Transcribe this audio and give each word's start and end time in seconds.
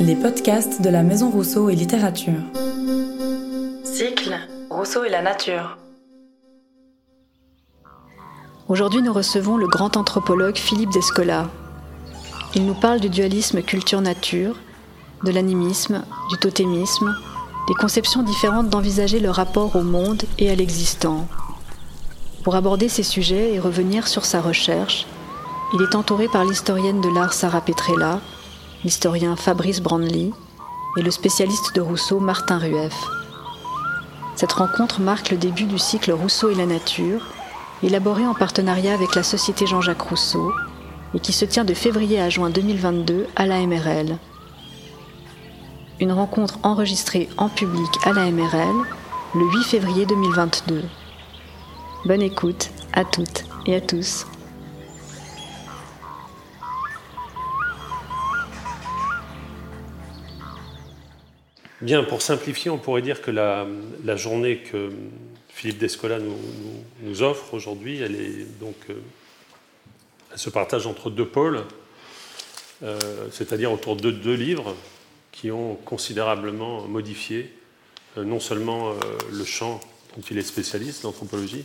Les 0.00 0.14
podcasts 0.14 0.80
de 0.82 0.88
la 0.88 1.02
Maison 1.02 1.30
Rousseau 1.30 1.68
et 1.68 1.74
Littérature. 1.74 2.40
Cycle 3.82 4.38
Rousseau 4.70 5.02
et 5.02 5.08
la 5.08 5.20
nature. 5.20 5.76
Aujourd'hui, 8.68 9.02
nous 9.02 9.12
recevons 9.12 9.56
le 9.56 9.66
grand 9.66 9.96
anthropologue 9.96 10.56
Philippe 10.56 10.92
Descola. 10.92 11.50
Il 12.54 12.66
nous 12.66 12.74
parle 12.74 13.00
du 13.00 13.08
dualisme 13.08 13.62
culture-nature, 13.62 14.54
de 15.24 15.32
l'animisme, 15.32 16.04
du 16.30 16.38
totémisme, 16.38 17.12
des 17.66 17.74
conceptions 17.74 18.22
différentes 18.22 18.68
d'envisager 18.68 19.18
le 19.18 19.30
rapport 19.30 19.74
au 19.74 19.82
monde 19.82 20.22
et 20.38 20.50
à 20.50 20.54
l'existant. 20.54 21.26
Pour 22.44 22.54
aborder 22.54 22.88
ces 22.88 23.02
sujets 23.02 23.54
et 23.54 23.58
revenir 23.58 24.06
sur 24.06 24.24
sa 24.24 24.40
recherche, 24.40 25.06
il 25.74 25.82
est 25.82 25.96
entouré 25.96 26.28
par 26.28 26.44
l'historienne 26.44 27.00
de 27.00 27.12
l'art 27.12 27.32
Sarah 27.32 27.60
Petrella, 27.60 28.20
l'historien 28.84 29.34
Fabrice 29.34 29.80
Brandly 29.80 30.32
et 30.96 31.02
le 31.02 31.10
spécialiste 31.10 31.74
de 31.74 31.80
Rousseau 31.80 32.20
Martin 32.20 32.58
Rueff. 32.58 32.94
Cette 34.36 34.52
rencontre 34.52 35.00
marque 35.00 35.30
le 35.30 35.36
début 35.36 35.64
du 35.64 35.78
cycle 35.78 36.12
Rousseau 36.12 36.50
et 36.50 36.54
la 36.54 36.66
nature, 36.66 37.26
élaboré 37.82 38.24
en 38.26 38.34
partenariat 38.34 38.94
avec 38.94 39.14
la 39.14 39.22
Société 39.22 39.66
Jean-Jacques 39.66 40.02
Rousseau 40.02 40.52
et 41.14 41.18
qui 41.18 41.32
se 41.32 41.44
tient 41.44 41.64
de 41.64 41.74
février 41.74 42.20
à 42.20 42.28
juin 42.28 42.50
2022 42.50 43.26
à 43.34 43.46
la 43.46 43.66
MRL. 43.66 44.16
Une 46.00 46.12
rencontre 46.12 46.58
enregistrée 46.62 47.28
en 47.36 47.48
public 47.48 47.90
à 48.04 48.12
la 48.12 48.30
MRL 48.30 48.84
le 49.34 49.44
8 49.58 49.64
février 49.64 50.06
2022. 50.06 50.84
Bonne 52.04 52.22
écoute 52.22 52.70
à 52.92 53.04
toutes 53.04 53.44
et 53.66 53.74
à 53.74 53.80
tous. 53.80 54.24
Bien, 61.80 62.02
pour 62.02 62.22
simplifier, 62.22 62.72
on 62.72 62.78
pourrait 62.78 63.02
dire 63.02 63.22
que 63.22 63.30
la, 63.30 64.16
journée 64.16 64.58
que 64.58 64.90
Philippe 65.48 65.78
Descola 65.78 66.18
nous, 66.18 67.22
offre 67.22 67.54
aujourd'hui, 67.54 68.02
euh, 68.02 68.46
elle 70.32 70.38
se 70.38 70.50
partage 70.50 70.88
entre 70.88 71.08
deux 71.08 71.24
pôles, 71.24 71.62
euh, 72.82 72.98
c'est-à-dire 73.30 73.70
autour 73.70 73.94
de 73.94 74.10
deux 74.10 74.34
livres 74.34 74.74
qui 75.30 75.52
ont 75.52 75.76
considérablement 75.84 76.82
modifié 76.88 77.52
euh, 78.16 78.24
non 78.24 78.40
seulement 78.40 78.94
le 79.30 79.44
champ 79.44 79.80
dont 80.16 80.22
il 80.32 80.36
est 80.36 80.42
spécialiste, 80.42 81.04
l'anthropologie, 81.04 81.64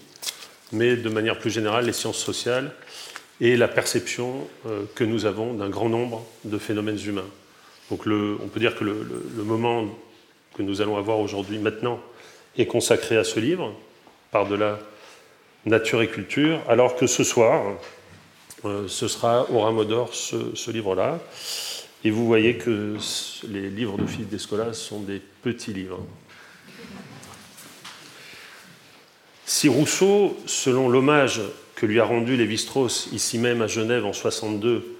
mais 0.71 0.95
de 0.95 1.09
manière 1.09 1.39
plus 1.39 1.49
générale 1.49 1.87
les 1.87 1.93
sciences 1.93 2.19
sociales 2.19 2.71
et 3.41 3.57
la 3.57 3.67
perception 3.67 4.47
que 4.93 5.03
nous 5.03 5.25
avons 5.25 5.55
d'un 5.55 5.69
grand 5.69 5.89
nombre 5.89 6.23
de 6.43 6.59
phénomènes 6.59 6.99
humains. 7.03 7.29
Donc 7.93 8.07
on 8.07 8.47
peut 8.47 8.59
dire 8.59 8.75
que 8.75 8.83
le, 8.83 9.43
moment 9.43 9.85
que 10.55 10.63
nous 10.63 10.81
allons 10.81 10.97
avoir 10.97 11.19
aujourd'hui, 11.19 11.59
maintenant, 11.59 11.99
est 12.57 12.65
consacré 12.65 13.17
à 13.17 13.23
ce 13.23 13.39
livre, 13.39 13.71
par-delà 14.31 14.79
nature 15.67 16.01
et 16.01 16.07
culture, 16.07 16.59
alors 16.67 16.95
que 16.95 17.05
ce 17.05 17.23
soir, 17.23 17.63
euh, 18.65 18.87
ce 18.87 19.07
sera 19.07 19.47
au 19.51 19.59
rameau 19.59 19.85
d'or 19.85 20.11
ce, 20.11 20.71
livre-là. 20.71 21.19
Et 22.03 22.09
vous 22.09 22.25
voyez 22.25 22.57
que 22.57 22.97
les 23.47 23.69
livres 23.69 23.99
de 23.99 24.07
Philippe 24.07 24.29
Descola 24.29 24.73
sont 24.73 25.01
des 25.01 25.21
petits 25.43 25.73
livres. 25.73 26.03
Si 29.45 29.69
Rousseau, 29.69 30.35
selon 30.47 30.89
l'hommage 30.89 31.41
que 31.75 31.85
lui 31.85 31.99
a 31.99 32.05
rendu 32.05 32.37
Lévi-Strauss 32.37 33.09
ici 33.11 33.37
même 33.37 33.61
à 33.61 33.67
Genève 33.67 34.03
en 34.03 34.13
62, 34.13 34.92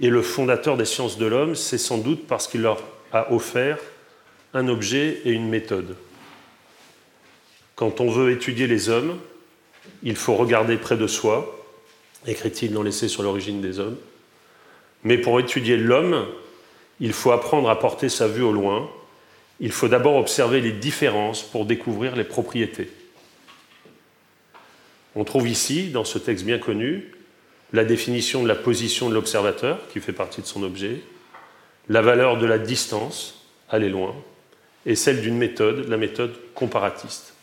et 0.00 0.08
le 0.08 0.22
fondateur 0.22 0.76
des 0.76 0.86
sciences 0.86 1.18
de 1.18 1.26
l'homme, 1.26 1.54
c'est 1.54 1.78
sans 1.78 1.98
doute 1.98 2.26
parce 2.26 2.48
qu'il 2.48 2.62
leur 2.62 2.82
a 3.12 3.32
offert 3.32 3.78
un 4.54 4.66
objet 4.68 5.20
et 5.24 5.30
une 5.30 5.48
méthode. 5.48 5.94
Quand 7.76 8.00
on 8.00 8.10
veut 8.10 8.32
étudier 8.32 8.66
les 8.66 8.88
hommes, 8.88 9.18
il 10.02 10.16
faut 10.16 10.34
regarder 10.34 10.76
près 10.76 10.96
de 10.96 11.06
soi, 11.06 11.66
écrit-il 12.26 12.72
dans 12.72 12.82
l'essai 12.82 13.08
sur 13.08 13.22
l'origine 13.22 13.60
des 13.60 13.78
hommes. 13.78 13.96
Mais 15.04 15.18
pour 15.18 15.38
étudier 15.38 15.76
l'homme, 15.76 16.26
il 17.00 17.12
faut 17.12 17.32
apprendre 17.32 17.68
à 17.70 17.78
porter 17.78 18.08
sa 18.08 18.26
vue 18.26 18.42
au 18.42 18.52
loin. 18.52 18.90
Il 19.60 19.72
faut 19.72 19.88
d'abord 19.88 20.16
observer 20.16 20.60
les 20.60 20.72
différences 20.72 21.42
pour 21.42 21.66
découvrir 21.66 22.16
les 22.16 22.24
propriétés. 22.24 22.90
On 25.14 25.24
trouve 25.24 25.48
ici, 25.48 25.88
dans 25.88 26.04
ce 26.04 26.18
texte 26.18 26.44
bien 26.44 26.58
connu, 26.58 27.10
la 27.72 27.84
définition 27.84 28.42
de 28.42 28.48
la 28.48 28.54
position 28.54 29.08
de 29.08 29.14
l'observateur, 29.14 29.78
qui 29.92 30.00
fait 30.00 30.12
partie 30.12 30.40
de 30.40 30.46
son 30.46 30.62
objet, 30.62 31.00
la 31.88 32.02
valeur 32.02 32.38
de 32.38 32.46
la 32.46 32.58
distance, 32.58 33.46
aller 33.68 33.88
loin, 33.88 34.14
et 34.86 34.94
celle 34.94 35.20
d'une 35.20 35.36
méthode, 35.36 35.88
la 35.88 35.96
méthode 35.96 36.32
comparatiste. 36.54 37.34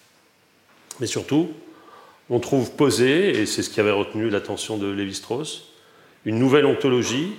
Mais 1.00 1.08
surtout, 1.08 1.52
on 2.30 2.40
trouve 2.40 2.72
posée, 2.72 3.40
et 3.40 3.46
c'est 3.46 3.64
ce 3.64 3.70
qui 3.70 3.80
avait 3.80 3.92
retenu 3.92 4.30
l'attention 4.30 4.78
de 4.78 4.92
Lévi-Strauss, 4.92 5.70
une 6.26 6.40
nouvelle 6.40 6.66
ontologie 6.66 7.34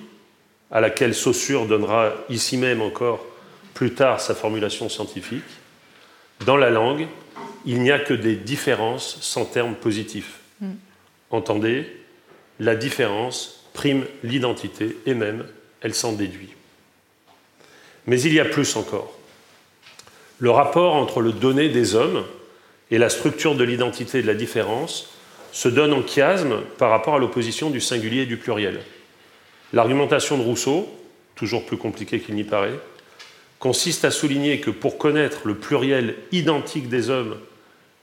à 0.71 0.81
laquelle 0.81 1.15
Saussure 1.15 1.67
donnera 1.67 2.15
ici 2.29 2.57
même 2.57 2.81
encore 2.81 3.25
plus 3.75 3.95
tard 3.95 4.21
sa 4.21 4.35
formulation 4.35 4.89
scientifique. 4.89 5.45
Dans 6.47 6.57
la 6.57 6.71
langue, 6.71 7.07
il 7.65 7.81
n'y 7.81 7.91
a 7.91 7.99
que 7.99 8.15
des 8.15 8.37
différences 8.37 9.19
sans 9.21 9.45
terme 9.45 9.75
positif. 9.75 10.41
Mm. 10.61 10.73
Entendez, 11.31 11.87
la 12.61 12.75
différence 12.75 13.65
prime 13.73 14.05
l'identité 14.23 14.97
et 15.07 15.15
même 15.15 15.47
elle 15.81 15.95
s'en 15.95 16.13
déduit. 16.13 16.55
Mais 18.07 18.21
il 18.21 18.33
y 18.33 18.41
a 18.41 18.45
plus 18.45 18.77
encore. 18.77 19.17
Le 20.39 20.51
rapport 20.51 20.95
entre 20.95 21.21
le 21.21 21.33
donné 21.33 21.69
des 21.69 21.95
hommes 21.95 22.25
et 22.91 22.99
la 22.99 23.11
structure 23.11 23.55
de 23.55 23.65
l'identité 23.65 24.19
et 24.19 24.23
de 24.23 24.27
la 24.27 24.35
différence 24.35 25.11
se 25.53 25.69
donne 25.69 25.93
en 25.93 26.07
chiasme 26.07 26.61
par 26.79 26.91
rapport 26.91 27.17
à 27.17 27.19
l'opposition 27.19 27.71
du 27.71 27.81
singulier 27.81 28.23
et 28.23 28.27
du 28.27 28.37
pluriel. 28.37 28.81
L'argumentation 29.73 30.39
de 30.39 30.43
Rousseau, 30.43 30.89
toujours 31.35 31.67
plus 31.67 31.77
compliquée 31.77 32.21
qu'il 32.21 32.35
n'y 32.35 32.45
paraît, 32.45 32.79
consiste 33.59 34.05
à 34.05 34.11
souligner 34.11 34.61
que 34.61 34.71
pour 34.71 34.99
connaître 34.99 35.47
le 35.47 35.57
pluriel 35.57 36.15
identique 36.33 36.89
des 36.89 37.11
hommes, 37.11 37.37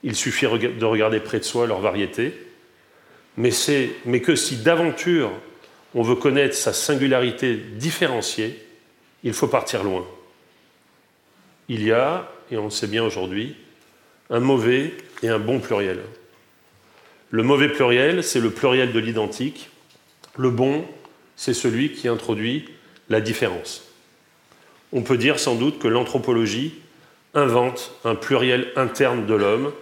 il 0.02 0.14
suffit 0.14 0.46
de 0.46 0.84
regarder 0.84 1.20
près 1.20 1.38
de 1.38 1.44
soi 1.44 1.66
leur 1.66 1.80
variété, 1.80 2.34
mais, 3.36 3.50
que 4.20 4.36
si 4.36 4.56
d'aventure 4.56 5.30
on 5.94 6.02
veut 6.02 6.16
connaître 6.16 6.54
sa 6.54 6.72
singularité 6.72 7.56
différenciée, 7.56 8.62
il 9.24 9.32
faut 9.32 9.46
partir 9.46 9.82
loin. 9.82 10.06
Il 11.68 11.82
y 11.82 11.92
a, 11.92 12.30
et 12.50 12.56
on 12.56 12.64
le 12.64 12.70
sait 12.70 12.86
bien 12.86 13.02
aujourd'hui, 13.02 13.56
un 14.30 14.40
mauvais 14.40 14.94
et 15.22 15.28
un 15.28 15.38
bon 15.38 15.58
pluriel. 15.58 16.00
Le 17.30 17.42
mauvais 17.42 17.68
pluriel, 17.68 18.22
c'est 18.22 18.40
le 18.40 18.50
pluriel 18.50 18.92
de 18.92 18.98
l'identique. 18.98 19.70
Le 20.36 20.50
bon, 20.50 20.84
c'est 21.34 21.54
celui 21.54 21.92
qui 21.92 22.08
introduit 22.08 22.66
la 23.08 23.20
différence. 23.20 23.84
On 24.92 25.02
peut 25.02 25.18
dire 25.18 25.38
sans 25.38 25.54
doute 25.54 25.78
que 25.78 25.88
l'anthropologie 25.88 26.74
invente 27.34 27.92
un 28.04 28.14
pluriel 28.14 28.72
interne 28.76 29.26
de 29.26 29.34
l'homme, 29.34 29.72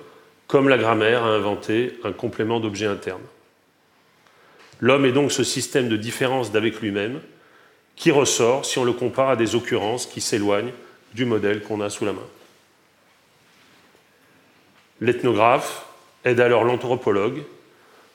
comme 0.47 0.69
la 0.69 0.79
grammaire 0.79 1.25
a 1.25 1.29
inventé 1.29 1.99
un 2.05 2.13
complément 2.13 2.61
d'objet 2.61 2.87
interne. 2.87 3.23
L'homme 4.81 5.05
est 5.05 5.13
donc 5.13 5.33
ce 5.33 5.45
système 5.45 5.89
de 5.89 5.97
différence 5.97 6.53
d'avec 6.53 6.81
lui-même 6.81 7.21
qui 7.97 8.11
ressort 8.11 8.65
si 8.65 8.79
on 8.79 8.85
le 8.85 8.93
compare 8.93 9.31
à 9.31 9.37
des 9.37 9.55
occurrences 9.55 10.07
qui 10.07 10.21
s'éloignent 10.21 10.73
du 11.15 11.25
modèle 11.25 11.63
qu'on 11.63 11.81
a 11.81 11.91
sous 11.91 12.05
la 12.05 12.13
main. 12.13 12.27
L'ethnographe 15.01 15.87
aide 16.25 16.41
alors 16.41 16.65
l'anthropologue 16.65 17.43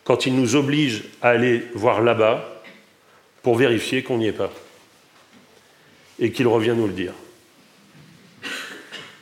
quand 0.03 0.25
il 0.25 0.35
nous 0.35 0.55
oblige 0.55 1.03
à 1.21 1.29
aller 1.29 1.63
voir 1.73 2.01
là-bas 2.01 2.61
pour 3.41 3.55
vérifier 3.55 4.03
qu'on 4.03 4.17
n'y 4.17 4.27
est 4.27 4.33
pas 4.33 4.51
et 6.19 6.31
qu'il 6.31 6.47
revient 6.47 6.73
nous 6.75 6.87
le 6.87 6.93
dire. 6.93 7.13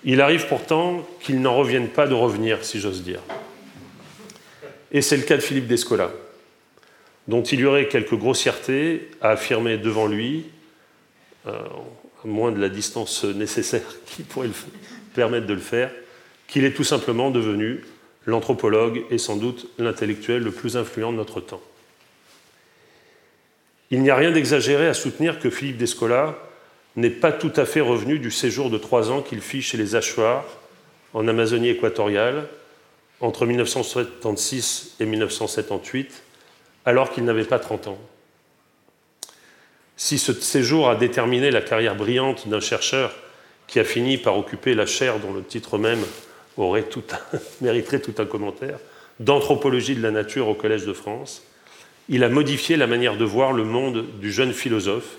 Il 0.04 0.22
arrive 0.22 0.48
pourtant 0.48 1.06
qu'il 1.22 1.42
n'en 1.42 1.56
revienne 1.56 1.90
pas 1.90 2.08
de 2.08 2.14
revenir, 2.14 2.64
si 2.64 2.80
j'ose 2.80 3.04
dire. 3.04 3.20
Et 4.92 5.02
c'est 5.02 5.18
le 5.18 5.24
cas 5.24 5.36
de 5.36 5.42
Philippe 5.42 5.68
Descola 5.68 6.12
dont 7.28 7.44
il 7.44 7.60
y 7.60 7.66
aurait 7.66 7.88
quelques 7.88 8.16
grossièretés 8.16 9.10
à 9.22 9.32
affirmer 9.32 9.78
devant 9.78 10.08
lui, 10.08 10.46
euh, 11.46 11.52
à 12.24 12.28
moins 12.28 12.52
de 12.52 12.60
la 12.60 12.70
distance 12.70 13.24
nécessaire 13.24 13.84
qui 14.06 14.24
pourrait 14.24 14.50
permettre 15.14 15.48
de 15.48 15.54
le 15.54 15.60
faire, 15.60 15.92
qu'il 16.48 16.64
est 16.64 16.74
tout 16.74 16.84
simplement 16.84 17.32
devenu 17.32 17.84
l'anthropologue 18.26 19.04
et 19.10 19.18
sans 19.18 19.38
doute 19.38 19.70
l'intellectuel 19.78 20.44
le 20.44 20.52
plus 20.52 20.78
influent 20.78 21.12
de 21.12 21.18
notre 21.18 21.42
temps. 21.42 21.62
Il 23.90 24.02
n'y 24.02 24.10
a 24.10 24.16
rien 24.16 24.32
d'exagéré 24.32 24.88
à 24.88 24.94
soutenir 24.94 25.40
que 25.40 25.50
Philippe 25.50 25.78
Descola 25.78 26.38
n'est 26.98 27.10
pas 27.10 27.32
tout 27.32 27.54
à 27.56 27.66
fait 27.66 27.80
revenu 27.80 28.20
du 28.20 28.32
séjour 28.32 28.70
de 28.70 28.78
trois 28.78 29.12
ans 29.12 29.22
qu'il 29.22 29.40
fit 29.40 29.62
chez 29.62 29.78
les 29.78 29.96
Achuars 29.96 30.46
en 31.14 31.28
Amazonie 31.28 31.70
équatoriale 31.70 32.48
entre 33.22 33.46
1976 33.46 34.96
et 35.00 35.06
1978 35.06 36.24
alors 36.88 37.12
qu'il 37.12 37.26
n'avait 37.26 37.44
pas 37.44 37.60
30 37.60 37.88
ans. 37.88 38.00
Si 39.98 40.18
ce 40.18 40.32
séjour 40.32 40.90
a 40.90 40.96
déterminé 40.96 41.52
la 41.52 41.60
carrière 41.60 41.98
brillante 41.98 42.48
d'un 42.48 42.62
chercheur 42.62 43.14
qui 43.68 43.82
a 43.82 43.84
fini 43.84 44.18
par 44.18 44.38
occuper 44.38 44.74
la 44.74 44.86
chaire 44.86 45.20
dont 45.20 45.34
le 45.34 45.44
titre 45.44 45.78
même 45.78 46.00
aurait 46.56 46.84
tout 46.84 47.04
mériterait 47.62 48.00
tout 48.00 48.14
un 48.20 48.26
commentaire, 48.26 48.80
d'anthropologie 49.20 49.96
de 49.96 50.02
la 50.02 50.12
nature 50.12 50.48
au 50.48 50.54
Collège 50.54 50.86
de 50.86 50.94
France, 50.94 51.44
il 52.08 52.24
a 52.24 52.30
modifié 52.30 52.78
la 52.78 52.88
manière 52.88 53.18
de 53.18 53.26
voir 53.26 53.52
le 53.52 53.66
monde 53.66 54.06
du 54.22 54.32
jeune 54.32 54.54
philosophe 54.54 55.18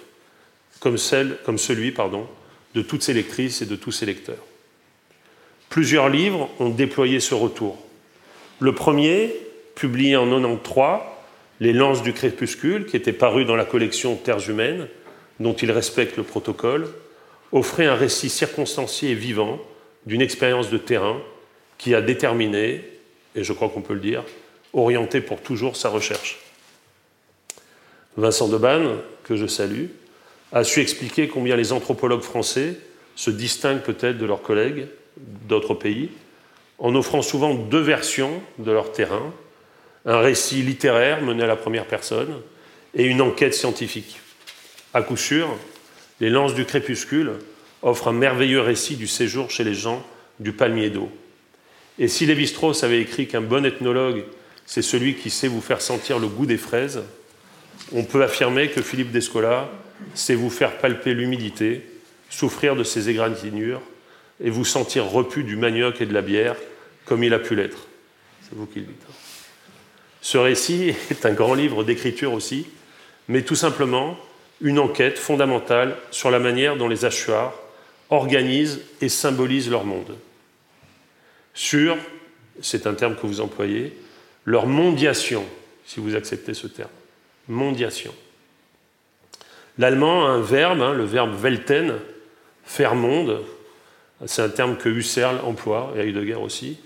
comme, 0.81 0.97
celle, 0.97 1.37
comme 1.45 1.59
celui 1.59 1.91
pardon, 1.91 2.27
de 2.75 2.81
toutes 2.81 3.03
ses 3.03 3.13
lectrices 3.13 3.61
et 3.61 3.67
de 3.67 3.77
tous 3.77 3.93
ses 3.93 4.07
lecteurs. 4.07 4.45
Plusieurs 5.69 6.09
livres 6.09 6.49
ont 6.61 6.71
déployé 6.71 7.21
ce 7.21 7.35
retour. 7.35 7.77
Le 8.59 8.75
premier, 8.75 9.35
publié 9.75 10.17
en 10.17 10.31
93, 10.31 11.18
Les 11.61 11.73
lances 11.73 12.03
du 12.03 12.13
crépuscule, 12.13 12.87
qui 12.87 12.97
était 12.97 13.13
paru 13.13 13.45
dans 13.45 13.57
la 13.57 13.65
collection 13.65 14.17
Terres 14.17 14.49
humaines, 14.49 14.89
dont 15.41 15.55
il 15.55 15.71
respecte 15.71 16.17
le 16.17 16.23
protocole, 16.23 16.89
offrait 17.53 17.87
un 17.87 17.95
récit 17.95 18.29
circonstancié 18.29 19.11
et 19.11 19.15
vivant 19.15 19.59
d'une 20.07 20.21
expérience 20.21 20.71
de 20.71 20.79
terrain 20.79 21.21
qui 21.79 21.95
a 21.95 22.01
déterminé, 22.01 22.85
et 23.35 23.45
je 23.45 23.53
crois 23.53 23.69
qu'on 23.69 23.83
peut 23.83 23.95
le 23.95 24.01
dire, 24.01 24.25
orienté 24.73 25.21
pour 25.21 25.41
toujours 25.41 25.77
sa 25.77 25.89
recherche. 25.89 26.39
Vincent 28.17 28.49
Debanne, 28.49 28.97
que 29.25 29.37
je 29.37 29.47
salue, 29.47 29.87
a 30.53 30.65
su 30.65 30.81
expliquer 30.81 31.29
combien 31.29 31.57
les 31.57 31.73
anthropologues 31.73 32.23
français 32.23 32.75
se 33.17 33.31
distinguent 33.31 33.83
peut-être 33.83 34.19
de 34.19 34.27
leurs 34.27 34.43
collègues 34.43 34.87
d'autres 35.49 35.75
pays 35.75 36.11
en 36.79 36.95
offrant 36.95 37.23
souvent 37.23 37.55
deux 37.55 37.81
versions 37.81 38.41
de 38.59 38.71
leur 38.71 38.93
terrain, 38.93 39.33
un 40.09 40.21
récit 40.21 40.63
littéraire 40.63 41.23
mené 41.23 41.45
à 41.45 41.47
la 41.47 41.55
première 41.55 41.85
personne 41.85 42.35
et 42.95 43.05
une 43.05 43.21
enquête 43.21 43.53
scientifique. 43.53 44.19
À 44.95 45.03
coup 45.03 45.19
sûr, 45.19 45.55
les 46.19 46.31
lances 46.31 46.55
du 46.55 46.65
crépuscule 46.65 47.33
offrent 47.83 48.09
un 48.09 48.13
merveilleux 48.13 48.63
récit 48.63 48.97
du 48.97 49.07
séjour 49.07 49.51
chez 49.51 49.65
les 49.65 49.75
gens 49.75 50.03
du 50.41 50.53
palmier 50.53 50.89
d'eau. 50.89 51.11
Et 51.99 52.09
si 52.09 52.25
Lévi-Strauss 52.25 52.85
avait 52.85 53.03
écrit 53.03 53.29
qu'un 53.29 53.43
bon 53.43 53.67
ethnologue, 53.67 54.25
c'est 54.65 54.83
celui 54.83 55.15
qui 55.15 55.29
sait 55.29 55.47
vous 55.47 55.61
faire 55.61 55.83
sentir 55.83 56.19
le 56.19 56.27
goût 56.27 56.47
des 56.47 56.57
fraises, 56.57 57.03
on 57.93 58.05
peut 58.05 58.23
affirmer 58.23 58.71
que 58.71 58.81
Philippe 58.81 59.11
Descola 59.11 59.71
sait 60.15 60.35
vous 60.35 60.51
faire 60.51 60.79
palper 60.79 61.13
l'humidité, 61.13 61.83
souffrir 62.31 62.77
de 62.77 62.85
ses 62.85 63.11
égratignures 63.11 63.83
et 64.43 64.49
vous 64.49 64.65
sentir 64.65 65.05
repu 65.05 65.43
du 65.43 65.57
manioc 65.57 66.01
et 66.01 66.07
de 66.07 66.15
la 66.15 66.23
bière 66.23 66.57
comme 67.05 67.23
il 67.25 67.35
a 67.35 67.39
pu 67.39 67.55
l'être. 67.55 67.87
C'est 68.43 68.57
vous 68.57 68.67
qui 68.67 68.81
le 68.81 68.87
dites. 68.87 69.08
Ce 70.21 70.39
récit 70.39 70.95
est 71.11 71.27
un 71.27 71.33
grand 71.33 71.55
livre 71.55 71.85
d'écriture 71.85 72.33
aussi, 72.33 72.67
mais 73.29 73.43
tout 73.43 73.55
simplement 73.55 74.19
une 74.61 74.79
enquête 74.79 75.19
fondamentale 75.19 75.97
sur 76.11 76.31
la 76.31 76.39
manière 76.39 76.77
dont 76.77 76.89
les 76.89 77.05
hachoirs 77.05 77.55
organisent 78.11 78.81
et 79.01 79.09
symbolisent 79.09 79.71
leur 79.71 79.85
monde. 79.85 80.17
Sur, 81.55 81.97
c'est 82.61 82.87
un 82.87 82.95
terme 82.95 83.17
que 83.17 83.27
vous 83.27 83.41
employez, 83.41 83.97
leur 84.45 84.67
mondiation, 84.67 85.45
si 85.85 86.01
vous 86.01 86.17
acceptez 86.17 86.55
ce 86.55 86.67
terme. 86.67 86.91
Mondiation. 87.49 88.15
L'allemand 89.79 90.27
a 90.27 90.31
un 90.31 90.41
verbe, 90.41 90.81
hein, 90.81 90.93
le 90.93 91.05
verbe 91.05 91.35
welten, 91.41 91.95
faire 92.65 92.95
monde. 92.95 93.43
C'est 94.27 94.43
un 94.43 94.49
terme 94.49 94.77
que 94.77 94.89
Husserl 94.89 95.39
emploie, 95.45 95.93
et 95.97 96.01
Heidegger 96.01 96.35
aussi. 96.35 96.79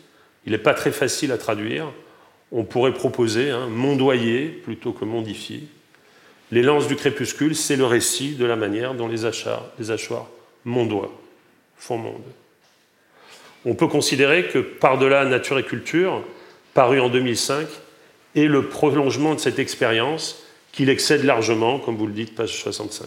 Il 0.45 0.53
n'est 0.53 0.59
pas 0.59 0.75
très 0.75 0.93
facile 0.93 1.33
à 1.33 1.39
traduire. 1.39 1.87
On 2.53 2.65
pourrait 2.65 2.95
proposer 2.95 3.51
hein, 3.51 3.67
mondoyer 3.67 4.47
plutôt 4.47 4.93
que 4.93 5.05
mondifier. 5.05 5.65
Les 6.51 6.63
lances 6.63 6.87
du 6.87 6.97
crépuscule, 6.97 7.57
c'est 7.57 7.77
le 7.77 7.87
récit 7.87 8.35
de 8.35 8.45
la 8.45 8.57
manière 8.57 8.95
dont 8.95 9.09
les, 9.09 9.25
achats, 9.25 9.73
les 9.79 9.91
hachoirs 9.91 10.29
mondois 10.65 11.11
font 11.79 11.97
monde. 11.97 12.23
On 13.65 13.75
peut 13.75 13.87
considérer 13.87 14.49
que 14.49 14.59
Par-delà 14.59 15.25
nature 15.25 15.59
et 15.59 15.65
culture, 15.65 16.23
paru 16.75 17.01
en 17.01 17.09
2005, 17.09 17.67
est 18.37 18.45
le 18.45 18.69
prolongement 18.69 19.35
de 19.35 19.41
cette 19.41 19.59
expérience 19.59 20.43
qu'il 20.73 20.89
excède 20.89 21.25
largement, 21.25 21.79
comme 21.79 21.97
vous 21.97 22.07
le 22.07 22.13
dites, 22.13 22.35
page 22.35 22.61
65. 22.63 23.07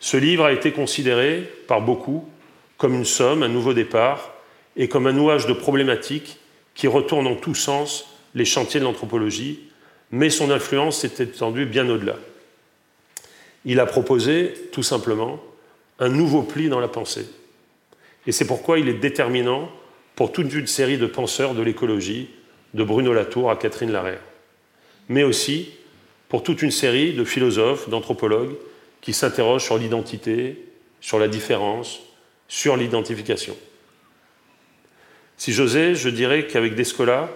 Ce 0.00 0.16
livre 0.16 0.44
a 0.44 0.52
été 0.52 0.72
considéré 0.72 1.48
par 1.66 1.80
beaucoup 1.80 2.28
comme 2.76 2.94
une 2.94 3.04
somme, 3.04 3.42
un 3.42 3.48
nouveau 3.48 3.74
départ, 3.74 4.32
et 4.76 4.88
comme 4.88 5.06
un 5.06 5.12
nouage 5.12 5.46
de 5.46 5.52
problématiques 5.52 6.38
qui 6.74 6.88
retournent 6.88 7.26
en 7.26 7.36
tous 7.36 7.54
sens 7.54 8.11
les 8.34 8.44
chantiers 8.44 8.80
de 8.80 8.84
l'anthropologie, 8.84 9.60
mais 10.10 10.30
son 10.30 10.50
influence 10.50 11.00
s'est 11.00 11.22
étendue 11.22 11.66
bien 11.66 11.88
au-delà. 11.88 12.16
Il 13.64 13.80
a 13.80 13.86
proposé, 13.86 14.54
tout 14.72 14.82
simplement, 14.82 15.40
un 15.98 16.08
nouveau 16.08 16.42
pli 16.42 16.68
dans 16.68 16.80
la 16.80 16.88
pensée. 16.88 17.26
Et 18.26 18.32
c'est 18.32 18.46
pourquoi 18.46 18.78
il 18.78 18.88
est 18.88 18.94
déterminant 18.94 19.70
pour 20.16 20.32
toute 20.32 20.52
une 20.52 20.66
série 20.66 20.98
de 20.98 21.06
penseurs 21.06 21.54
de 21.54 21.62
l'écologie, 21.62 22.28
de 22.74 22.84
Bruno 22.84 23.12
Latour 23.12 23.50
à 23.50 23.56
Catherine 23.56 23.92
Larère, 23.92 24.22
mais 25.08 25.22
aussi 25.22 25.70
pour 26.28 26.42
toute 26.42 26.62
une 26.62 26.70
série 26.70 27.12
de 27.12 27.24
philosophes, 27.24 27.88
d'anthropologues 27.88 28.54
qui 29.00 29.12
s'interrogent 29.12 29.64
sur 29.64 29.78
l'identité, 29.78 30.64
sur 31.00 31.18
la 31.18 31.28
différence, 31.28 32.00
sur 32.48 32.76
l'identification. 32.76 33.56
Si 35.36 35.52
j'osais, 35.52 35.94
je 35.94 36.08
dirais 36.08 36.46
qu'avec 36.46 36.74
Descola, 36.74 37.28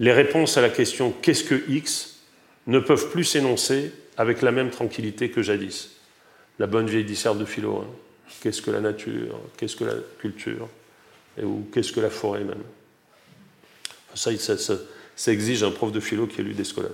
les 0.00 0.12
réponses 0.12 0.56
à 0.56 0.60
la 0.60 0.70
question 0.70 1.12
qu'est-ce 1.22 1.44
que 1.44 1.62
X? 1.68 2.18
ne 2.68 2.78
peuvent 2.78 3.10
plus 3.10 3.24
s'énoncer 3.24 3.90
avec 4.16 4.42
la 4.42 4.52
même 4.52 4.70
tranquillité 4.70 5.30
que 5.30 5.42
jadis. 5.42 5.96
La 6.58 6.66
bonne 6.66 6.86
vieille 6.86 7.04
disserte 7.04 7.38
de 7.38 7.44
philo. 7.44 7.82
Hein. 7.82 7.86
Qu'est-ce 8.40 8.62
que 8.62 8.70
la 8.70 8.80
nature 8.80 9.40
Qu'est-ce 9.56 9.74
que 9.74 9.84
la 9.84 9.94
culture? 10.20 10.68
Ou 11.42 11.66
qu'est-ce 11.72 11.92
que 11.92 12.00
la 12.00 12.10
forêt 12.10 12.44
même? 12.44 12.62
Ça, 14.14 14.30
ça, 14.36 15.32
exige 15.32 15.62
un 15.62 15.70
prof 15.70 15.92
de 15.92 16.00
philo 16.00 16.26
qui 16.26 16.40
a 16.40 16.44
lu 16.44 16.52
Descola. 16.52 16.88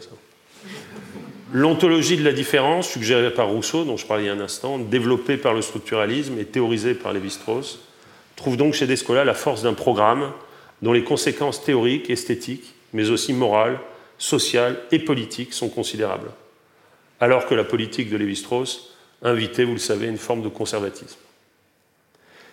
L'ontologie 1.53 2.17
de 2.17 2.25
la 2.25 2.33
différence, 2.33 2.89
suggérée 2.89 3.33
par 3.33 3.49
Rousseau, 3.49 3.85
dont 3.85 3.97
je 3.97 4.07
parlais 4.07 4.25
il 4.25 4.27
y 4.27 4.31
a 4.31 4.35
un 4.35 4.41
instant, 4.41 4.79
développée 4.79 5.37
par 5.37 5.55
le 5.55 5.63
structuralisme 5.63 6.39
et 6.39 6.45
théorisée 6.45 6.95
par 6.95 7.13
Lévi-Strauss, 7.13 7.81
trouve 8.37 8.57
donc 8.57 8.75
chez 8.75 8.87
Descola 8.87 9.25
la 9.25 9.35
force 9.35 9.63
d'un 9.63 9.75
programme 9.75 10.33
dont 10.83 10.93
les 10.93 11.05
conséquences 11.05 11.65
théoriques, 11.65 12.11
esthétiques, 12.11 12.74
mais 12.95 13.11
aussi 13.11 13.35
morales, 13.35 13.79
sociales 14.17 14.81
et 14.91 15.01
politiques 15.01 15.53
sont 15.53 15.69
considérables. 15.69 16.31
Alors 17.21 17.47
que 17.47 17.55
la 17.55 17.65
politique 17.65 18.09
de 18.09 18.17
Lévi-Strauss 18.17 18.97
invitait, 19.23 19.65
vous 19.65 19.73
le 19.73 19.79
savez, 19.79 20.07
une 20.07 20.17
forme 20.17 20.43
de 20.43 20.49
conservatisme. 20.49 21.19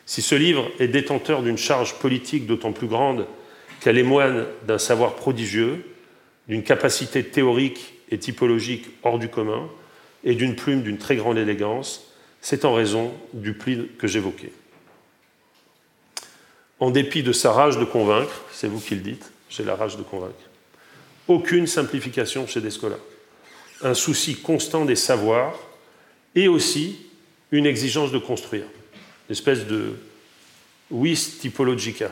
Si 0.06 0.22
ce 0.22 0.36
livre 0.36 0.70
est 0.80 0.88
détenteur 0.88 1.44
d'une 1.44 1.58
charge 1.58 2.00
politique 2.00 2.48
d'autant 2.48 2.74
plus 2.74 2.88
grande 2.88 3.28
qu'elle 3.80 3.98
émoine 3.98 4.46
d'un 4.68 4.78
savoir 4.78 5.16
prodigieux, 5.16 5.86
d'une 6.48 6.64
capacité 6.64 7.24
théorique 7.24 7.94
et 8.10 8.18
typologique 8.18 8.88
hors 9.04 9.20
du 9.20 9.30
commun, 9.30 9.70
et 10.24 10.36
d'une 10.36 10.56
plume 10.56 10.84
d'une 10.84 10.98
très 10.98 11.16
grande 11.16 11.38
élégance, 11.38 12.12
c'est 12.42 12.66
en 12.66 12.74
raison 12.74 13.14
du 13.34 13.54
pli 13.54 13.90
que 13.98 14.08
j'évoquais. 14.08 14.52
En 16.80 16.90
dépit 16.90 17.24
de 17.24 17.32
sa 17.32 17.52
rage 17.52 17.78
de 17.78 17.86
convaincre, 17.86 18.44
c'est 18.52 18.68
vous 18.68 18.80
qui 18.80 18.96
le 18.96 19.02
dites, 19.02 19.31
j'ai 19.52 19.64
la 19.64 19.76
rage 19.76 19.98
de 19.98 20.02
convaincre, 20.02 20.34
aucune 21.28 21.68
simplification 21.68 22.48
chez 22.48 22.62
Descola, 22.62 22.98
un 23.84 23.94
souci 23.94 24.36
constant 24.36 24.86
des 24.86 24.96
savoirs 24.96 25.60
et 26.36 26.48
aussi 26.48 27.06
une 27.52 27.66
exigence 27.66 28.12
de 28.12 28.18
construire, 28.18 28.64
une 29.30 29.34
espèce 29.34 29.68
de 29.68 29.94
vis 30.90 31.38
typologica. 31.40 32.10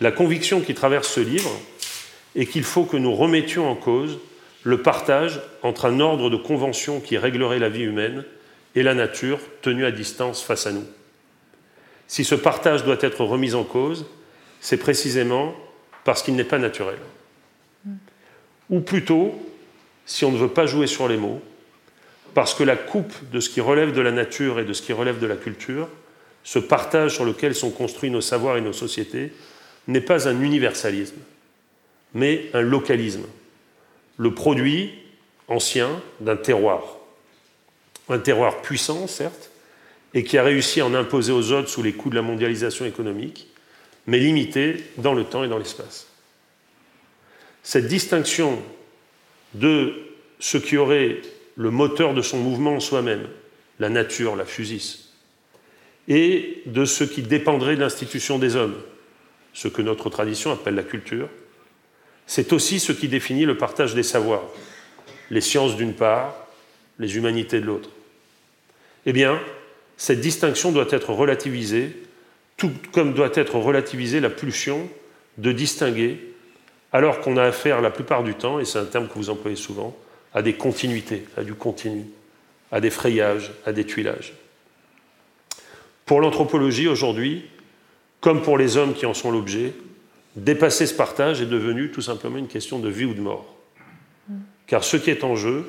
La 0.00 0.12
conviction 0.12 0.60
qui 0.60 0.74
traverse 0.74 1.08
ce 1.08 1.20
livre 1.20 1.50
est 2.34 2.46
qu'il 2.46 2.64
faut 2.64 2.84
que 2.84 2.96
nous 2.96 3.14
remettions 3.14 3.68
en 3.68 3.76
cause 3.76 4.18
le 4.62 4.82
partage 4.82 5.40
entre 5.62 5.86
un 5.86 6.00
ordre 6.00 6.30
de 6.30 6.36
conventions 6.36 7.00
qui 7.00 7.18
réglerait 7.18 7.58
la 7.58 7.68
vie 7.68 7.82
humaine 7.82 8.24
et 8.74 8.82
la 8.82 8.94
nature 8.94 9.40
tenue 9.60 9.84
à 9.84 9.90
distance 9.90 10.42
face 10.42 10.66
à 10.66 10.72
nous. 10.72 10.86
Si 12.06 12.24
ce 12.24 12.34
partage 12.34 12.84
doit 12.84 12.98
être 13.00 13.24
remis 13.24 13.54
en 13.54 13.64
cause, 13.64 14.06
c'est 14.60 14.76
précisément 14.76 15.54
parce 16.04 16.22
qu'il 16.22 16.34
n'est 16.34 16.44
pas 16.44 16.58
naturel. 16.58 16.98
Ou 18.70 18.80
plutôt, 18.80 19.34
si 20.06 20.24
on 20.24 20.32
ne 20.32 20.38
veut 20.38 20.48
pas 20.48 20.66
jouer 20.66 20.86
sur 20.86 21.08
les 21.08 21.16
mots, 21.16 21.40
parce 22.34 22.54
que 22.54 22.64
la 22.64 22.76
coupe 22.76 23.12
de 23.30 23.40
ce 23.40 23.50
qui 23.50 23.60
relève 23.60 23.92
de 23.92 24.00
la 24.00 24.10
nature 24.10 24.58
et 24.58 24.64
de 24.64 24.72
ce 24.72 24.82
qui 24.82 24.92
relève 24.92 25.18
de 25.18 25.26
la 25.26 25.36
culture, 25.36 25.88
ce 26.44 26.58
partage 26.58 27.14
sur 27.14 27.24
lequel 27.24 27.54
sont 27.54 27.70
construits 27.70 28.10
nos 28.10 28.20
savoirs 28.20 28.56
et 28.56 28.60
nos 28.60 28.72
sociétés, 28.72 29.32
n'est 29.86 30.00
pas 30.00 30.28
un 30.28 30.40
universalisme, 30.40 31.18
mais 32.14 32.46
un 32.54 32.62
localisme, 32.62 33.26
le 34.16 34.34
produit 34.34 34.92
ancien 35.48 36.02
d'un 36.20 36.36
terroir. 36.36 36.82
Un 38.08 38.18
terroir 38.18 38.62
puissant, 38.62 39.06
certes, 39.06 39.50
et 40.14 40.24
qui 40.24 40.38
a 40.38 40.42
réussi 40.42 40.80
à 40.80 40.86
en 40.86 40.94
imposer 40.94 41.32
aux 41.32 41.52
autres 41.52 41.68
sous 41.68 41.82
les 41.82 41.92
coups 41.92 42.10
de 42.10 42.16
la 42.16 42.22
mondialisation 42.22 42.84
économique, 42.84 43.48
mais 44.06 44.18
limité 44.18 44.76
dans 44.98 45.14
le 45.14 45.24
temps 45.24 45.44
et 45.44 45.48
dans 45.48 45.58
l'espace. 45.58 46.08
Cette 47.62 47.86
distinction 47.86 48.62
de 49.54 49.94
ce 50.40 50.58
qui 50.58 50.76
aurait 50.76 51.20
le 51.56 51.70
moteur 51.70 52.14
de 52.14 52.22
son 52.22 52.38
mouvement 52.38 52.74
en 52.74 52.80
soi-même, 52.80 53.28
la 53.78 53.88
nature, 53.88 54.36
la 54.36 54.44
physis, 54.44 55.10
et 56.08 56.62
de 56.66 56.84
ce 56.84 57.04
qui 57.04 57.22
dépendrait 57.22 57.76
de 57.76 57.80
l'institution 57.80 58.38
des 58.38 58.56
hommes, 58.56 58.76
ce 59.52 59.68
que 59.68 59.82
notre 59.82 60.10
tradition 60.10 60.50
appelle 60.50 60.74
la 60.74 60.82
culture. 60.82 61.28
C'est 62.26 62.52
aussi 62.52 62.80
ce 62.80 62.92
qui 62.92 63.08
définit 63.08 63.44
le 63.44 63.56
partage 63.56 63.94
des 63.94 64.02
savoirs, 64.02 64.44
les 65.30 65.40
sciences 65.40 65.76
d'une 65.76 65.94
part, 65.94 66.34
les 66.98 67.16
humanités 67.16 67.60
de 67.60 67.66
l'autre. 67.66 67.90
Eh 69.06 69.12
bien, 69.12 69.40
cette 69.96 70.20
distinction 70.20 70.72
doit 70.72 70.88
être 70.90 71.10
relativisée, 71.10 71.92
tout 72.62 72.70
comme 72.92 73.12
doit 73.12 73.32
être 73.34 73.56
relativisée 73.56 74.20
la 74.20 74.30
pulsion 74.30 74.88
de 75.36 75.50
distinguer, 75.50 76.20
alors 76.92 77.18
qu'on 77.18 77.36
a 77.36 77.42
affaire 77.42 77.80
la 77.80 77.90
plupart 77.90 78.22
du 78.22 78.34
temps, 78.34 78.60
et 78.60 78.64
c'est 78.64 78.78
un 78.78 78.84
terme 78.84 79.08
que 79.08 79.14
vous 79.14 79.30
employez 79.30 79.56
souvent, 79.56 79.96
à 80.32 80.42
des 80.42 80.52
continuités, 80.52 81.24
à 81.36 81.42
du 81.42 81.54
continu, 81.54 82.04
à 82.70 82.80
des 82.80 82.90
frayages, 82.90 83.50
à 83.66 83.72
des 83.72 83.84
tuilages. 83.84 84.34
Pour 86.06 86.20
l'anthropologie 86.20 86.86
aujourd'hui, 86.86 87.46
comme 88.20 88.42
pour 88.42 88.56
les 88.56 88.76
hommes 88.76 88.94
qui 88.94 89.06
en 89.06 89.14
sont 89.14 89.32
l'objet, 89.32 89.72
dépasser 90.36 90.86
ce 90.86 90.94
partage 90.94 91.40
est 91.40 91.46
devenu 91.46 91.90
tout 91.90 92.00
simplement 92.00 92.38
une 92.38 92.46
question 92.46 92.78
de 92.78 92.88
vie 92.88 93.06
ou 93.06 93.14
de 93.14 93.20
mort. 93.20 93.56
Car 94.68 94.84
ce 94.84 94.96
qui 94.96 95.10
est 95.10 95.24
en 95.24 95.34
jeu, 95.34 95.68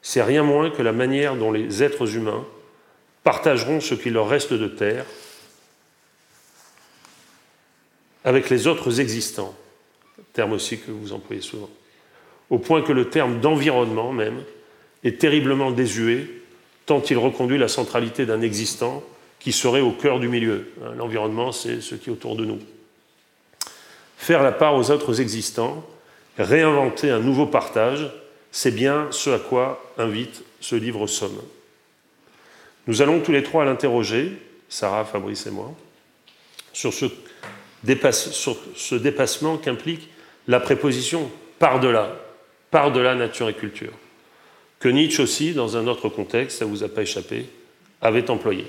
c'est 0.00 0.22
rien 0.22 0.42
moins 0.42 0.70
que 0.70 0.80
la 0.80 0.92
manière 0.92 1.36
dont 1.36 1.52
les 1.52 1.82
êtres 1.82 2.16
humains 2.16 2.46
partageront 3.24 3.80
ce 3.80 3.94
qui 3.94 4.08
leur 4.08 4.26
reste 4.26 4.54
de 4.54 4.68
terre 4.68 5.04
avec 8.24 8.50
les 8.50 8.66
autres 8.66 9.00
existants, 9.00 9.54
terme 10.32 10.52
aussi 10.52 10.78
que 10.78 10.90
vous 10.90 11.12
employez 11.12 11.42
souvent, 11.42 11.70
au 12.50 12.58
point 12.58 12.82
que 12.82 12.92
le 12.92 13.08
terme 13.10 13.40
d'environnement 13.40 14.12
même 14.12 14.42
est 15.04 15.20
terriblement 15.20 15.70
désuet, 15.70 16.26
tant 16.86 17.02
il 17.02 17.18
reconduit 17.18 17.58
la 17.58 17.68
centralité 17.68 18.26
d'un 18.26 18.40
existant 18.40 19.02
qui 19.38 19.52
serait 19.52 19.80
au 19.80 19.92
cœur 19.92 20.20
du 20.20 20.28
milieu. 20.28 20.68
Hein, 20.82 20.94
l'environnement, 20.96 21.52
c'est 21.52 21.80
ce 21.80 21.94
qui 21.94 22.08
est 22.08 22.12
autour 22.12 22.36
de 22.36 22.44
nous. 22.44 22.58
Faire 24.16 24.42
la 24.42 24.52
part 24.52 24.74
aux 24.74 24.90
autres 24.90 25.20
existants, 25.20 25.84
réinventer 26.38 27.10
un 27.10 27.20
nouveau 27.20 27.46
partage, 27.46 28.10
c'est 28.52 28.70
bien 28.70 29.08
ce 29.10 29.30
à 29.30 29.38
quoi 29.38 29.92
invite 29.98 30.42
ce 30.60 30.76
livre 30.76 31.06
Somme. 31.06 31.42
Nous 32.86 33.02
allons 33.02 33.20
tous 33.20 33.32
les 33.32 33.42
trois 33.42 33.64
l'interroger, 33.64 34.32
Sarah, 34.68 35.04
Fabrice 35.04 35.46
et 35.46 35.50
moi, 35.50 35.72
sur 36.72 36.92
ce, 36.92 37.06
ce 37.84 38.94
dépassement 38.94 39.56
qu'implique 39.56 40.08
la 40.48 40.60
préposition 40.60 41.30
par-delà, 41.58 42.16
par-delà 42.70 43.14
nature 43.14 43.48
et 43.48 43.54
culture, 43.54 43.92
que 44.80 44.88
Nietzsche 44.88 45.22
aussi, 45.22 45.52
dans 45.52 45.76
un 45.76 45.86
autre 45.86 46.08
contexte, 46.08 46.58
ça 46.58 46.64
ne 46.64 46.70
vous 46.70 46.82
a 46.82 46.88
pas 46.88 47.02
échappé, 47.02 47.46
avait 48.02 48.30
employé. 48.30 48.66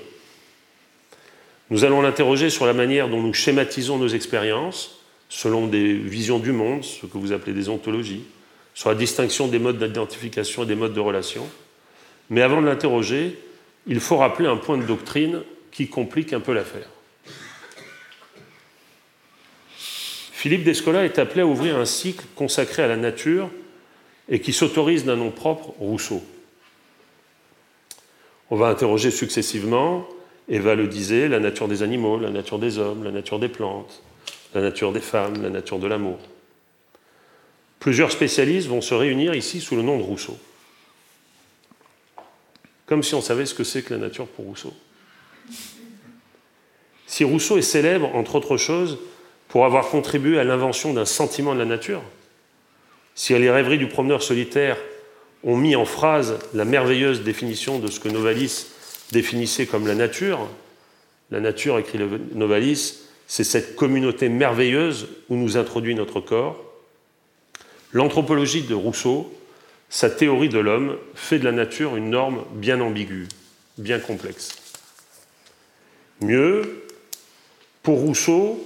Nous 1.70 1.84
allons 1.84 2.00
l'interroger 2.00 2.48
sur 2.48 2.64
la 2.64 2.72
manière 2.72 3.08
dont 3.08 3.20
nous 3.20 3.34
schématisons 3.34 3.98
nos 3.98 4.08
expériences, 4.08 5.00
selon 5.28 5.66
des 5.66 5.94
visions 5.94 6.38
du 6.38 6.52
monde, 6.52 6.84
ce 6.84 7.06
que 7.06 7.18
vous 7.18 7.32
appelez 7.32 7.52
des 7.52 7.68
ontologies, 7.68 8.24
sur 8.74 8.88
la 8.88 8.94
distinction 8.94 9.48
des 9.48 9.58
modes 9.58 9.82
d'identification 9.82 10.62
et 10.62 10.66
des 10.66 10.74
modes 10.74 10.94
de 10.94 11.00
relation. 11.00 11.46
Mais 12.30 12.42
avant 12.42 12.60
de 12.60 12.66
l'interroger, 12.66 13.38
il 13.86 14.00
faut 14.00 14.16
rappeler 14.16 14.46
un 14.48 14.56
point 14.56 14.78
de 14.78 14.84
doctrine 14.84 15.42
qui 15.72 15.88
complique 15.88 16.32
un 16.32 16.40
peu 16.40 16.52
l'affaire. 16.54 16.88
Philippe 20.46 20.62
Descola 20.62 21.04
est 21.04 21.18
appelé 21.18 21.40
à 21.40 21.46
ouvrir 21.46 21.76
un 21.76 21.84
cycle 21.84 22.24
consacré 22.36 22.80
à 22.80 22.86
la 22.86 22.96
nature 22.96 23.50
et 24.28 24.40
qui 24.40 24.52
s'autorise 24.52 25.04
d'un 25.04 25.16
nom 25.16 25.32
propre, 25.32 25.74
Rousseau. 25.80 26.22
On 28.50 28.56
va 28.56 28.68
interroger 28.68 29.10
successivement 29.10 30.06
Eva 30.48 30.76
le 30.76 30.86
disait, 30.86 31.26
la 31.26 31.40
nature 31.40 31.66
des 31.66 31.82
animaux, 31.82 32.20
la 32.20 32.30
nature 32.30 32.60
des 32.60 32.78
hommes, 32.78 33.02
la 33.02 33.10
nature 33.10 33.40
des 33.40 33.48
plantes, 33.48 34.04
la 34.54 34.60
nature 34.60 34.92
des 34.92 35.00
femmes, 35.00 35.42
la 35.42 35.50
nature 35.50 35.80
de 35.80 35.88
l'amour. 35.88 36.20
Plusieurs 37.80 38.12
spécialistes 38.12 38.68
vont 38.68 38.82
se 38.82 38.94
réunir 38.94 39.34
ici 39.34 39.60
sous 39.60 39.74
le 39.74 39.82
nom 39.82 39.98
de 39.98 40.04
Rousseau. 40.04 40.38
Comme 42.86 43.02
si 43.02 43.16
on 43.16 43.20
savait 43.20 43.46
ce 43.46 43.54
que 43.54 43.64
c'est 43.64 43.82
que 43.82 43.94
la 43.94 43.98
nature 43.98 44.28
pour 44.28 44.44
Rousseau. 44.44 44.72
Si 47.08 47.24
Rousseau 47.24 47.58
est 47.58 47.62
célèbre, 47.62 48.14
entre 48.14 48.36
autres 48.36 48.56
choses, 48.56 48.96
pour 49.56 49.64
avoir 49.64 49.88
contribué 49.88 50.38
à 50.38 50.44
l'invention 50.44 50.92
d'un 50.92 51.06
sentiment 51.06 51.54
de 51.54 51.58
la 51.58 51.64
nature, 51.64 52.02
si 53.14 53.32
les 53.38 53.50
rêveries 53.50 53.78
du 53.78 53.88
promeneur 53.88 54.22
solitaire 54.22 54.76
ont 55.44 55.56
mis 55.56 55.74
en 55.74 55.86
phrase 55.86 56.38
la 56.52 56.66
merveilleuse 56.66 57.22
définition 57.22 57.78
de 57.78 57.86
ce 57.86 57.98
que 57.98 58.10
Novalis 58.10 58.66
définissait 59.12 59.64
comme 59.64 59.86
la 59.86 59.94
nature. 59.94 60.46
La 61.30 61.40
nature, 61.40 61.78
écrit 61.78 61.98
Novalis, 62.34 62.98
c'est 63.26 63.44
cette 63.44 63.76
communauté 63.76 64.28
merveilleuse 64.28 65.08
où 65.30 65.36
nous 65.36 65.56
introduit 65.56 65.94
notre 65.94 66.20
corps. 66.20 66.62
L'anthropologie 67.92 68.64
de 68.64 68.74
Rousseau, 68.74 69.32
sa 69.88 70.10
théorie 70.10 70.50
de 70.50 70.58
l'homme, 70.58 70.98
fait 71.14 71.38
de 71.38 71.44
la 71.44 71.52
nature 71.52 71.96
une 71.96 72.10
norme 72.10 72.44
bien 72.52 72.78
ambiguë, 72.82 73.26
bien 73.78 74.00
complexe. 74.00 74.50
Mieux, 76.20 76.84
pour 77.82 78.00
Rousseau, 78.00 78.62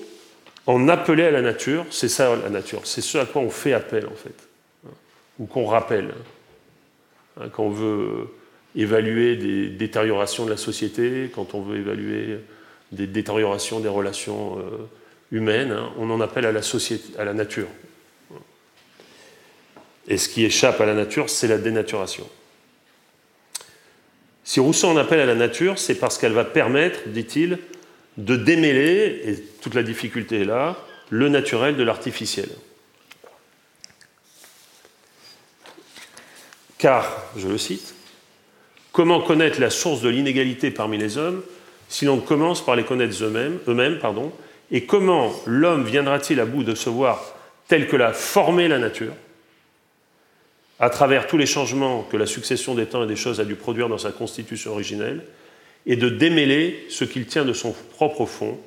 en 0.66 0.88
appeler 0.88 1.24
à 1.24 1.30
la 1.30 1.42
nature, 1.42 1.86
c'est 1.90 2.08
ça 2.08 2.36
la 2.36 2.50
nature, 2.50 2.80
c'est 2.84 3.00
ce 3.00 3.18
à 3.18 3.26
quoi 3.26 3.42
on 3.42 3.50
fait 3.50 3.72
appel 3.72 4.06
en 4.06 4.14
fait, 4.14 4.48
ou 5.38 5.46
qu'on 5.46 5.66
rappelle. 5.66 6.10
Hein, 7.40 7.48
quand 7.52 7.64
on 7.64 7.70
veut 7.70 8.28
évaluer 8.76 9.36
des 9.36 9.68
détériorations 9.68 10.44
de 10.44 10.50
la 10.50 10.56
société, 10.56 11.30
quand 11.34 11.54
on 11.54 11.62
veut 11.62 11.78
évaluer 11.78 12.38
des 12.92 13.06
détériorations 13.06 13.80
des 13.80 13.88
relations 13.88 14.58
euh, 14.58 14.88
humaines, 15.32 15.72
hein, 15.72 15.90
on 15.98 16.10
en 16.10 16.20
appelle 16.20 16.46
à 16.46 16.52
la, 16.52 16.62
société, 16.62 17.18
à 17.18 17.24
la 17.24 17.34
nature. 17.34 17.68
Et 20.08 20.18
ce 20.18 20.28
qui 20.28 20.44
échappe 20.44 20.80
à 20.80 20.86
la 20.86 20.94
nature, 20.94 21.30
c'est 21.30 21.46
la 21.46 21.58
dénaturation. 21.58 22.28
Si 24.42 24.58
Rousseau 24.58 24.88
en 24.88 24.96
appelle 24.96 25.20
à 25.20 25.26
la 25.26 25.36
nature, 25.36 25.78
c'est 25.78 25.94
parce 25.94 26.18
qu'elle 26.18 26.32
va 26.32 26.44
permettre, 26.44 27.08
dit-il, 27.08 27.58
de 28.24 28.36
démêler, 28.36 29.20
et 29.24 29.40
toute 29.60 29.74
la 29.74 29.82
difficulté 29.82 30.42
est 30.42 30.44
là, 30.44 30.76
le 31.10 31.28
naturel 31.28 31.76
de 31.76 31.82
l'artificiel. 31.82 32.48
Car, 36.78 37.24
je 37.36 37.48
le 37.48 37.58
cite, 37.58 37.94
Comment 38.92 39.20
connaître 39.20 39.60
la 39.60 39.70
source 39.70 40.02
de 40.02 40.08
l'inégalité 40.08 40.70
parmi 40.70 40.98
les 40.98 41.16
hommes 41.16 41.42
si 41.88 42.04
l'on 42.04 42.20
commence 42.20 42.64
par 42.64 42.76
les 42.76 42.84
connaître 42.84 43.16
eux-mêmes, 43.24 43.58
eux 43.66 43.98
pardon, 43.98 44.32
et 44.70 44.84
comment 44.84 45.32
l'homme 45.44 45.84
viendra-t-il 45.84 46.38
à 46.38 46.44
bout 46.44 46.62
de 46.62 46.76
se 46.76 46.88
voir 46.88 47.34
tel 47.66 47.88
que 47.88 47.96
l'a 47.96 48.12
formé 48.12 48.68
la 48.68 48.78
nature, 48.78 49.12
à 50.78 50.88
travers 50.88 51.26
tous 51.26 51.36
les 51.36 51.46
changements 51.46 52.02
que 52.02 52.16
la 52.16 52.26
succession 52.26 52.74
des 52.74 52.86
temps 52.86 53.02
et 53.02 53.06
des 53.08 53.16
choses 53.16 53.40
a 53.40 53.44
dû 53.44 53.56
produire 53.56 53.88
dans 53.88 53.98
sa 53.98 54.12
constitution 54.12 54.72
originelle, 54.72 55.24
et 55.86 55.96
de 55.96 56.08
démêler 56.08 56.86
ce 56.88 57.04
qu'il 57.04 57.26
tient 57.26 57.44
de 57.44 57.52
son 57.52 57.72
propre 57.72 58.26
fond, 58.26 58.58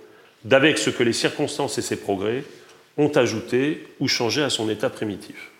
d'avec 0.43 0.77
ce 0.77 0.89
que 0.89 1.03
les 1.03 1.13
circonstances 1.13 1.77
et 1.77 1.82
ses 1.82 1.96
progrès 1.96 2.43
ont 2.98 3.10
ajouté 3.10 3.88
ou 4.00 4.08
changé 4.08 4.41
à 4.41 4.50
son 4.50 4.70
état 4.70 4.89
primitif. 4.89 5.51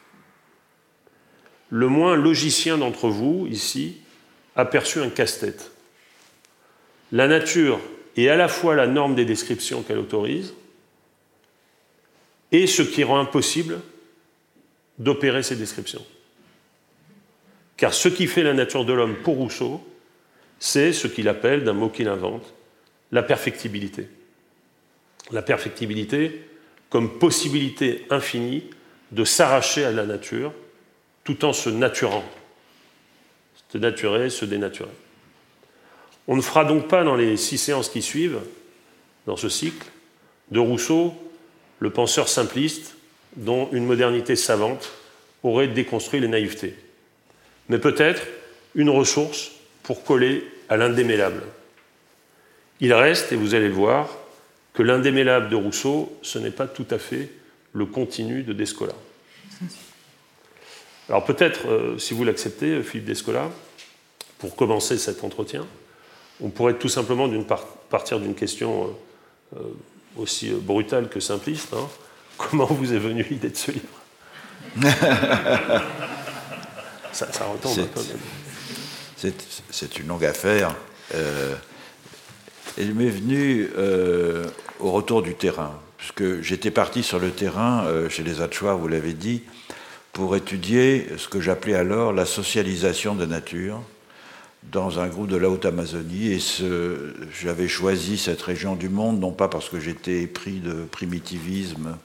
Le 1.70 1.88
moins 1.88 2.16
logicien 2.16 2.78
d'entre 2.78 3.08
vous, 3.08 3.48
ici, 3.50 3.98
aperçu 4.56 5.00
un 5.00 5.10
casse-tête. 5.10 5.72
La 7.12 7.28
nature 7.28 7.80
est 8.16 8.28
à 8.28 8.36
la 8.36 8.48
fois 8.48 8.76
la 8.76 8.88
norme 8.88 9.16
des 9.16 9.26
descriptions 9.26 9.82
qu'elle 9.82 9.98
autorise 9.98 10.54
et 12.52 12.68
ce 12.68 12.84
qui 12.84 13.04
rend 13.04 13.20
impossible 13.20 13.80
d'opérer 15.00 15.42
ces 15.42 15.56
descriptions. 15.56 16.06
Car 17.78 17.94
ce 17.94 18.08
qui 18.08 18.28
fait 18.28 18.44
la 18.44 18.54
nature 18.54 18.86
de 18.86 18.94
l'homme 18.94 19.16
pour 19.24 19.38
Rousseau, 19.38 19.84
c'est 20.66 20.94
ce 20.94 21.08
qu'il 21.08 21.28
appelle, 21.28 21.66
d'un 21.66 21.74
mot 21.74 21.90
qu'il 21.90 22.08
invente, 22.08 22.54
la 23.12 23.22
perfectibilité. 23.22 24.08
La 25.32 25.42
perfectibilité 25.42 26.48
comme 26.90 27.20
possibilité 27.20 28.06
infinie 28.10 28.64
de 29.12 29.26
s'arracher 29.26 29.84
à 29.84 29.92
la 29.92 30.06
nature 30.06 30.54
tout 31.26 31.44
en 31.44 31.52
se 31.52 31.70
naturant 31.70 32.24
se 33.74 33.78
naturer, 33.80 34.30
se 34.30 34.46
dénaturer. 34.46 34.90
On 36.28 36.36
ne 36.36 36.42
fera 36.42 36.64
donc 36.64 36.88
pas 36.88 37.04
dans 37.04 37.16
les 37.16 37.36
six 37.38 37.58
séances 37.58 37.90
qui 37.90 38.04
suivent, 38.04 38.40
dans 39.26 39.36
ce 39.36 39.50
cycle, 39.50 39.88
de 40.52 40.60
Rousseau 40.60 41.14
le 41.80 41.90
penseur 41.90 42.30
simpliste 42.30 42.96
dont 43.36 43.70
une 43.72 43.86
modernité 43.86 44.36
savante 44.36 44.92
aurait 45.42 45.68
déconstruit 45.68 46.20
les 46.20 46.28
naïvetés, 46.28 46.76
mais 47.68 47.80
peut-être 47.80 48.22
une 48.76 48.90
ressource 48.92 49.52
pour 49.82 50.04
coller 50.04 50.46
à 50.70 50.78
l'indémêlable. 50.78 51.44
Il 52.80 52.94
reste, 52.94 53.32
et 53.32 53.36
vous 53.36 53.56
allez 53.56 53.68
le 53.68 53.74
voir, 53.74 54.10
que 54.74 54.84
l'indémêlable 54.84 55.50
de 55.50 55.56
Rousseau, 55.56 56.18
ce 56.22 56.40
n'est 56.40 56.52
pas 56.52 56.68
tout 56.68 56.88
à 56.90 56.98
fait 56.98 57.30
le 57.74 57.86
continu 57.86 58.44
de 58.44 58.54
Descola. 58.54 58.94
Alors 61.10 61.26
peut-être, 61.26 61.96
si 61.98 62.14
vous 62.14 62.24
l'acceptez, 62.24 62.82
Philippe 62.82 63.06
Descola, 63.06 63.50
pour 64.40 64.56
commencer 64.56 64.98
cet 64.98 65.24
entretien, 65.24 65.66
on 66.42 66.50
pourrait 66.50 66.76
tout 66.76 66.90
simplement 66.90 67.30
partir 67.90 68.20
d'une 68.20 68.36
question 68.36 68.96
aussi 70.18 70.52
brutale 70.52 71.10
que 71.10 71.20
simpliste. 71.20 71.74
Hein. 71.74 71.88
Comment 72.38 72.66
vous 72.66 72.94
est 72.94 73.00
venue 73.00 73.26
l'idée 73.30 73.50
de 73.50 73.56
ce 73.56 73.72
livre? 73.72 73.86
Ça, 77.12 77.28
retombe 77.46 77.80
un 77.80 77.86
peu. 77.86 78.02
C'est 79.70 80.00
une 80.00 80.08
longue 80.08 80.26
affaire. 80.26 80.76
Euh, 81.16 81.56
elle 82.78 82.94
m'est 82.94 83.10
venue 83.10 83.70
euh, 83.78 84.46
au 84.80 84.92
retour 84.92 85.22
du 85.22 85.36
terrain, 85.36 85.80
puisque 85.98 86.42
j'étais 86.42 86.72
parti 86.72 87.04
sur 87.04 87.20
le 87.20 87.30
terrain 87.30 87.86
euh, 87.86 88.10
chez 88.10 88.24
les 88.24 88.42
Hatchoirs, 88.42 88.78
vous 88.78 88.88
l'avez 88.88 89.14
dit, 89.14 89.44
pour 90.12 90.36
étudier 90.36 91.08
ce 91.18 91.28
que 91.28 91.40
j'appelais 91.40 91.76
alors 91.76 92.14
la 92.14 92.26
socialisation 92.26 93.16
de 93.16 93.26
nature 93.26 93.82
dans 94.72 95.00
un 95.00 95.08
groupe 95.08 95.28
de 95.28 95.38
la 95.38 95.50
Haute-Amazonie. 95.50 96.34
Et 96.34 96.40
j'avais 97.42 97.68
choisi 97.68 98.18
cette 98.18 98.42
région 98.42 98.76
du 98.76 98.90
monde, 98.90 99.20
non 99.20 99.32
pas 99.32 99.48
parce 99.48 99.70
que 99.70 99.80
j'étais 99.80 100.28
pris 100.28 100.60
de 100.60 100.86
primitivisme, 100.92 101.98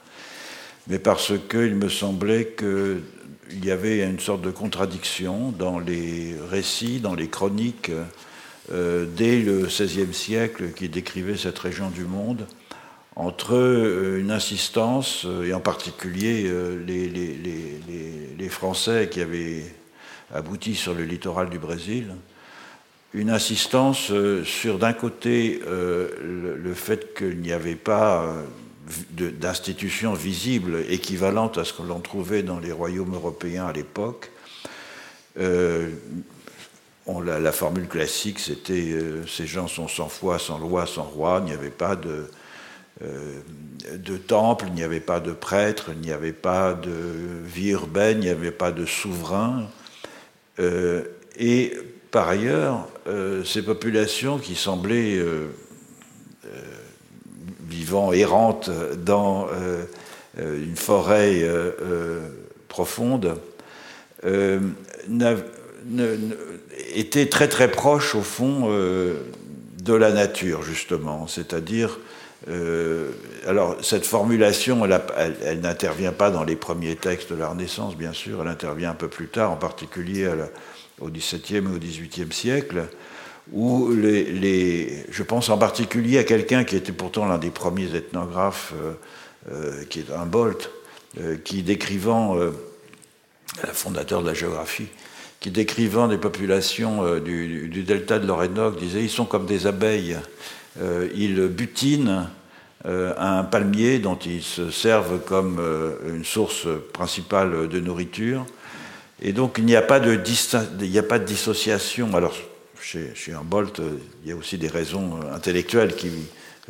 mais 0.87 0.99
parce 0.99 1.33
qu'il 1.49 1.75
me 1.75 1.89
semblait 1.89 2.55
qu'il 3.49 3.65
y 3.65 3.71
avait 3.71 4.03
une 4.03 4.19
sorte 4.19 4.41
de 4.41 4.51
contradiction 4.51 5.51
dans 5.51 5.79
les 5.79 6.35
récits, 6.49 6.99
dans 6.99 7.15
les 7.15 7.27
chroniques, 7.27 7.91
euh, 8.71 9.05
dès 9.15 9.39
le 9.39 9.63
XVIe 9.63 10.13
siècle, 10.13 10.71
qui 10.75 10.89
décrivaient 10.89 11.37
cette 11.37 11.57
région 11.57 11.89
du 11.89 12.03
monde, 12.05 12.45
entre 13.15 13.55
euh, 13.55 14.19
une 14.19 14.31
insistance, 14.31 15.25
euh, 15.25 15.45
et 15.45 15.53
en 15.53 15.59
particulier 15.59 16.49
les, 16.85 17.09
les, 17.09 18.49
Français 18.49 19.09
qui 19.11 19.21
avaient 19.21 19.63
abouti 20.33 20.73
sur 20.73 20.95
le 20.95 21.03
littoral 21.03 21.49
du 21.49 21.59
Brésil, 21.59 22.15
une 23.13 23.29
insistance 23.29 24.11
sur 24.43 24.79
d'un 24.79 24.93
côté 24.93 25.61
le, 25.65 26.73
fait 26.73 27.13
qu'il 27.15 27.39
n'y 27.39 27.51
avait 27.51 27.75
pas 27.75 28.35
d'institutions 29.11 30.13
visibles 30.13 30.83
équivalentes 30.89 31.57
à 31.57 31.63
ce 31.63 31.73
que 31.73 31.83
l'on 31.83 31.99
trouvait 31.99 32.43
dans 32.43 32.59
les 32.59 32.71
royaumes 32.71 33.13
européens 33.13 33.67
à 33.67 33.73
l'époque. 33.73 34.31
Euh, 35.39 35.89
la, 37.23 37.51
formule 37.51 37.87
classique, 37.87 38.39
c'était 38.39 38.91
euh, 38.91 39.25
ces 39.25 39.47
gens 39.47 39.67
sont 39.67 39.87
sans 39.87 40.09
foi, 40.09 40.37
sans 40.37 40.59
loi, 40.59 40.85
sans 40.85 41.03
roi. 41.03 41.39
Il 41.43 41.45
n'y 41.45 41.53
avait 41.53 41.69
pas 41.69 41.95
de, 41.95 42.29
euh, 43.03 43.39
de 43.95 44.17
temple, 44.17 44.65
il 44.67 44.73
n'y 44.73 44.83
avait 44.83 44.99
pas 44.99 45.19
de 45.19 45.31
prêtre, 45.31 45.89
il 45.93 46.01
n'y 46.01 46.11
avait 46.11 46.33
pas 46.33 46.73
de 46.73 46.91
vie 47.43 47.69
urbaine, 47.69 48.19
il 48.19 48.25
n'y 48.25 48.29
avait 48.29 48.51
pas 48.51 48.71
de 48.71 48.85
souverain. 48.85 49.67
et 51.37 51.73
par 52.11 52.27
ailleurs, 52.27 52.87
ces 53.45 53.61
populations 53.63 54.39
qui 54.39 54.55
semblaient 54.55 55.23
vivant, 57.69 58.11
errante 58.11 58.69
dans 59.05 59.47
euh, 59.47 59.83
euh, 60.39 60.63
une 60.63 60.75
forêt 60.75 61.39
euh, 61.41 62.19
profonde, 62.67 63.35
était 66.93 67.27
très 67.27 67.47
très 67.47 67.71
proche 67.71 68.15
au 68.15 68.21
fond 68.21 68.67
de 68.69 69.93
la 69.93 70.11
nature 70.11 70.61
justement, 70.61 71.25
c'est-à-dire 71.27 71.99
alors, 73.47 73.77
cette 73.81 74.05
formulation, 74.05 74.85
elle, 74.85 75.61
n'intervient 75.61 76.11
pas 76.11 76.31
dans 76.31 76.43
les 76.43 76.57
premiers 76.57 76.95
textes 76.97 77.31
de 77.31 77.37
la 77.37 77.47
Renaissance, 77.47 77.95
bien 77.95 78.11
sûr, 78.11 78.41
elle 78.41 78.49
intervient 78.49 78.91
un 78.91 78.95
peu 78.95 79.07
plus 79.07 79.27
tard, 79.27 79.51
en 79.51 79.55
particulier 79.55 80.29
au 80.99 81.09
XVIIe 81.09 81.57
et 81.57 81.75
au 81.75 81.79
XVIIIe 81.79 82.33
siècle 82.33 82.87
où 83.51 83.91
les, 83.91 85.05
je 85.09 85.23
pense 85.23 85.49
en 85.49 85.57
particulier 85.57 86.19
à 86.19 86.23
quelqu'un 86.23 86.63
qui 86.63 86.75
était 86.75 86.91
pourtant 86.91 87.27
l'un 87.27 87.37
des 87.37 87.49
premiers 87.49 87.95
ethnographes, 87.95 88.73
euh, 88.81 88.93
euh, 89.51 89.83
qui 89.85 89.99
est 89.99 90.11
un 90.11 90.25
Bolt, 90.25 90.69
euh, 91.19 91.37
qui 91.43 91.63
décrivant, 91.63 92.37
fondateur 93.73 94.21
de 94.21 94.27
la 94.27 94.33
géographie, 94.33 94.87
qui 95.39 95.49
décrivant 95.49 96.07
des 96.07 96.17
populations 96.17 97.19
du, 97.19 97.83
delta 97.85 98.19
de 98.19 98.27
l'Orénoque, 98.27 98.77
disait 98.77 99.03
ils 99.03 99.09
sont 99.09 99.25
comme 99.25 99.45
des 99.45 99.65
abeilles, 99.65 100.17
ils 101.15 101.47
butinent 101.47 102.29
un 102.85 103.43
palmier 103.43 103.99
dont 103.99 104.17
ils 104.17 104.43
se 104.43 104.69
servent 104.69 105.19
comme 105.25 105.59
une 106.07 106.23
source 106.23 106.67
principale 106.93 107.67
de 107.67 107.79
nourriture. 107.79 108.45
Et 109.21 109.33
donc 109.33 109.55
il 109.57 109.65
n'y 109.65 109.75
a 109.75 109.81
pas 109.81 109.99
de, 109.99 110.15
a 110.15 111.03
pas 111.03 111.19
de 111.19 111.25
dissociation. 111.25 112.13
Alors 112.15 112.35
chez, 112.81 113.33
Humboldt, 113.33 113.79
euh, 113.79 113.97
il 114.23 114.29
y 114.29 114.31
a 114.31 114.35
aussi 114.35 114.57
des 114.57 114.67
raisons 114.67 115.19
euh, 115.21 115.33
intellectuelles 115.33 115.95
qui 115.95 116.09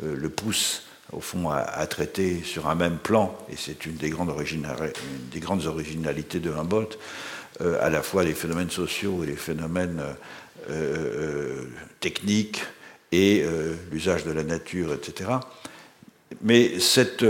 euh, 0.02 0.14
le 0.16 0.28
poussent 0.28 0.84
au 1.12 1.20
fond 1.20 1.50
à, 1.50 1.86
traiter 1.88 2.40
sur 2.44 2.68
un 2.68 2.76
même 2.76 2.96
plan, 2.96 3.36
et 3.50 3.56
c'est 3.56 3.84
une 3.84 3.96
des 3.96 4.10
grandes, 4.10 4.32
des 5.32 5.40
grandes 5.40 5.66
originalités 5.66 6.38
de 6.38 6.52
Humboldt, 6.52 6.96
à 7.58 7.90
la 7.90 8.00
fois 8.00 8.22
les 8.22 8.32
phénomènes 8.32 8.70
sociaux 8.70 9.24
et 9.24 9.26
les 9.26 9.34
phénomènes 9.34 10.00
techniques 11.98 12.62
et 13.10 13.44
l'usage 13.90 14.22
de 14.22 14.30
la 14.30 14.44
nature, 14.44 14.94
etc. 14.94 15.30
Mais 16.42 16.78
cette, 16.78 17.24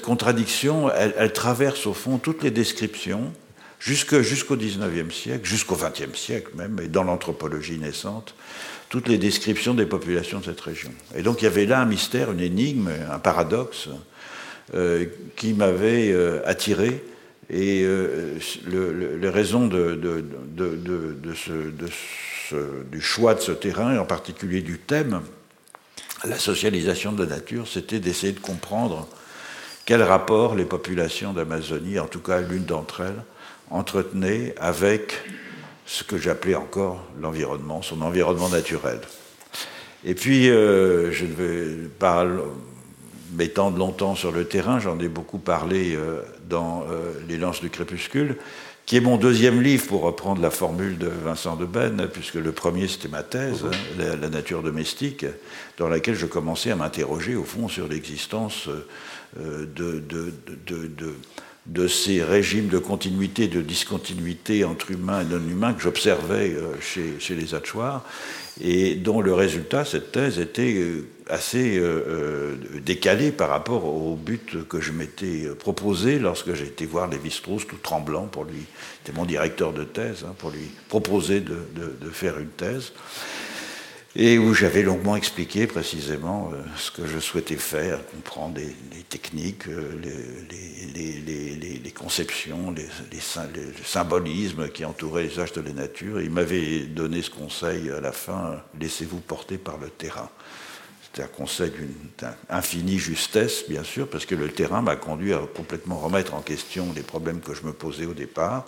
contradiction, 0.00 0.90
elle, 0.90 1.34
traverse 1.34 1.86
au 1.86 1.92
fond 1.92 2.16
toutes 2.16 2.42
les 2.42 2.50
descriptions 2.50 3.30
jusqu'au 3.78 4.56
19e 4.56 5.10
siècle, 5.10 5.46
jusqu'au 5.46 5.76
20e 5.76 6.14
siècle 6.14 6.50
même, 6.54 6.78
et 6.82 6.88
dans 6.88 7.04
l'anthropologie 7.04 7.78
naissante, 7.78 8.34
toutes 8.88 9.08
les 9.08 9.18
descriptions 9.18 9.74
des 9.74 9.86
populations 9.86 10.40
de 10.40 10.44
cette 10.44 10.60
région. 10.60 10.90
Et 11.14 11.22
donc 11.22 11.42
il 11.42 11.44
y 11.44 11.48
avait 11.48 11.66
là 11.66 11.80
un 11.80 11.86
mystère, 11.86 12.32
une 12.32 12.40
énigme, 12.40 12.90
un 13.10 13.18
paradoxe 13.18 13.88
euh, 14.74 15.06
qui 15.36 15.54
m'avait 15.54 16.12
euh, 16.12 16.42
attiré. 16.46 17.02
Et 17.50 17.82
euh, 17.84 18.38
les 18.66 19.30
raisons 19.30 19.66
du 19.66 19.98
choix 23.00 23.34
de 23.34 23.40
ce 23.40 23.52
terrain, 23.52 23.94
et 23.94 23.98
en 23.98 24.04
particulier 24.04 24.60
du 24.60 24.78
thème, 24.78 25.22
la 26.24 26.38
socialisation 26.38 27.12
de 27.12 27.24
la 27.24 27.30
nature, 27.30 27.66
c'était 27.66 28.00
d'essayer 28.00 28.34
de 28.34 28.40
comprendre 28.40 29.08
quel 29.86 30.02
rapport 30.02 30.54
les 30.54 30.66
populations 30.66 31.32
d'Amazonie, 31.32 31.98
en 31.98 32.06
tout 32.06 32.20
cas 32.20 32.42
l'une 32.42 32.64
d'entre 32.64 33.00
elles, 33.00 33.22
entretenait 33.70 34.54
avec 34.58 35.14
ce 35.86 36.04
que 36.04 36.18
j'appelais 36.18 36.54
encore 36.54 37.02
l'environnement, 37.20 37.82
son 37.82 38.02
environnement 38.02 38.48
naturel. 38.50 39.00
Et 40.04 40.14
puis, 40.14 40.48
euh, 40.48 41.10
je 41.12 41.24
ne 41.24 41.32
vais 41.32 41.88
pas 41.98 42.26
m'étendre 43.32 43.78
longtemps 43.78 44.14
sur 44.14 44.30
le 44.30 44.44
terrain, 44.44 44.78
j'en 44.78 44.98
ai 45.00 45.08
beaucoup 45.08 45.38
parlé 45.38 45.94
euh, 45.96 46.20
dans 46.48 46.84
euh, 46.90 47.12
Les 47.28 47.36
Lances 47.36 47.60
du 47.60 47.70
Crépuscule, 47.70 48.36
qui 48.86 48.96
est 48.96 49.00
mon 49.00 49.16
deuxième 49.16 49.60
livre, 49.60 49.86
pour 49.86 50.02
reprendre 50.02 50.40
la 50.40 50.50
formule 50.50 50.96
de 50.98 51.08
Vincent 51.08 51.56
de 51.56 51.66
Ben, 51.66 52.06
puisque 52.06 52.34
le 52.34 52.52
premier 52.52 52.86
c'était 52.86 53.08
ma 53.08 53.22
thèse, 53.22 53.64
hein, 53.66 54.16
la, 54.20 54.28
nature 54.28 54.62
domestique, 54.62 55.26
dans 55.78 55.88
laquelle 55.88 56.14
je 56.14 56.26
commençais 56.26 56.70
à 56.70 56.76
m'interroger 56.76 57.34
au 57.34 57.44
fond 57.44 57.68
sur 57.68 57.86
l'existence 57.88 58.68
de, 59.36 59.66
de, 59.66 60.32
de 60.66 60.86
de 60.86 61.14
ces 61.88 62.22
régimes 62.22 62.68
de 62.68 62.78
continuité 62.78 63.48
de 63.48 63.60
discontinuité 63.60 64.64
entre 64.64 64.90
humains 64.90 65.22
et 65.22 65.24
non-humains 65.24 65.74
que 65.74 65.82
j'observais 65.82 66.54
euh, 66.54 66.74
chez, 66.80 67.34
les 67.34 67.54
Hatchoirs, 67.54 68.04
et 68.60 68.94
dont 68.94 69.20
le 69.20 69.34
résultat, 69.34 69.84
cette 69.84 70.12
thèse, 70.12 70.38
était 70.38 70.74
euh, 70.74 71.06
assez 71.28 71.78
euh, 71.78 72.56
décalé 72.84 73.32
par 73.32 73.50
rapport 73.50 73.84
au 73.84 74.16
but 74.16 74.66
que 74.66 74.80
je 74.80 74.92
m'étais 74.92 75.48
proposé 75.58 76.18
lorsque 76.18 76.54
j'ai 76.54 76.64
été 76.64 76.86
voir 76.86 77.08
Lévi-Strauss 77.08 77.66
tout 77.66 77.76
tremblant 77.82 78.26
pour 78.26 78.44
lui, 78.44 78.64
c'était 78.98 79.16
mon 79.16 79.26
directeur 79.26 79.72
de 79.72 79.84
thèse, 79.84 80.24
hein, 80.26 80.34
pour 80.38 80.50
lui 80.50 80.70
proposer 80.88 81.40
de, 81.40 81.58
de 82.00 82.10
faire 82.10 82.38
une 82.38 82.48
thèse 82.48 82.92
et 84.20 84.36
où 84.36 84.52
j'avais 84.52 84.82
longuement 84.82 85.14
expliqué 85.14 85.68
précisément 85.68 86.50
euh, 86.52 86.56
ce 86.76 86.90
que 86.90 87.06
je 87.06 87.20
souhaitais 87.20 87.56
faire, 87.56 88.04
comprendre 88.04 88.58
les, 88.58 89.02
techniques, 89.04 89.68
euh, 89.68 89.92
les, 90.92 91.78
les, 91.78 91.90
conceptions, 91.92 92.72
les, 92.72 93.20
symbolismes 93.84 94.68
qui 94.70 94.84
entouraient 94.84 95.22
les 95.22 95.38
âges 95.38 95.52
de 95.52 95.60
la 95.60 95.72
nature. 95.72 96.20
il 96.20 96.30
m'avait 96.30 96.80
donné 96.80 97.22
ce 97.22 97.30
conseil 97.30 97.90
à 97.90 98.00
la 98.00 98.10
fin, 98.10 98.60
laissez-vous 98.80 99.20
porter 99.20 99.56
par 99.56 99.78
le 99.78 99.88
terrain. 99.88 100.28
C'était 101.02 101.22
un 101.22 101.28
conseil 101.28 101.70
d'une 101.70 102.32
infinie 102.50 102.98
justesse, 102.98 103.64
bien 103.68 103.84
sûr, 103.84 104.08
parce 104.08 104.26
que 104.26 104.34
le 104.34 104.48
terrain 104.48 104.82
m'a 104.82 104.96
conduit 104.96 105.32
à 105.32 105.40
complètement 105.54 105.96
remettre 105.96 106.34
en 106.34 106.40
question 106.40 106.88
les 106.94 107.02
problèmes 107.02 107.40
que 107.40 107.54
je 107.54 107.62
me 107.62 107.72
posais 107.72 108.04
au 108.04 108.14
départ. 108.14 108.64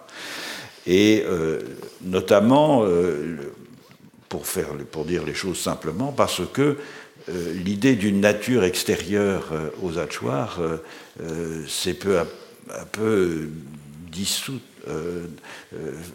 Et 0.86 1.24
euh, 1.26 1.60
notamment, 2.02 2.84
pour, 4.31 4.47
faire, 4.47 4.69
pour 4.90 5.05
dire 5.05 5.27
les 5.27 5.35
choses 5.35 5.59
simplement, 5.59 6.12
parce 6.12 6.40
que 6.51 6.79
euh, 7.29 7.53
l'idée 7.53 7.97
d'une 7.97 8.21
nature 8.21 8.64
extérieure 8.64 9.49
euh, 9.53 9.69
aux 9.83 9.99
hachoirs 9.99 10.61
euh, 11.21 11.66
s'est 11.69 11.95
peu 11.95 12.19
à, 12.19 12.27
peu 12.90 13.49
dissoute 14.11 14.62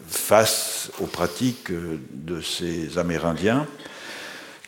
face 0.08 0.90
aux 0.98 1.06
pratiques 1.06 1.70
de 1.70 2.40
ces 2.40 2.98
Amérindiens 2.98 3.66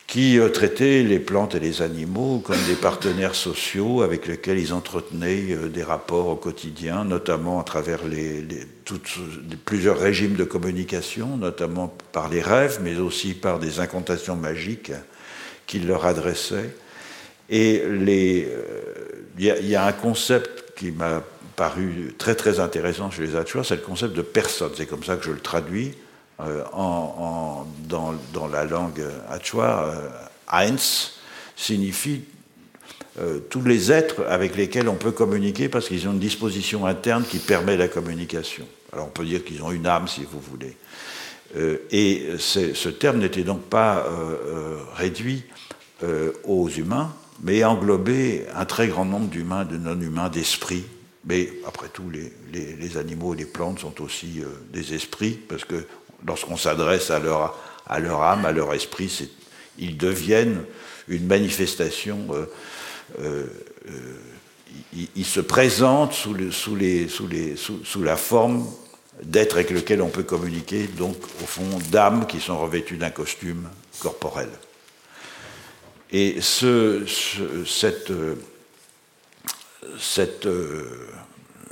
qui 0.09 0.39
euh, 0.39 0.49
traitaient 0.49 1.03
les 1.03 1.19
plantes 1.21 1.55
et 1.55 1.61
les 1.61 1.83
animaux 1.83 2.41
comme 2.41 2.61
des 2.67 2.75
partenaires 2.75 3.35
sociaux 3.35 4.01
avec 4.01 4.27
lesquels 4.27 4.59
ils 4.59 4.73
entretenaient 4.73 5.53
euh, 5.53 5.69
des 5.69 5.83
rapports 5.83 6.29
au 6.29 6.35
quotidien, 6.35 7.05
notamment 7.05 7.61
à 7.61 7.63
travers 7.63 8.09
les, 8.09 8.43
plusieurs 9.67 9.99
régimes 9.99 10.35
de 10.35 10.45
communication, 10.45 11.37
notamment 11.37 11.95
par 12.11 12.31
les 12.31 12.41
rêves, 12.41 12.81
mais 12.83 12.97
aussi 12.97 13.35
par 13.35 13.59
des 13.59 13.81
incantations 13.81 14.35
magiques 14.35 14.93
qu'ils 15.67 15.87
leur 15.87 16.07
adressaient. 16.07 16.75
Et 17.51 17.83
euh, 17.85 18.47
il 19.39 19.45
y, 19.45 19.77
a 19.77 19.85
un 19.85 19.93
concept 19.93 20.73
qui 20.75 20.91
m'a 20.91 21.23
paru 21.55 22.15
très 22.17 22.35
très 22.35 22.61
intéressant 22.61 23.11
chez 23.11 23.27
les 23.27 23.37
Achuar, 23.37 23.65
c'est 23.65 23.77
le 23.77 23.83
concept 23.83 24.15
de 24.15 24.23
personne. 24.23 24.71
C'est 24.75 24.87
comme 24.87 25.05
ça 25.05 25.17
que 25.17 25.27
je 25.27 25.33
le 25.33 25.41
traduis. 25.41 25.93
Euh, 26.41 26.63
dans, 27.89 28.47
la 28.47 28.65
langue 28.65 29.05
Achua, 29.29 29.85
euh, 29.87 30.09
Eins 30.47 30.77
signifie 31.57 32.23
euh, 33.19 33.41
tous 33.51 33.63
les 33.63 33.91
êtres 33.91 34.25
avec 34.29 34.55
lesquels 34.57 34.89
on 34.89 34.95
peut 34.95 35.11
communiquer 35.11 35.69
parce 35.69 35.89
qu'ils 35.89 36.07
ont 36.07 36.13
une 36.13 36.21
disposition 36.21 36.87
interne 36.87 37.25
qui 37.25 37.39
permet 37.39 37.77
la 37.77 37.89
communication. 37.89 38.65
Alors 38.93 39.07
on 39.07 39.11
peut 39.11 39.25
dire 39.25 39.45
qu'ils 39.45 39.63
ont 39.65 39.73
une 39.73 39.87
âme 39.87 40.07
si 40.07 40.23
vous 40.23 40.41
voulez. 40.41 40.77
et 41.91 42.29
ce 42.39 42.89
terme 42.89 43.19
n'était 43.19 43.43
donc 43.43 43.63
pas 43.63 44.07
réduit 44.95 45.45
aux 46.45 46.69
humains, 46.69 47.13
mais 47.43 47.65
englobait 47.65 48.47
un 48.55 48.65
très 48.65 48.87
grand 48.87 49.05
nombre 49.05 49.29
d'humains, 49.29 49.65
de 49.65 49.77
non-humains, 49.77 50.29
d'esprits. 50.31 50.85
Mais 51.25 51.53
après 51.67 51.89
tout, 51.89 52.11
les, 52.11 52.97
animaux 52.97 53.35
et 53.35 53.39
les 53.39 53.45
plantes 53.45 53.81
sont 53.81 54.01
aussi 54.01 54.43
des 54.73 54.95
esprits, 54.95 55.39
parce 55.49 55.65
que 55.65 55.85
lorsqu'on 56.27 56.57
s'adresse 56.57 57.11
à 57.11 57.19
leur, 57.19 57.55
âme, 57.89 58.45
à 58.45 58.53
leur 58.53 58.75
esprit, 58.75 59.29
ils 59.79 59.97
deviennent 59.97 60.65
une 61.09 61.27
manifestation. 61.27 62.27
Euh, 62.31 62.47
euh, 63.21 63.47
euh, 63.89 64.17
ils, 65.15 65.25
se 65.25 65.41
présentent 65.41 66.13
sous, 66.13 66.35
la 68.03 68.17
forme 68.17 68.67
d'êtres 69.23 69.57
avec 69.57 69.71
lesquels 69.71 70.03
on 70.03 70.11
peut 70.11 70.25
communiquer, 70.25 70.87
donc 70.87 71.17
au 71.43 71.47
fond 71.47 71.79
d'âmes 71.91 72.27
qui 72.27 72.41
sont 72.41 72.59
revêtues 72.59 72.99
d'un 72.99 73.11
costume 73.11 73.69
corporel. 74.01 74.51
Et 76.13 76.39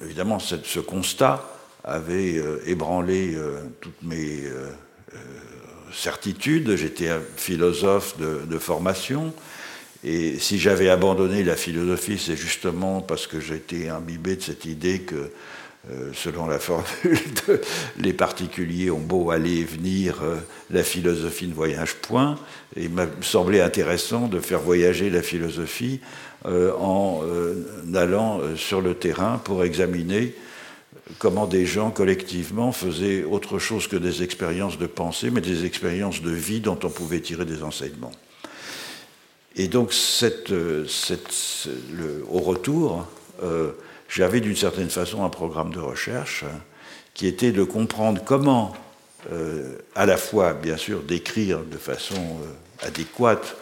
évidemment, 0.03 0.39
ce 0.39 0.81
constat 0.81 1.56
avait 1.87 2.37
euh, 2.37 2.59
ébranlé 2.67 3.35
euh, 3.35 3.61
toutes 3.81 4.03
mes 4.03 4.45
euh, 4.45 4.69
certitudes. 5.93 6.75
J'étais 6.77 7.09
un 7.09 7.21
philosophe 7.37 8.17
de, 8.19 8.59
formation. 8.59 9.33
Et 10.05 10.39
si 10.39 10.59
j'avais 10.59 10.89
abandonné 10.91 11.45
la 11.45 11.57
philosophie, 11.57 12.19
c'est 12.19 12.37
justement 12.37 13.01
parce 13.01 13.27
que 13.27 13.41
j'étais 13.41 13.89
imbibé 13.89 14.37
de 14.37 14.43
cette 14.43 14.65
idée 14.65 15.01
que, 15.01 15.31
selon 16.13 16.47
la 16.47 16.59
formule, 16.59 17.19
les 17.99 18.13
particuliers 18.13 18.91
ont 18.91 19.01
beau 19.01 19.31
aller 19.31 19.61
et 19.61 19.65
venir, 19.65 20.23
la 20.71 20.83
philosophie 20.83 21.47
ne 21.47 21.55
voyage 21.55 21.95
point. 21.95 22.37
Et 22.77 22.85
il 22.85 22.91
m'a 22.91 23.07
semblé 23.23 23.61
intéressant 23.61 24.29
de 24.29 24.39
faire 24.41 24.61
voyager 24.61 25.09
la 25.09 25.23
philosophie 25.23 26.01
en 26.45 27.23
allant 27.95 28.41
sur 28.57 28.81
le 28.81 28.95
terrain 28.95 29.41
pour 29.43 29.65
examiner 29.65 30.35
comment 31.19 31.47
des 31.47 31.67
gens 31.67 31.91
collectivement 31.91 32.73
faisaient 32.73 33.25
autre 33.25 33.59
chose 33.59 33.87
que 33.87 33.97
des 33.97 34.23
expériences 34.23 34.79
de 34.79 34.87
pensée, 34.87 35.31
mais 35.31 35.41
des 35.41 35.65
expériences 35.65 36.23
de 36.23 36.31
vie 36.31 36.61
dont 36.61 36.79
on 36.83 36.91
pouvait 36.91 37.21
tirer 37.21 37.45
des 37.45 37.63
enseignements. 37.63 38.13
Et 39.57 39.69
donc, 39.69 39.95
au 42.31 42.39
retour, 42.41 43.07
euh, 43.43 43.73
j'avais 44.09 44.41
d'une 44.41 44.57
certaine 44.57 44.91
façon 44.91 45.25
un 45.25 45.31
programme 45.31 45.73
de 45.73 45.79
recherche 45.79 46.45
qui 47.15 47.27
était 47.27 47.53
de 47.53 47.65
comprendre 47.65 48.21
comment, 48.25 48.75
euh, 49.33 49.79
à 49.95 50.05
la 50.05 50.19
fois, 50.19 50.53
bien 50.53 50.77
sûr, 50.77 51.03
décrire 51.03 51.61
de 51.61 51.79
façon 51.79 52.15
euh, 52.17 52.87
adéquate 52.87 53.57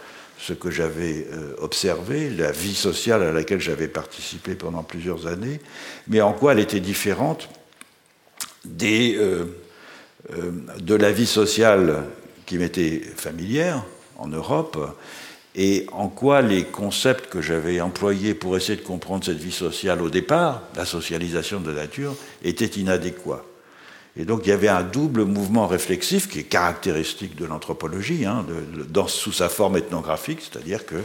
ce 0.46 0.52
que 0.52 0.70
j'avais 0.70 1.26
euh, 1.33 1.54
observé, 1.59 2.28
la 2.28 2.52
vie 2.52 2.74
sociale 2.74 3.22
à 3.22 3.33
laquelle 3.33 3.61
j'avais 3.61 3.88
participé 3.88 4.54
pendant 4.54 4.83
plusieurs 4.83 5.26
années, 5.26 5.59
mais 6.07 6.20
en 6.20 6.35
quoi 6.35 6.52
elle 6.52 6.59
était 6.59 6.80
différente 6.80 7.48
euh, 8.83 9.46
euh, 10.33 10.50
de 10.80 10.94
la 10.94 11.12
vie 11.12 11.26
sociale 11.26 12.04
qui 12.44 12.59
m'était 12.59 13.00
familière 13.16 13.85
en 14.18 14.28
Europe, 14.28 14.98
et 15.57 15.87
en 15.92 16.09
quoi 16.09 16.42
les 16.42 16.64
concepts 16.64 17.30
que 17.30 17.40
j'avais 17.40 17.80
employés 17.80 18.35
pour 18.35 18.57
essayer 18.57 18.76
de 18.76 18.85
comprendre 18.85 19.24
cette 19.24 19.38
vie 19.38 19.52
sociale 19.52 20.02
au 20.02 20.11
départ, 20.11 20.64
la 20.76 20.85
socialisation 20.85 21.61
de 21.61 21.70
la 21.70 21.83
nature, 21.83 22.16
étaient 22.42 22.66
inadéquats. 22.66 23.44
Et 24.16 24.24
donc 24.24 24.42
il 24.44 24.50
y 24.50 24.53
avait 24.53 24.68
un 24.68 24.83
double 24.83 25.24
mouvement 25.24 25.66
réflexif 25.66 26.29
qui 26.29 26.38
est 26.38 26.44
caractéristique 26.44 27.35
de 27.37 27.46
l'anthropologie, 27.46 28.24
hein, 28.24 28.46
sous 29.09 29.33
sa 29.33 29.48
forme 29.48 29.77
ethnographique, 29.77 30.40
c'est-à-dire 30.40 30.87
que, 30.87 30.96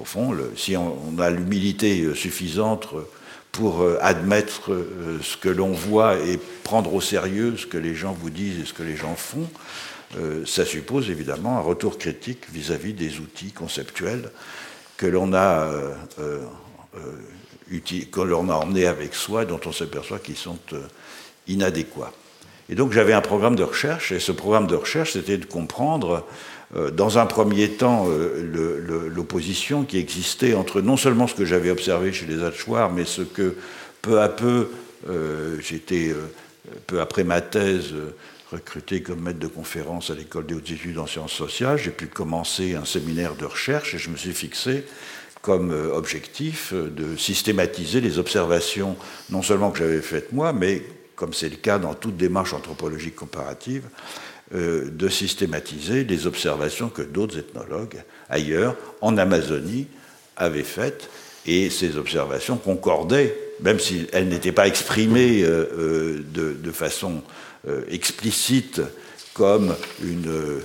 au 0.00 0.04
fond, 0.04 0.34
si 0.56 0.76
on, 0.76 1.18
a 1.18 1.30
l'humilité 1.30 2.02
euh, 2.02 2.14
suffisante 2.14 2.88
pour 3.52 3.82
euh, 3.82 3.98
admettre 4.00 4.72
euh, 4.72 5.18
ce 5.22 5.36
que 5.36 5.48
l'on 5.48 5.72
voit 5.72 6.18
et 6.18 6.38
prendre 6.64 6.94
au 6.94 7.00
sérieux 7.00 7.56
ce 7.56 7.66
que 7.66 7.78
les 7.78 7.94
gens 7.94 8.12
vous 8.12 8.30
disent 8.30 8.60
et 8.60 8.64
ce 8.64 8.72
que 8.72 8.82
les 8.82 8.96
gens 8.96 9.14
font, 9.14 9.48
ça 10.46 10.64
suppose 10.64 11.10
évidemment 11.10 11.58
un 11.58 11.60
retour 11.60 11.98
critique 11.98 12.44
vis-à-vis 12.50 12.94
des 12.94 13.18
outils 13.18 13.50
conceptuels 13.50 14.30
que 14.96 15.04
l'on 15.04 15.34
a, 15.34 15.68
emmenés 18.54 18.86
avec 18.86 19.14
soi, 19.14 19.44
dont 19.44 19.60
on 19.66 19.72
s'aperçoit 19.72 20.20
qu'ils 20.20 20.36
sont 20.36 20.58
inadéquats. 21.48 22.12
Et 22.68 22.74
donc 22.74 22.92
j'avais 22.92 23.12
un 23.12 23.20
programme 23.20 23.56
de 23.56 23.62
recherche, 23.62 24.12
et 24.12 24.18
ce 24.18 24.32
programme 24.32 24.66
de 24.66 24.74
recherche, 24.74 25.12
c'était 25.12 25.38
de 25.38 25.44
comprendre, 25.44 26.24
euh, 26.74 26.90
dans 26.90 27.18
un 27.18 27.26
premier 27.26 27.70
temps, 27.70 28.06
euh, 28.08 29.08
l'opposition 29.08 29.84
qui 29.84 29.98
existait 29.98 30.54
entre 30.54 30.80
non 30.80 30.96
seulement 30.96 31.26
ce 31.26 31.34
que 31.34 31.44
j'avais 31.44 31.70
observé 31.70 32.12
chez 32.12 32.26
les 32.26 32.42
Hachoirs, 32.42 32.92
mais 32.92 33.04
ce 33.04 33.22
que 33.22 33.56
peu 34.02 34.20
à 34.20 34.28
peu, 34.28 34.70
euh, 35.08 35.58
j'étais, 35.60 36.12
peu 36.86 37.00
après 37.00 37.22
ma 37.22 37.40
thèse, 37.40 37.94
recruté 38.50 39.00
comme 39.02 39.20
maître 39.20 39.38
de 39.38 39.46
conférence 39.46 40.10
à 40.10 40.14
l'école 40.14 40.46
des 40.46 40.54
hautes 40.54 40.70
études 40.70 40.98
en 40.98 41.06
sciences 41.06 41.32
sociales. 41.32 41.78
J'ai 41.78 41.90
pu 41.90 42.06
commencer 42.06 42.74
un 42.74 42.84
séminaire 42.84 43.34
de 43.36 43.44
recherche 43.44 43.94
et 43.94 43.98
je 43.98 44.10
me 44.10 44.16
suis 44.16 44.32
fixé 44.32 44.84
comme 45.42 45.72
objectif 45.92 46.74
de 46.74 47.16
systématiser 47.16 48.00
les 48.00 48.18
observations, 48.18 48.96
non 49.30 49.42
seulement 49.42 49.70
que 49.70 49.78
j'avais 49.78 50.00
faites 50.00 50.32
moi, 50.32 50.52
mais 50.52 50.82
comme 51.16 51.32
c'est 51.32 51.48
le 51.48 51.56
cas 51.56 51.78
dans 51.78 51.94
toute 51.94 52.16
démarche 52.16 52.52
anthropologique 52.52 53.16
comparative, 53.16 53.84
euh, 54.54 54.88
de 54.92 55.08
systématiser 55.08 56.04
les 56.04 56.28
observations 56.28 56.88
que 56.88 57.02
d'autres 57.02 57.38
ethnologues 57.38 58.04
ailleurs, 58.28 58.76
en 59.00 59.16
Amazonie, 59.16 59.88
avaient 60.36 60.62
faites. 60.62 61.08
Et 61.46 61.70
ces 61.70 61.96
observations 61.96 62.56
concordaient, 62.56 63.36
même 63.60 63.80
si 63.80 64.06
elles 64.12 64.28
n'étaient 64.28 64.52
pas 64.52 64.68
exprimées 64.68 65.42
euh, 65.42 65.66
euh, 65.76 66.24
de, 66.32 66.52
de, 66.52 66.70
façon 66.70 67.22
explicite 67.90 68.80
comme 69.34 69.74
une, 70.04 70.60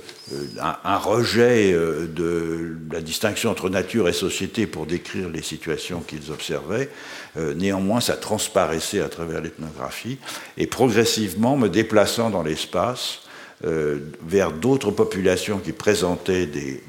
un, 0.60 0.96
rejet 0.98 1.72
de 1.72 2.76
la 2.90 3.00
distinction 3.00 3.50
entre 3.50 3.68
nature 3.68 4.08
et 4.08 4.12
société 4.12 4.66
pour 4.66 4.86
décrire 4.86 5.28
les 5.28 5.42
situations 5.42 6.00
qu'ils 6.00 6.30
observaient, 6.30 6.90
euh, 7.36 7.54
néanmoins, 7.54 8.00
ça 8.00 8.16
transparaissait 8.16 9.00
à 9.00 9.08
travers 9.08 9.40
l'ethnographie, 9.40 10.18
et 10.56 10.66
progressivement, 10.66 11.56
me 11.56 11.68
déplaçant 11.68 12.30
dans 12.30 12.42
l'espace, 12.42 13.20
euh, 13.64 14.00
vers 14.26 14.50
d'autres 14.50 14.90
populations 14.90 15.58
qui 15.58 15.72
présentaient 15.72 16.46
des, 16.46 16.82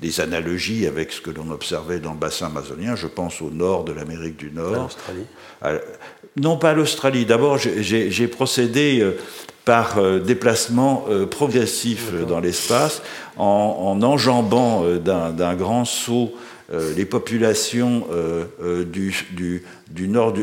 des, 0.00 0.20
analogies 0.20 0.86
avec 0.86 1.10
ce 1.12 1.22
que 1.22 1.30
l'on 1.30 1.50
observait 1.50 2.00
dans 2.00 2.12
le 2.12 2.18
bassin 2.18 2.46
amazonien. 2.46 2.96
Je 2.96 3.06
pense 3.06 3.40
au 3.40 3.50
nord 3.50 3.84
de 3.84 3.92
l'Amérique 3.92 4.36
du 4.36 4.50
Nord. 4.50 4.74
l'Australie 4.74 5.26
Non, 6.36 6.56
pas 6.56 6.72
l'Australie. 6.72 7.24
D'abord, 7.24 7.58
j'ai 7.58 8.28
procédé 8.28 9.00
euh, 9.00 9.18
par 9.64 10.00
déplacement 10.20 11.04
progressif 11.30 12.12
dans 12.26 12.40
l'espace, 12.40 13.02
en, 13.36 14.00
enjambant 14.02 14.84
d'un 14.98 15.54
grand 15.54 15.84
saut 15.84 16.32
les 16.70 17.04
populations 17.04 18.06
du, 18.86 20.08
nord, 20.08 20.34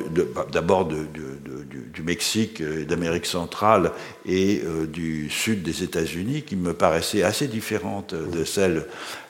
d'abord 0.51 0.85
du, 0.85 2.03
Mexique 2.03 2.61
d'Amérique 2.61 3.25
centrale 3.25 3.91
et 4.25 4.61
du 4.91 5.29
sud 5.29 5.63
des 5.63 5.83
États-Unis, 5.83 6.43
qui 6.43 6.55
me 6.55 6.73
paraissaient 6.73 7.23
assez 7.23 7.47
différentes 7.47 8.13
de 8.13 8.43
celles 8.43 8.85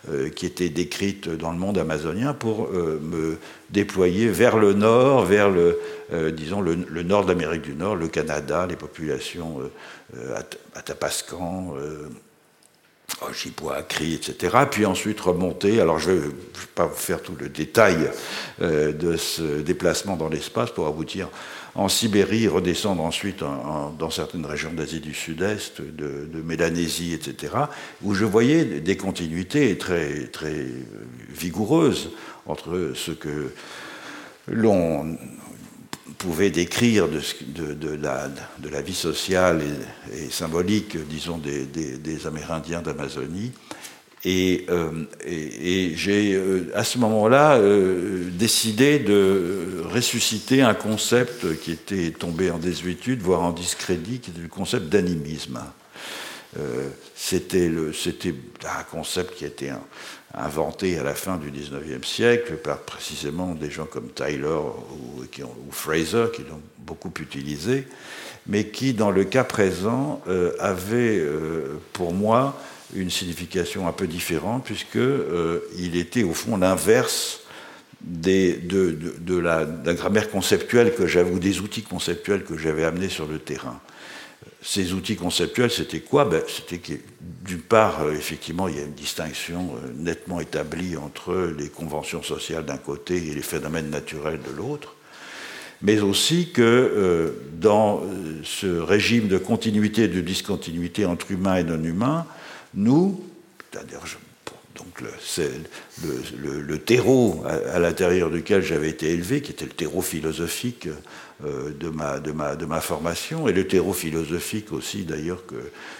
euh, 0.09 0.29
qui 0.29 0.45
étaient 0.45 0.69
décrites 0.69 1.27
dans 1.27 1.51
le 1.51 1.57
monde 1.57 1.77
amazonien 1.77 2.33
pour 2.33 2.67
euh, 2.67 2.97
me 3.03 3.37
déployer 3.71 4.29
vers 4.29 4.57
le 4.57 4.71
nord, 4.71 5.25
vers 5.25 5.49
le, 5.49 5.79
euh, 6.13 6.31
disons 6.31 6.61
le, 6.61 6.75
nord 7.03 7.25
de 7.25 7.29
l'Amérique 7.33 7.63
du 7.63 7.73
Nord, 7.73 7.97
le 7.97 8.07
Canada, 8.07 8.65
les 8.69 8.77
populations 8.77 9.59
Atapascan, 13.21 13.29
Ojibwa-Cri, 13.29 14.13
etc. 14.13 14.57
Puis 14.69 14.85
ensuite 14.85 15.19
remonter. 15.19 15.81
Alors 15.81 15.99
je 15.99 16.11
ne 16.11 16.19
vais 16.19 16.31
pas 16.75 16.85
vous 16.85 16.95
faire 16.95 17.21
tout 17.21 17.35
le 17.39 17.49
détail 17.49 18.09
de 18.59 19.17
ce 19.17 19.61
déplacement 19.61 20.15
dans 20.15 20.29
l'espace 20.29 20.71
pour 20.71 20.87
aboutir 20.87 21.29
en 21.77 21.89
Sibérie, 21.89 22.47
redescendre 22.47 23.03
ensuite 23.03 23.39
dans 23.39 24.09
certaines 24.09 24.45
régions 24.45 24.73
d'Asie 24.73 24.99
du 24.99 25.13
Sud-Est, 25.13 25.79
de, 25.79 26.41
Mélanésie, 26.43 27.13
etc., 27.13 27.53
où 28.01 28.15
je 28.15 28.25
voyais 28.25 28.65
des 28.65 28.97
continuités 28.97 29.77
très, 29.77 30.25
très 30.27 30.65
vigoureuses 31.29 32.09
entre 32.47 32.93
ce 32.95 33.11
que 33.11 33.51
l'on 34.47 35.17
pouvait 36.17 36.49
décrire 36.49 37.07
de, 37.07 37.89
la, 38.01 38.27
de, 38.59 38.69
la, 38.69 38.81
vie 38.81 38.95
sociale 38.95 39.61
et, 40.13 40.29
symbolique, 40.29 40.97
disons, 41.07 41.37
des, 41.37 41.65
des 41.65 42.27
Amérindiens 42.27 42.81
d'Amazonie 42.81 43.51
euh, 44.25 45.05
et, 45.25 45.93
j'ai, 45.95 46.33
euh, 46.33 46.71
à 46.73 46.83
ce 46.83 46.97
moment-là, 46.97 47.57
euh, 47.57 48.29
décidé 48.31 48.99
de 48.99 49.83
ressusciter 49.85 50.61
un 50.61 50.73
concept 50.73 51.59
qui 51.59 51.71
était 51.71 52.11
tombé 52.11 52.51
en 52.51 52.57
désuétude, 52.57 53.21
voire 53.21 53.41
en 53.41 53.51
discrédit, 53.51 54.19
qui 54.19 54.31
était 54.31 54.41
le 54.41 54.47
concept 54.47 54.89
d'animisme. 54.89 55.59
c'était, 57.15 57.69
un 57.69 58.83
concept 58.91 59.35
qui 59.35 59.45
a 59.45 59.47
été 59.47 59.71
inventé 60.33 60.97
à 60.99 61.03
la 61.03 61.13
fin 61.13 61.37
du 61.37 61.51
19e 61.51 62.03
siècle 62.03 62.57
par 62.57 62.79
précisément 62.79 63.53
des 63.53 63.71
gens 63.71 63.85
comme 63.85 64.09
Tyler 64.09 64.47
ou, 64.47 65.71
Fraser, 65.71 66.25
qui 66.33 66.41
l'ont 66.43 66.61
beaucoup 66.79 67.11
utilisé, 67.19 67.87
mais 68.45 68.67
qui, 68.67 68.93
dans 68.93 69.11
le 69.11 69.23
cas 69.23 69.43
présent, 69.43 70.21
avait 70.59 71.23
pour 71.93 72.13
moi 72.13 72.57
une 72.95 73.09
signification 73.09 73.87
un 73.87 73.91
peu 73.91 74.07
différente, 74.07 74.65
puisqu'il 74.65 74.99
euh, 74.99 75.59
était 75.93 76.23
au 76.23 76.33
fond 76.33 76.57
l'inverse 76.57 77.41
de, 78.01 78.59
de, 79.19 79.37
la, 79.37 79.65
grammaire 79.93 80.29
conceptuelle 80.29 80.93
que 80.93 81.07
j'avais, 81.07 81.31
ou 81.31 81.39
des 81.39 81.59
outils 81.59 81.81
conceptuels 81.81 82.43
que 82.43 82.57
j'avais 82.57 82.85
amenés 82.85 83.09
sur 83.09 83.27
le 83.27 83.39
terrain. 83.39 83.79
Ces 84.69 84.91
outils 84.91 85.15
conceptuels, 85.15 85.71
c'était 85.71 86.01
quoi 86.01 86.25
ben, 86.25 86.41
C'était 86.45 86.79
que, 86.79 86.99
d'une 87.21 87.61
part, 87.61 88.01
euh, 88.01 88.11
effectivement, 88.11 88.67
il 88.67 88.75
y 88.75 88.79
a 88.79 88.83
une 88.83 88.91
distinction 88.91 89.71
euh, 89.75 89.93
nettement 89.95 90.41
établie 90.41 90.97
entre 90.97 91.53
les 91.57 91.69
conventions 91.69 92.21
sociales 92.21 92.65
d'un 92.65 92.77
côté 92.77 93.15
et 93.15 93.33
les 93.33 93.41
phénomènes 93.41 93.89
naturels 93.89 94.41
de 94.41 94.53
l'autre, 94.53 94.95
mais 95.81 96.01
aussi 96.01 96.51
que 96.51 97.33
dans 97.53 98.01
ce 98.43 98.65
régime 98.65 99.27
de 99.27 99.37
continuité 99.37 100.03
et 100.03 100.07
de 100.07 100.21
discontinuité 100.21 101.05
entre 101.05 101.31
humains 101.31 101.57
et 101.57 101.63
non 101.63 101.81
humains, 101.81 102.25
nous, 102.73 103.23
c'est-à-dire 103.71 104.01
donc 105.01 105.13
le, 106.67 106.77
terreau 106.79 107.43
à, 107.45 107.79
l'intérieur 107.79 108.29
duquel 108.29 108.61
j'avais 108.61 108.89
été 108.89 109.11
élevé, 109.11 109.41
qui 109.41 109.51
était 109.51 109.65
le 109.65 109.71
terreau 109.71 110.01
philosophique 110.01 110.87
euh, 111.45 111.71
de, 111.71 111.89
ma, 112.65 112.81
formation, 112.81 113.47
et 113.47 113.53
le 113.53 113.67
terreau 113.67 113.93
philosophique 113.93 114.71
aussi 114.71 115.03
d'ailleurs 115.03 115.45
que 115.45 115.55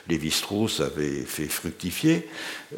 Lévi-Strauss 0.10 0.82
avait 0.82 1.22
fait 1.22 1.48
fructifier, 1.48 2.28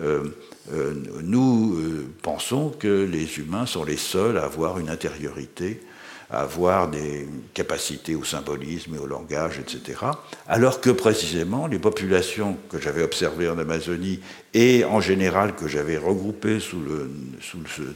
euh, 0.02 0.26
euh, 0.74 0.94
nous 1.24 1.80
pensons 2.22 2.70
que 2.70 3.08
les 3.10 3.40
humains 3.40 3.66
sont 3.66 3.84
les 3.84 3.98
seuls 3.98 4.38
à 4.38 4.44
avoir 4.44 4.80
une 4.80 4.90
intériorité 4.90 5.82
avoir 6.30 6.90
des 6.90 7.28
capacités 7.56 8.16
au 8.16 8.24
symbolisme 8.24 8.94
et 8.96 9.00
au 9.00 9.08
langage, 9.08 9.60
etc. 9.60 10.00
Alors 10.48 10.80
que 10.80 10.92
précisément 10.92 11.66
les 11.66 11.80
populations 11.80 12.56
que 12.70 12.80
j'avais 12.80 13.02
observées 13.02 13.50
en 13.50 13.58
Amazonie 13.58 14.20
et 14.54 14.86
en 14.86 15.02
général 15.02 15.56
que 15.56 15.68
j'avais 15.68 15.98
regroupées 15.98 16.60
sous, 16.60 16.84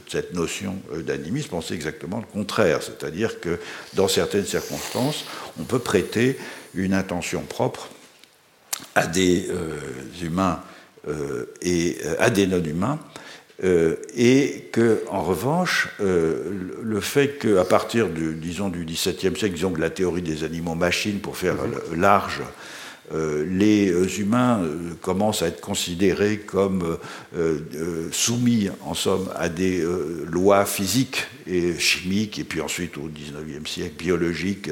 cette 0.08 0.34
notion 0.34 0.76
euh, 0.92 1.02
d'animisme 1.02 1.50
pensaient 1.50 1.74
exactement 1.74 2.18
le 2.18 2.26
contraire, 2.26 2.82
c'est-à-dire 2.82 3.40
que 3.40 3.60
dans 3.94 4.08
certaines 4.08 4.46
circonstances, 4.46 5.24
on 5.60 5.64
peut 5.64 5.78
prêter 5.78 6.36
une 6.74 6.94
intention 6.94 7.42
propre 7.42 7.88
à 8.96 9.06
des 9.06 9.46
euh, 9.50 9.78
humains 10.22 10.60
euh, 11.06 11.46
et 11.62 11.98
à 12.18 12.30
des 12.30 12.48
non-humains 12.48 12.98
euh, 13.62 13.94
et 14.16 14.68
que, 14.72 15.04
en 15.08 15.22
revanche, 15.22 15.88
euh, 16.00 16.50
le 16.82 17.00
fait 17.00 17.38
qu'à 17.38 17.64
partir 17.64 18.08
du, 18.08 18.34
disons, 18.34 18.68
du 18.68 18.84
XVIIe 18.84 19.36
siècle, 19.36 19.54
disons 19.54 19.70
de 19.70 19.80
la 19.80 19.90
théorie 19.90 20.22
des 20.22 20.42
animaux 20.42 20.74
machines, 20.74 21.20
pour 21.20 21.36
faire 21.36 21.54
mhm. 21.54 22.00
large, 22.00 22.42
euh, 23.12 23.46
les 23.48 24.18
humains 24.18 24.60
commencent 25.02 25.42
à 25.42 25.48
être 25.48 25.60
considérés 25.60 26.38
comme 26.38 26.98
soumis, 28.10 28.70
en 28.84 28.94
somme, 28.94 29.28
à 29.36 29.48
des 29.48 29.84
lois 30.26 30.64
physiques 30.64 31.24
et 31.46 31.78
chimiques, 31.78 32.40
et 32.40 32.44
puis 32.44 32.60
ensuite 32.60 32.96
au 32.96 33.08
XIXe 33.08 33.70
siècle, 33.70 33.94
biologiques, 33.98 34.70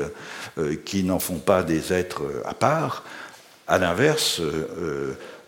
qui 0.84 1.04
n'en 1.04 1.20
font 1.20 1.38
pas 1.38 1.62
des 1.62 1.92
êtres 1.92 2.22
à 2.44 2.54
part. 2.54 3.04
À 3.68 3.78
l'inverse, 3.78 4.40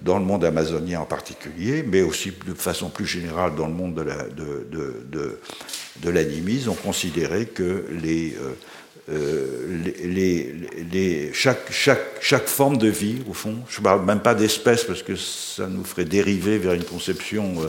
dans 0.04 0.18
le 0.18 0.24
monde 0.24 0.44
amazonien 0.44 1.00
en 1.00 1.06
particulier, 1.06 1.82
mais 1.82 2.02
aussi 2.02 2.32
de 2.46 2.54
façon 2.54 2.90
plus 2.90 3.06
générale 3.06 3.56
dans 3.56 3.66
le 3.66 3.72
monde 3.72 3.94
de 3.94 5.38
l'animisme, 6.10 6.68
ont 6.70 6.74
considéré 6.74 7.46
que 7.46 7.86
les, 8.02 8.36
euh, 9.08 9.10
euh, 9.10 11.32
chaque, 11.32 11.72
chaque, 12.20 12.46
forme 12.46 12.76
de 12.76 12.88
vie, 12.88 13.22
au 13.28 13.32
fond, 13.32 13.56
je 13.68 13.80
ne 13.80 13.84
parle 13.84 14.04
même 14.04 14.20
pas 14.20 14.34
d'espèce 14.34 14.84
parce 14.84 15.02
que 15.02 15.16
ça 15.16 15.66
nous 15.68 15.84
ferait 15.84 16.04
dériver 16.04 16.58
vers 16.58 16.74
une 16.74 16.84
conception, 16.84 17.62
euh, 17.62 17.68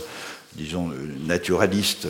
disons, 0.56 0.91
naturaliste 1.26 2.10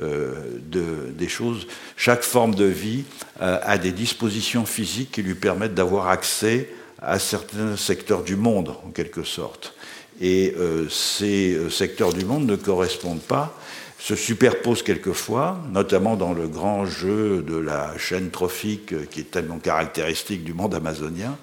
de, 0.00 1.12
des 1.18 1.28
choses, 1.28 1.66
chaque 1.98 2.22
forme 2.22 2.54
de 2.54 2.64
vie 2.64 3.04
a 3.38 3.76
des 3.76 3.92
dispositions 3.92 4.64
physiques 4.64 5.12
qui 5.12 5.22
lui 5.22 5.34
permettent 5.34 5.74
d'avoir 5.74 6.08
accès 6.08 6.70
à 7.02 7.18
certains 7.18 7.76
secteurs 7.76 8.22
du 8.22 8.36
monde, 8.36 8.74
en 8.86 8.90
quelque 8.90 9.24
sorte. 9.24 9.74
Et 10.20 10.54
euh, 10.56 10.88
ces 10.88 11.54
euh, 11.54 11.68
secteurs 11.68 12.12
du 12.12 12.24
monde 12.24 12.46
ne 12.46 12.56
correspondent 12.56 13.22
pas, 13.22 13.58
se 13.98 14.14
superposent 14.14 14.82
quelquefois, 14.82 15.58
notamment 15.72 16.16
dans 16.16 16.32
le 16.32 16.48
grand 16.48 16.86
jeu 16.86 17.42
de 17.42 17.56
la 17.56 17.96
chaîne 17.98 18.30
trophique 18.30 18.92
euh, 18.92 19.04
qui 19.10 19.20
est 19.20 19.30
tellement 19.30 19.58
caractéristique 19.58 20.44
du 20.44 20.54
monde 20.54 20.74
amazonien, 20.74 21.36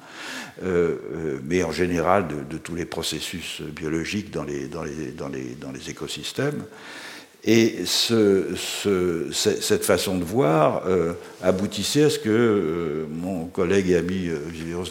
mais 1.46 1.64
en 1.64 1.72
général 1.72 2.26
de, 2.28 2.58
tous 2.58 2.76
les 2.76 2.84
processus 2.84 3.62
biologiques 3.62 4.30
dans 4.30 4.44
les, 4.44 4.68
dans 4.68 4.84
les, 4.84 5.14
dans 5.14 5.30
les, 5.30 5.56
dans 5.56 5.72
les 5.72 5.90
écosystèmes. 5.90 6.66
Et 7.46 7.86
ce, 7.86 8.54
cette 9.32 9.86
façon 9.86 10.18
de 10.18 10.26
voir 10.26 10.84
euh, 10.88 11.14
aboutissait 11.42 12.04
à 12.04 12.10
ce 12.10 12.20
que 12.20 12.30
euh, 12.30 13.06
mon 13.10 13.46
collègue 13.46 13.90
et 13.92 13.96
ami 13.96 14.28
euh, 14.28 14.40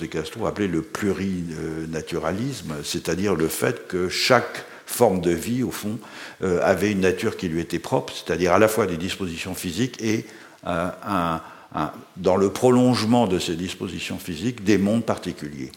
de 0.01 0.07
Castro 0.07 0.47
appelait 0.47 0.67
le 0.67 0.81
plurinaturalisme, 0.81 2.77
c'est-à-dire 2.83 3.35
le 3.35 3.49
fait 3.49 3.87
que 3.87 4.09
chaque 4.09 4.65
forme 4.87 5.21
de 5.21 5.31
vie, 5.31 5.63
au 5.63 5.71
fond, 5.71 5.99
avait 6.41 6.93
une 6.93 7.01
nature 7.01 7.37
qui 7.37 7.49
lui 7.49 7.61
était 7.61 7.79
propre, 7.79 8.15
c'est-à-dire 8.15 8.55
à 8.55 8.59
la 8.59 8.69
fois 8.69 8.87
des 8.87 8.97
dispositions 8.97 9.55
physiques 9.55 10.03
et 10.03 10.25
dans 10.65 12.37
le 12.37 12.51
prolongement 12.51 13.27
de 13.27 13.39
ces 13.39 13.55
dispositions 13.55 14.19
physiques, 14.19 14.65
des 14.65 14.79
mondes 14.79 15.05
particuliers. 15.05 15.73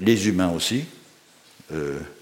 les 0.00 0.28
humains 0.28 0.52
aussi. 0.52 0.86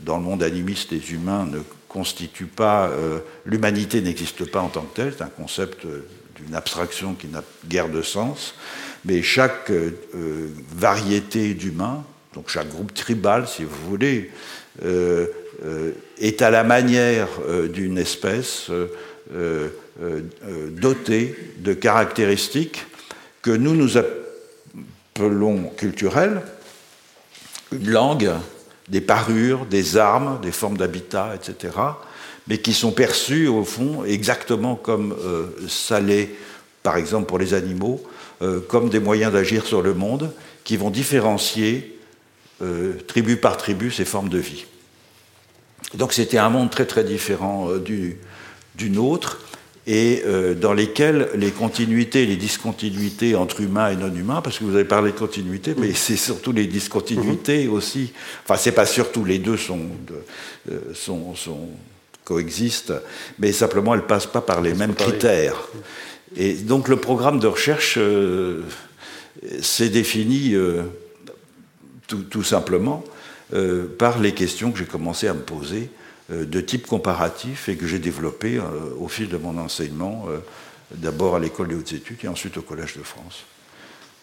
dans 0.00 0.16
le 0.16 0.24
monde 0.24 0.42
animiste, 0.42 0.90
les 0.90 1.12
humains 1.12 1.46
ne 1.46 1.60
constitue 1.94 2.46
pas. 2.46 2.88
Euh, 2.88 3.20
l'humanité 3.46 4.00
n'existe 4.02 4.50
pas 4.50 4.60
en 4.60 4.68
tant 4.68 4.82
que 4.82 4.96
telle, 4.96 5.14
c'est 5.16 5.22
un 5.22 5.28
concept 5.28 5.84
euh, 5.84 6.04
d'une 6.34 6.56
abstraction 6.56 7.14
qui 7.14 7.28
n'a 7.28 7.44
guère 7.68 7.88
de 7.88 8.02
sens, 8.02 8.56
mais 9.04 9.22
chaque 9.22 9.70
euh, 9.70 9.92
variété 10.74 11.54
d'humains, 11.54 12.04
donc 12.34 12.48
chaque 12.48 12.68
groupe 12.68 12.92
tribal, 12.92 13.46
si 13.46 13.62
vous 13.62 13.88
voulez, 13.88 14.32
est 16.20 16.42
à 16.42 16.50
la 16.50 16.64
manière 16.64 17.28
d'une 17.72 17.96
espèce 17.96 18.72
dotée 20.00 21.36
de 21.58 21.74
caractéristiques 21.74 22.84
que 23.40 23.52
nous 23.52 23.76
nous 23.76 23.96
appelons 23.96 25.70
culturelles, 25.76 26.42
une 27.70 27.88
langue, 27.88 28.32
des 28.88 29.00
parures, 29.00 29.66
des 29.66 29.96
armes, 29.96 30.40
des 30.42 30.52
formes 30.52 30.76
d'habitat, 30.76 31.34
etc., 31.34 31.74
mais 32.46 32.58
qui 32.58 32.74
sont 32.74 32.92
perçues, 32.92 33.48
au 33.48 33.64
fond, 33.64 34.04
exactement 34.04 34.76
comme 34.76 35.16
ça 35.66 35.98
l'est, 36.00 36.28
par 36.82 36.98
exemple, 36.98 37.26
pour 37.26 37.38
les 37.38 37.54
animaux, 37.54 38.04
comme 38.68 38.90
des 38.90 39.00
moyens 39.00 39.32
d'agir 39.32 39.64
sur 39.64 39.80
le 39.80 39.94
monde, 39.94 40.30
qui 40.62 40.76
vont 40.76 40.90
différencier, 40.90 41.98
tribu 43.06 43.38
par 43.38 43.56
tribu, 43.56 43.90
ces 43.90 44.04
formes 44.04 44.28
de 44.28 44.36
vie. 44.36 44.66
Donc 45.94 46.12
c'était 46.12 46.36
un 46.36 46.50
monde 46.50 46.70
très 46.70 46.84
très 46.84 47.02
différent 47.02 47.76
du, 47.76 48.18
du 48.74 48.90
nôtre, 48.90 49.40
et 49.86 50.22
euh, 50.24 50.54
dans 50.54 50.72
lesquels 50.72 51.28
les 51.34 51.50
continuités, 51.50 52.24
les 52.24 52.36
discontinuités 52.36 53.34
entre 53.34 53.60
humains 53.60 53.90
et 53.90 53.96
non 53.96 54.14
humains, 54.14 54.40
parce 54.40 54.58
que 54.58 54.64
vous 54.64 54.74
avez 54.74 54.84
parlé 54.84 55.12
de 55.12 55.18
continuité, 55.18 55.74
mais 55.76 55.92
c'est 55.92 56.16
surtout 56.16 56.52
les 56.52 56.66
discontinuités 56.66 57.66
mhm. 57.66 57.72
aussi. 57.72 58.12
Enfin, 58.44 58.56
c'est 58.56 58.72
pas 58.72 58.86
surtout 58.86 59.24
les 59.24 59.38
deux 59.38 59.58
sont, 59.58 59.80
euh, 60.70 60.80
sont, 60.94 61.34
sont, 61.34 61.68
coexistent, 62.24 62.94
mais 63.38 63.52
simplement 63.52 63.94
elles 63.94 64.06
passent 64.06 64.26
pas 64.26 64.40
par 64.40 64.62
les 64.62 64.72
mêmes 64.72 64.94
critères. 64.94 65.68
Et 66.38 66.54
donc 66.54 66.88
le 66.88 66.96
programme 66.96 67.38
de 67.38 67.46
recherche 67.46 67.96
euh, 67.98 68.62
s'est 69.60 69.90
défini 69.90 70.54
tout, 72.06 72.22
tout, 72.22 72.42
simplement 72.42 73.04
par 73.98 74.20
les 74.20 74.32
questions 74.32 74.72
que 74.72 74.78
j'ai 74.78 74.86
commencé 74.86 75.28
à 75.28 75.34
me 75.34 75.42
poser 75.42 75.90
de 76.30 76.60
type 76.60 76.86
comparatif 76.86 77.68
et 77.68 77.76
que 77.76 77.86
j'ai 77.86 77.98
développé 77.98 78.56
euh, 78.56 78.62
au 78.98 79.08
fil 79.08 79.28
de 79.28 79.36
mon 79.36 79.58
enseignement, 79.58 80.26
euh, 80.28 80.38
d'abord 80.92 81.36
à 81.36 81.38
l'école 81.38 81.68
des 81.68 81.74
hautes 81.74 81.92
études 81.92 82.18
et 82.24 82.28
ensuite 82.28 82.56
au 82.56 82.62
Collège 82.62 82.96
de 82.96 83.02
France. 83.02 83.44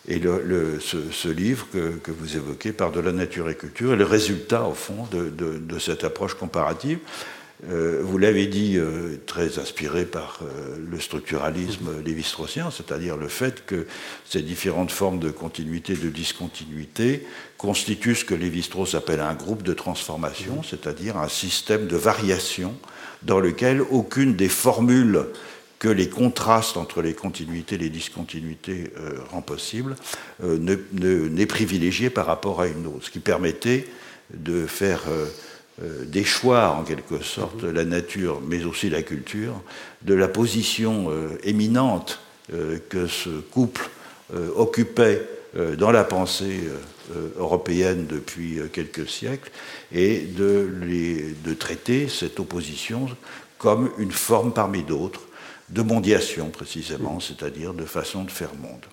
Et 0.08 0.20
ce, 0.20 1.28
livre 1.28 1.68
que, 1.72 2.12
vous 2.12 2.36
évoquez, 2.36 2.74
Par 2.74 2.92
de 2.92 3.00
la 3.00 3.12
nature 3.12 3.50
et 3.50 3.56
culture, 3.56 3.94
est 3.94 3.98
le 3.98 4.04
résultat, 4.04 4.64
au 4.64 4.74
fond, 4.74 5.08
de 5.12 5.80
cette 5.80 6.04
approche 6.04 6.34
comparative. 6.34 6.98
Euh, 7.70 8.02
vous 8.04 8.18
l'avez 8.18 8.48
dit, 8.48 8.78
euh, 8.78 9.18
très 9.28 9.60
inspiré 9.60 10.06
par 10.06 10.40
euh, 10.42 10.78
le 10.90 11.00
structuralisme 11.00 12.02
lévi-straussien, 12.04 12.72
c'est-à-dire 12.72 13.18
le 13.18 13.28
fait 13.28 13.66
que 13.66 13.86
ces 14.26 14.42
différentes 14.42 14.92
formes 14.92 15.20
de 15.20 15.30
continuité, 15.30 15.94
de 15.94 16.10
discontinuité, 16.10 17.26
constituent 17.58 18.16
ce 18.16 18.26
que 18.26 18.34
Lévi-Strauss 18.34 18.96
appelle 18.96 19.20
un 19.20 19.36
groupe 19.36 19.62
de 19.62 19.74
transformation, 19.74 20.64
c'est-à-dire 20.64 21.18
un 21.18 21.28
système 21.28 21.86
de 21.86 21.96
variation 21.96 22.74
dans 23.22 23.40
lequel 23.40 23.82
aucune 23.82 24.36
des 24.36 24.50
formules 24.50 25.28
que 25.78 25.88
les 25.88 26.10
contrastes 26.10 26.78
entre 26.78 27.04
les 27.04 27.14
continuités 27.14 27.76
et 27.76 27.80
les 27.80 27.90
discontinuités 27.90 28.92
rend 29.32 29.42
possible 29.42 29.96
n'est 30.42 31.46
privilégié 31.46 32.10
par 32.10 32.28
rapport 32.28 32.62
à 32.62 32.68
une 32.68 32.86
autre, 32.88 33.06
ce 33.06 33.12
qui 33.12 33.20
permettait 33.20 33.88
de 34.34 34.66
faire 34.66 35.02
des 36.06 36.24
choix, 36.24 36.70
en 36.72 36.84
quelque 36.84 37.24
sorte, 37.24 37.62
de 37.62 37.70
la 37.70 37.86
nature, 37.86 38.42
mais 38.46 38.64
aussi 38.66 38.90
la 38.90 39.02
culture, 39.02 39.62
de 40.04 40.14
la 40.14 40.28
position 40.28 41.08
euh, 41.10 41.38
éminente 41.44 42.20
euh, 42.54 42.78
que 42.90 43.08
ce 43.08 43.30
couple 43.30 43.90
occupait 44.56 45.28
dans 45.78 45.92
la 45.92 46.06
pensée 46.06 46.62
européenne 47.38 48.06
depuis 48.08 48.62
quelques 48.72 49.10
siècles, 49.10 49.52
et 49.92 50.20
de, 50.20 50.70
de 51.44 51.54
traiter 51.54 52.08
cette 52.08 52.40
opposition 52.40 53.10
comme 53.58 53.92
une 53.98 54.14
forme 54.14 54.54
parmi 54.54 54.84
d'autres 54.84 55.24
de 55.68 55.82
mondiation, 55.82 56.50
précisément, 56.50 57.20
c'est-à-dire 57.20 57.74
de 57.74 57.84
façon 57.84 58.24
de 58.24 58.32
faire 58.32 58.56
monde. 58.56 58.86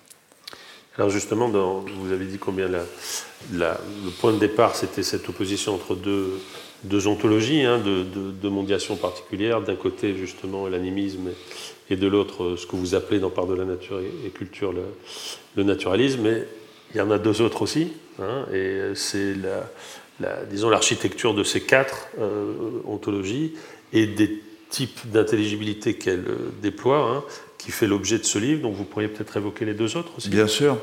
Alors 0.97 1.09
justement, 1.09 1.47
vous 1.47 2.11
avez 2.11 2.25
dit 2.25 2.37
combien 2.37 2.67
le 2.67 4.09
point 4.19 4.33
de 4.33 4.39
départ, 4.39 4.75
c'était 4.75 5.03
cette 5.03 5.29
opposition 5.29 5.75
entre 5.75 5.95
deux, 5.95 6.41
deux 6.83 7.07
ontologies, 7.07 7.63
hein, 7.63 7.79
de, 7.79 8.03
de, 8.31 8.49
mondiation 8.49 8.95
particulière. 8.95 9.61
D'un 9.61 9.75
côté, 9.75 10.15
justement, 10.15 10.67
l'animisme 10.67 11.29
et 11.89 11.95
de 11.95 12.07
l'autre, 12.07 12.55
ce 12.55 12.65
que 12.65 12.75
vous 12.75 12.95
appelez 12.95 13.19
dans 13.19 13.29
Part 13.29 13.47
de 13.47 13.55
la 13.55 13.65
nature 13.65 13.99
et, 13.99 14.29
culture, 14.29 14.73
le, 15.55 15.63
naturalisme. 15.63 16.21
Mais 16.21 16.45
il 16.93 16.97
y 16.97 17.01
en 17.01 17.11
a 17.11 17.17
deux 17.17 17.41
autres 17.41 17.61
aussi. 17.61 17.93
Hein, 18.21 18.45
et 18.53 18.95
c'est, 18.95 19.33
la, 20.19 20.45
disons, 20.45 20.69
l'architecture 20.69 21.33
de 21.33 21.43
ces 21.43 21.61
quatre 21.61 22.07
euh, 22.19 22.53
ontologies 22.85 23.53
et 23.93 24.07
des 24.07 24.41
types 24.69 24.99
d'intelligibilité 25.05 25.95
qu'elle 25.95 26.23
déploie, 26.61 26.99
hein, 26.99 27.23
qui 27.57 27.71
fait 27.71 27.87
l'objet 27.87 28.19
de 28.19 28.23
ce 28.23 28.37
livre. 28.37 28.61
Donc 28.61 28.75
vous 28.75 28.85
pourriez 28.85 29.07
peut-être 29.07 29.35
évoquer 29.37 29.65
les 29.65 29.73
deux 29.73 29.97
autres 29.97 30.11
aussi. 30.17 30.29
Bien 30.29 30.47
sûr. 30.47 30.77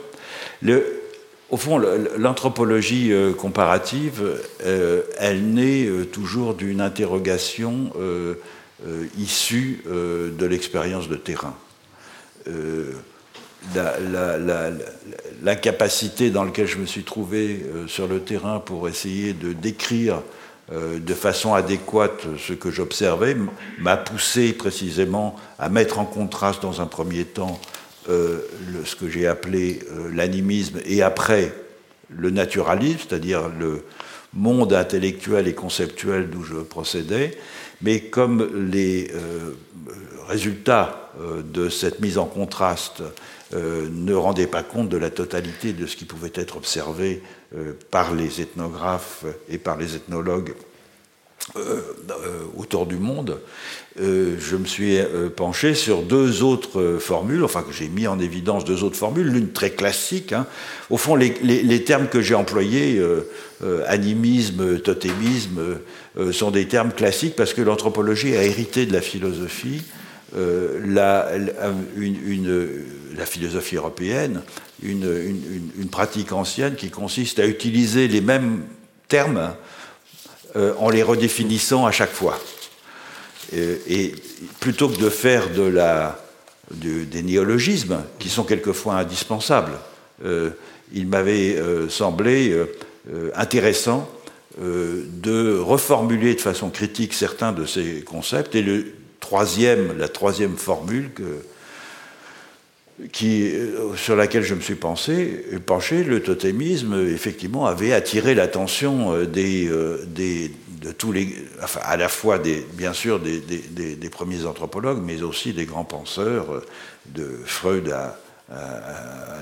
Au 1.51 1.57
fond, 1.57 1.79
l'anthropologie 2.19 3.13
euh, 3.13 3.33
comparative, 3.33 4.41
euh, 4.65 5.03
elle 5.19 5.53
naît 5.53 5.87
euh, 5.87 6.05
toujours 6.05 6.55
d'une 6.55 6.81
interrogation 6.81 7.93
issue 9.19 9.83
de 9.87 10.47
l'expérience 10.47 11.09
de 11.09 11.17
terrain. 11.17 11.55
L'incapacité 15.43 16.31
dans 16.31 16.45
laquelle 16.45 16.67
je 16.67 16.77
me 16.77 16.85
suis 16.85 17.03
trouvé 17.03 17.65
sur 17.87 18.07
le 18.07 18.21
terrain 18.21 18.61
pour 18.61 18.87
essayer 18.87 19.33
de 19.33 19.55
décrire 19.55 20.21
de 20.71 21.15
façon 21.15 21.55
adéquate 21.55 22.27
ce 22.39 22.53
que 22.53 22.71
j'observais 22.71 23.35
m'a 23.79 23.97
poussé 23.97 24.53
précisément 24.53 25.37
à 25.59 25.71
mettre 25.71 25.99
en 25.99 26.05
contraste 26.05 26.61
dans 26.61 26.83
un 26.83 26.87
premier 26.87 27.25
temps 27.25 27.59
euh, 28.09 28.39
ce 28.85 28.95
que 28.95 29.09
j'ai 29.09 29.27
appelé 29.27 29.81
euh, 29.91 30.11
l'animisme 30.15 30.79
et 30.85 31.03
après 31.03 31.53
le 32.09 32.31
naturalisme, 32.31 33.01
c'est-à-dire 33.09 33.49
le 33.49 33.83
monde 34.33 34.73
intellectuel 34.73 35.49
et 35.49 35.55
conceptuel 35.55 36.31
d'où 36.31 36.45
je 36.45 36.57
procédais, 36.57 37.37
mais 37.83 38.01
comme 38.01 38.71
les 38.71 39.11
euh, 39.13 39.55
résultats 40.29 41.03
de 41.45 41.71
cette 41.71 42.01
mise 42.01 42.19
en 42.19 42.27
contraste 42.27 43.03
ne 43.55 44.13
rendaient 44.13 44.47
pas 44.47 44.63
compte 44.63 44.91
de 44.91 44.99
la 44.99 45.09
totalité 45.09 45.73
de 45.73 45.87
ce 45.87 45.97
qui 45.97 46.05
pouvait 46.05 46.33
être 46.35 46.59
observé 46.59 47.23
par 47.91 48.15
les 48.15 48.43
ethnographes 48.43 49.25
et 49.49 49.57
par 49.57 49.79
les 49.79 49.97
ethnologues 49.97 50.53
autour 52.57 52.87
du 52.87 52.97
monde, 52.97 53.39
euh, 54.01 54.37
je 54.39 54.57
me 54.57 54.65
suis 54.65 54.99
penché 55.37 55.75
sur 55.75 56.03
deux 56.03 56.43
autres 56.43 56.99
formules, 57.01 57.45
enfin 57.45 57.63
que 57.63 57.73
j'ai 57.73 57.89
mis 57.89 58.07
en 58.07 58.19
évidence 58.19 58.65
deux 58.65 58.83
autres 58.83 58.97
formules, 58.97 59.29
l'une 59.29 59.53
très 59.53 59.71
classique. 59.71 60.33
Hein. 60.33 60.47
Au 60.91 60.97
fond, 60.97 61.15
les, 61.15 61.85
termes 61.85 62.09
que 62.09 62.21
j'ai 62.21 62.35
employés, 62.35 63.01
animisme, 63.87 64.81
totémisme, 64.81 65.79
sont 66.33 66.51
des 66.51 66.67
termes 66.67 66.93
classiques 66.93 67.37
parce 67.37 67.55
que 67.55 67.63
l'anthropologie 67.63 68.37
a 68.37 68.43
hérité 68.43 68.87
de 68.87 68.93
la 68.93 69.01
philosophie, 69.01 69.83
la, 70.35 71.29
philosophie 73.25 73.77
européenne, 73.77 74.43
une, 74.83 75.89
pratique 75.91 76.33
ancienne 76.33 76.75
qui 76.75 76.91
consiste 76.91 77.39
à 77.39 77.47
utiliser 77.47 78.09
les 78.09 78.21
mêmes 78.21 78.63
termes 79.09 79.55
euh, 80.57 80.73
en 80.79 80.89
les 80.89 81.03
redéfinissant 81.03 81.85
à 81.85 81.93
chaque 81.93 82.13
fois. 82.13 82.39
Et, 83.53 84.15
plutôt 84.59 84.89
que 84.89 84.99
de 84.99 85.11
faire 85.11 85.51
de 85.51 85.63
la, 85.63 86.19
des 86.71 87.23
néologismes, 87.23 87.99
qui 88.19 88.31
sont 88.31 88.43
quelquefois 88.43 88.95
indispensables, 88.95 89.79
euh, 90.25 90.51
il 90.95 91.07
m'avait 91.09 91.57
euh, 91.57 91.91
semblé 91.91 92.57
intéressant 93.35 94.09
de 94.59 95.59
reformuler 95.59 96.35
de 96.35 96.41
façon 96.41 96.71
critique 96.71 97.13
certains 97.13 97.53
de 97.53 97.67
ces 97.67 98.03
concepts. 98.03 98.55
Et 98.55 98.63
le 98.63 98.95
troisième, 99.21 99.99
la 99.99 100.09
troisième 100.09 100.57
formule 100.57 101.11
que, 101.13 101.23
euh, 103.01 103.95
sur 103.97 104.17
laquelle 104.17 104.43
je 104.43 104.55
me 104.55 104.61
suis 104.61 104.75
penché, 104.75 105.45
le 105.51 106.23
totémisme, 106.23 107.07
effectivement, 107.09 107.67
avait 107.67 107.93
attiré 107.93 108.35
l'attention 108.35 109.13
euh, 109.13 109.27
euh, 109.37 110.05
des, 110.07 110.51
de 110.81 110.93
tous 110.93 111.13
les, 111.13 111.35
enfin, 111.63 111.81
à 111.85 111.97
la 111.97 112.09
fois, 112.09 112.39
des, 112.39 112.67
bien 112.73 112.95
sûr, 112.95 113.21
des, 113.21 114.09
premiers 114.11 114.47
anthropologues, 114.47 115.03
mais 115.05 115.23
aussi 115.23 115.53
des 115.53 115.67
grands 115.67 115.85
penseurs, 115.85 116.63
de 117.07 117.29
Freud 117.45 117.91
à, 117.91 118.19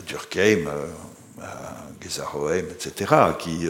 Durkheim, 0.06 0.68
à 1.40 1.76
Gesarohem, 2.02 2.66
etc., 2.70 3.14
qui 3.38 3.68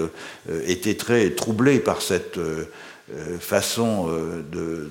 étaient 0.66 0.94
très 0.94 1.30
troublés 1.30 1.78
par 1.80 2.00
cette 2.00 2.38
façon 3.40 4.08
de 4.50 4.88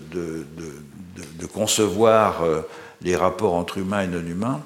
concevoir 1.51 2.43
les 3.01 3.15
rapports 3.15 3.53
entre 3.53 3.77
humains 3.77 4.01
et 4.01 4.07
non 4.07 4.25
humains 4.25 4.61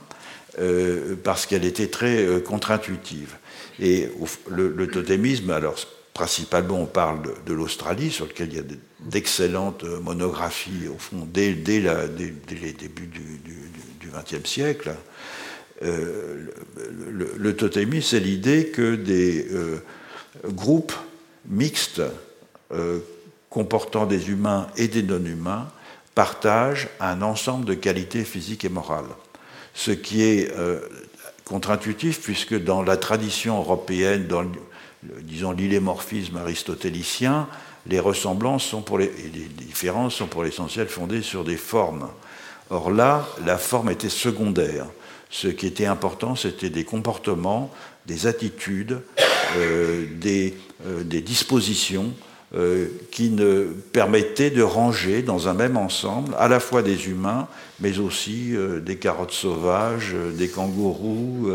euh, 0.59 1.15
parce 1.23 1.45
qu'elle 1.45 1.65
était 1.65 1.87
très 1.87 2.25
euh, 2.25 2.39
contre-intuitive. 2.39 3.35
Et 3.79 4.09
le, 4.49 4.87
totémisme, 4.87 5.51
alors 5.51 5.75
principalement 6.13 6.81
on 6.81 6.87
parle 6.87 7.21
de, 7.45 7.53
l'Australie, 7.53 8.09
sur 8.09 8.25
lequel 8.25 8.49
il 8.51 8.55
y 8.55 8.59
a 8.59 8.63
d'excellentes 9.01 9.83
monographies, 9.83 10.87
au 10.91 10.97
fond, 10.97 11.27
dès, 11.31 11.49
les 11.49 12.73
débuts 12.73 13.07
du 13.07 14.09
XXe 14.09 14.49
siècle. 14.49 14.95
Euh, 15.83 16.47
le, 17.07 17.55
totémisme, 17.55 18.07
c'est 18.09 18.19
l'idée 18.19 18.67
que 18.69 18.95
des, 18.95 19.47
groupe 20.45 20.93
mixte 21.45 22.01
comportant 23.51 24.07
des 24.07 24.29
humains 24.31 24.67
et 24.75 24.87
des 24.87 25.03
non-humains 25.03 25.67
partage 26.15 26.89
un 26.99 27.21
ensemble 27.21 27.65
de 27.65 27.75
qualités 27.75 28.23
physiques 28.23 28.65
et 28.65 28.69
morales. 28.69 29.05
Ce 29.79 29.91
qui 29.91 30.23
est 30.23 30.51
contre-intuitif 31.45 32.19
puisque 32.21 32.61
dans 32.61 32.81
la 32.81 32.97
tradition 32.97 33.59
européenne, 33.59 34.25
dans 34.25 34.43
disons 35.03 35.51
l'illémorphisme 35.51 36.37
aristotélicien, 36.37 37.47
les 37.85 37.99
ressemblances 37.99 38.65
sont 38.65 38.81
pour 38.81 38.97
les, 38.97 39.05
et 39.05 39.31
les 39.33 39.65
différences 39.65 40.15
sont 40.15 40.27
pour 40.27 40.43
l'essentiel 40.43 40.87
fondées 40.87 41.21
sur 41.21 41.43
des 41.43 41.57
formes. 41.57 42.09
Or 42.69 42.91
là, 42.91 43.27
la 43.45 43.57
forme 43.57 43.89
était 43.89 44.09
secondaire. 44.09 44.85
Ce 45.29 45.47
qui 45.47 45.67
était 45.67 45.85
important, 45.85 46.35
c'était 46.35 46.69
des 46.69 46.83
comportements, 46.83 47.71
des 48.05 48.27
attitudes, 48.27 49.01
euh, 49.57 50.05
euh, 50.25 51.03
des, 51.03 51.21
dispositions 51.21 52.13
euh, 52.57 52.87
qui 53.11 53.29
ne 53.29 53.65
permettaient 53.91 54.49
de 54.49 54.63
ranger 54.63 55.21
dans 55.21 55.47
un 55.47 55.53
même 55.53 55.77
ensemble 55.77 56.33
à 56.39 56.47
la 56.47 56.59
fois 56.59 56.81
des 56.81 57.07
humains, 57.07 57.47
mais 57.79 57.99
aussi 57.99 58.55
euh, 58.55 58.79
des 58.79 58.95
carottes 58.95 59.33
sauvages, 59.33 60.15
euh, 60.15 60.31
des 60.31 60.47
kangourous, 60.47 61.51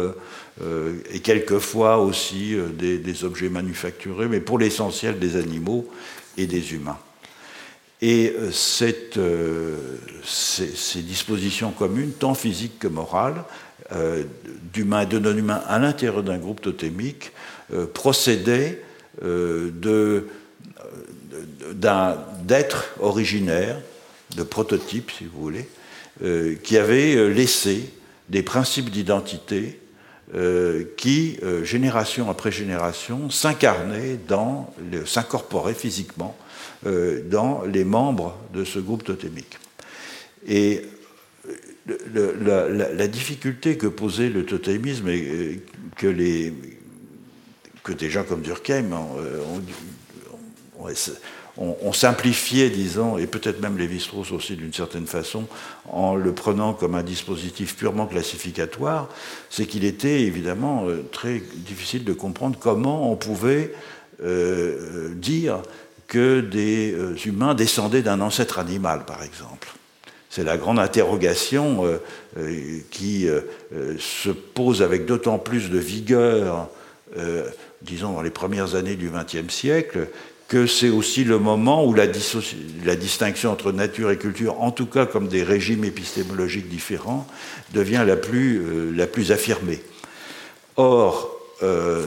et 1.13 1.19
quelquefois 1.21 1.99
aussi 1.99 2.55
des, 2.79 3.25
objets 3.25 3.49
manufacturés, 3.49 4.29
mais 4.29 4.39
pour 4.39 4.61
l'essentiel 4.61 5.19
des 5.19 5.35
animaux 5.37 5.89
et 6.37 6.47
des 6.47 6.75
humains. 6.75 6.99
Et 8.01 8.33
ces, 8.53 9.11
ces, 10.23 11.03
dispositions 11.03 11.73
communes, 11.73 12.13
tant 12.13 12.35
physiques 12.35 12.79
que 12.79 12.87
morales, 12.87 13.43
d'humains 14.73 15.01
et 15.01 15.07
de 15.07 15.19
non-humains 15.19 15.63
à 15.67 15.81
l'intérieur 15.81 16.23
d'un 16.23 16.39
groupe 16.39 16.61
totémique, 16.61 17.33
procédaient 17.95 18.83
de 19.23 20.27
d'être 21.75 22.95
originaire, 23.01 23.81
de 24.37 24.43
prototype, 24.43 25.11
si 25.11 25.25
vous 25.25 25.41
voulez, 25.41 25.67
euh, 26.23 26.57
qui 26.63 26.77
avait 26.77 27.17
euh, 27.17 27.29
laissé 27.29 27.91
des 28.29 28.43
principes 28.43 28.91
d'identité 28.91 29.81
euh, 30.35 30.85
qui, 30.97 31.39
génération 31.63 32.31
après 32.31 32.53
génération, 32.53 33.31
s'incarnaient 33.31 34.19
dans, 34.29 34.73
s'incorporaient 35.05 35.75
physiquement 35.75 36.37
dans 36.85 37.63
les 37.63 37.85
membres 37.85 38.37
de 38.53 38.65
ce 38.65 38.81
groupe 38.81 39.05
totémique. 39.05 39.57
Et 40.49 40.83
la, 41.87 43.09
difficulté 43.09 43.77
que 43.77 43.87
posait 43.87 44.31
le 44.31 44.45
totémisme 44.45 45.09
et 45.09 45.61
que, 45.97 46.09
des 46.09 46.53
gens 48.11 48.25
comme 48.25 48.43
Durkheim 48.43 48.93
ont, 48.93 49.63
on, 51.59 51.93
simplifiait, 51.93 52.71
disons, 52.71 53.19
et 53.19 53.27
peut-être 53.27 53.61
même 53.61 53.77
Lévi-Strauss 53.77 54.33
aussi 54.33 54.57
d'une 54.57 54.73
certaine 54.73 55.07
façon, 55.07 55.47
en 55.89 56.15
le 56.15 56.33
prenant 56.33 56.73
comme 56.73 56.95
un 56.95 57.03
dispositif 57.03 57.77
purement 57.77 58.07
classificatoire, 58.07 59.09
c'est 59.51 59.67
qu'il 59.67 59.85
était 59.85 60.23
évidemment 60.23 60.89
euh, 60.89 61.05
très 61.13 61.43
difficile 61.55 62.05
de 62.05 62.13
comprendre 62.15 62.57
comment 62.59 63.13
on 63.13 63.17
pouvait 63.17 63.75
euh, 64.25 65.11
dire 65.15 65.61
que 66.09 66.41
des 66.41 66.93
euh, 66.93 67.17
humains 67.27 67.55
descendaient 67.55 68.03
d'un 68.03 68.21
ancêtre 68.21 68.59
animal, 68.59 69.05
par 69.05 69.23
exemple. 69.23 69.69
C'est 70.31 70.45
la 70.45 70.57
grande 70.57 70.79
interrogation 70.79 71.85
qui 72.91 73.29
se 73.99 74.31
pose 74.31 74.81
avec 74.81 75.05
d'autant 75.05 75.39
plus 75.39 75.69
de 75.69 75.77
vigueur, 75.77 76.71
disons, 77.83 78.15
dans 78.15 78.23
les 78.23 78.31
premières 78.31 78.75
années 78.75 78.97
du 78.97 79.11
XXe 79.11 79.53
siècle, 79.53 80.09
que 80.53 80.67
c'est 80.67 80.91
aussi 80.91 81.25
le 81.25 81.39
moment 81.39 81.87
où 81.87 81.95
la, 81.95 82.07
distinction 82.07 83.51
entre 83.51 83.73
nature 83.73 84.11
et 84.11 84.19
culture, 84.19 84.61
en 84.61 84.71
tout 84.71 84.85
cas 84.85 85.07
comme 85.07 85.27
des 85.27 85.43
régimes 85.43 85.83
épistémologiques 85.83 86.69
différents, 86.69 87.27
devient 87.73 88.05
la 88.07 88.17
plus, 88.17 88.61
euh, 88.61 89.33
affirmée. 89.33 89.81
Or, 90.77 91.35
euh, 91.63 92.05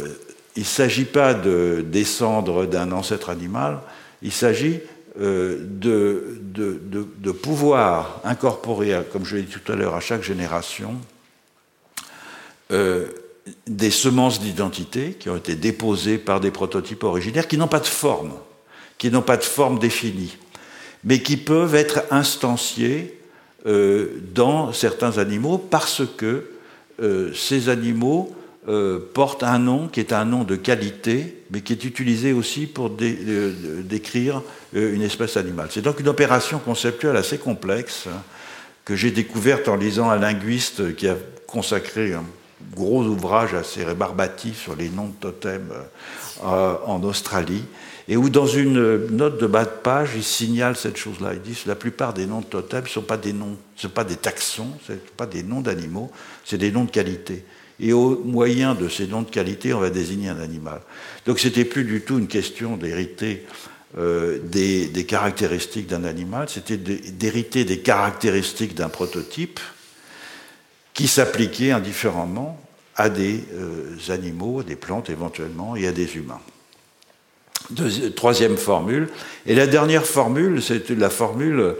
il 0.56 0.60
ne 0.60 0.68
s'agit 0.68 1.06
pas 1.06 1.34
de 1.34 1.84
descendre 1.84 2.68
d'un 2.68 2.92
ancêtre 2.92 3.32
animal, 3.32 3.80
il 4.22 4.32
s'agit 4.32 4.80
euh, 5.20 5.58
de, 5.68 7.32
pouvoir 7.32 8.22
incorporer, 8.26 8.94
comme 9.12 9.26
je 9.26 9.38
l'ai 9.38 9.42
dit 9.42 9.54
tout 9.54 9.72
à 9.72 9.76
l'heure, 9.76 9.96
à 9.96 10.02
chaque 10.02 10.22
génération, 10.22 10.94
des 13.68 13.92
semences 13.92 14.40
d'identité 14.40 15.16
qui 15.20 15.30
ont 15.30 15.36
été 15.36 15.56
déposées 15.56 16.18
par 16.18 16.40
des 16.40 16.52
prototypes 16.52 17.04
originaires 17.04 17.48
qui 17.48 17.58
n'ont 17.58 17.68
pas 17.68 17.80
de 17.80 17.86
forme, 17.86 18.34
qui 18.98 19.12
n'ont 19.12 19.22
pas 19.22 19.38
de 19.38 19.44
forme 19.44 19.80
définie, 19.80 20.38
mais 21.04 21.22
qui 21.22 21.38
peuvent 21.38 21.76
être 21.76 22.04
instanciés 22.12 23.20
euh, 23.68 24.22
dans 24.34 24.74
certains 24.74 25.18
animaux 25.18 25.58
parce 25.58 26.04
que 26.18 26.50
euh, 27.02 27.34
ces 27.34 27.70
animaux 27.70 28.36
euh, 28.68 29.00
portent 29.14 29.44
un 29.44 29.60
nom 29.60 29.88
qui 29.88 30.00
est 30.00 30.14
un 30.14 30.26
nom 30.26 30.44
de 30.44 30.56
qualité, 30.56 31.44
mais 31.52 31.62
qui 31.62 31.74
est 31.74 31.84
utilisé 31.84 32.34
aussi 32.34 32.66
pour 32.66 32.90
décrire 32.90 34.42
une 34.74 35.04
espèce 35.04 35.38
animale. 35.38 35.70
C'est 35.72 35.82
donc 35.82 36.00
une 36.00 36.08
opération 36.08 36.58
conceptuelle 36.58 37.16
assez 37.16 37.38
complexe 37.38 38.06
hein, 38.08 38.22
que 38.86 38.96
j'ai 38.96 39.12
découverte 39.12 39.68
en 39.68 39.76
lisant 39.76 40.10
un 40.10 40.18
linguiste 40.18 40.96
qui 40.96 41.08
a 41.08 41.16
consacré 41.48 42.14
gros 42.74 43.04
ouvrage 43.04 43.54
assez 43.54 43.84
rébarbatif 43.84 44.62
sur 44.62 44.76
les 44.76 44.90
noms 44.90 45.08
de 45.08 45.14
totems 45.20 45.74
euh, 46.44 46.76
en 46.86 47.04
Australie, 47.04 47.64
et 48.08 48.18
où 48.18 48.30
dans 48.30 48.46
une 48.46 49.08
note 49.08 49.40
de 49.42 49.48
bas 49.48 49.66
de 49.66 49.70
page, 49.70 50.12
il 50.16 50.24
signale 50.24 50.76
cette 50.76 50.98
chose-là. 50.98 51.34
Il 51.34 51.42
dit 51.42 51.60
que 51.60 51.68
la 51.68 51.76
plupart 51.76 52.14
des 52.14 52.28
noms 52.28 52.42
de 52.42 52.46
totems 52.46 52.84
ne 52.84 52.90
sont 52.90 53.02
pas 53.02 53.18
des 53.18 53.34
noms, 53.34 53.58
ce 53.76 53.88
pas 53.88 54.04
des 54.04 54.16
taxons, 54.16 54.70
ce 54.88 54.94
pas 55.18 55.26
des 55.26 55.44
noms 55.44 55.62
d'animaux, 55.62 56.12
c'est 56.44 56.58
des 56.58 56.72
noms 56.72 56.86
de 56.86 56.92
qualité. 56.92 57.46
Et 57.80 57.94
au 57.94 58.22
moyen 58.24 58.76
de 58.76 58.88
ces 58.88 59.08
noms 59.08 59.24
de 59.24 59.30
qualité, 59.30 59.74
on 59.74 59.80
va 59.80 59.90
désigner 59.90 60.30
un 60.30 60.40
animal. 60.40 60.82
Donc 61.26 61.40
c'était 61.40 61.66
plus 61.66 61.84
du 61.84 62.02
tout 62.02 62.20
une 62.20 62.28
question 62.28 62.78
d'hériter 62.78 63.46
euh, 63.98 64.40
des, 64.44 65.06
caractéristiques 65.06 65.88
d'un 65.88 66.04
animal, 66.04 66.48
c'était 66.50 66.78
d'hériter 66.78 67.64
des 67.64 67.80
caractéristiques 67.80 68.76
d'un 68.76 68.90
prototype, 68.90 69.60
qui 70.96 71.08
s'appliquait 71.08 71.72
indifféremment 71.72 72.58
à 72.96 73.10
des 73.10 73.44
euh, 73.54 73.98
animaux, 74.10 74.64
des 74.64 74.78
plantes 74.78 75.12
éventuellement, 75.12 75.76
et 75.76 75.86
à 75.86 75.92
des 75.92 76.16
humains. 76.16 76.40
troisième 78.16 78.58
formule. 78.58 79.10
Et 79.46 79.54
la 79.54 79.68
dernière 79.68 80.06
formule, 80.06 80.64
c'est 80.64 80.90
la 80.92 81.10
formule, 81.10 81.76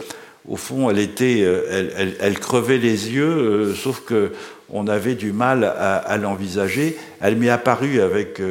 au 0.46 0.56
fond, 0.56 0.90
elle, 0.90 0.98
était, 0.98 1.40
euh, 1.40 2.14
elle, 2.20 2.38
crevait 2.38 2.78
les 2.78 3.10
yeux, 3.10 3.24
euh, 3.24 3.74
sauf 3.74 4.02
que 4.04 4.32
on 4.68 4.86
avait 4.86 5.14
du 5.14 5.32
mal 5.32 5.64
à, 5.64 6.16
l'envisager. 6.18 6.98
Elle 7.20 7.36
m'est 7.36 7.48
apparue 7.48 8.00
avec, 8.00 8.42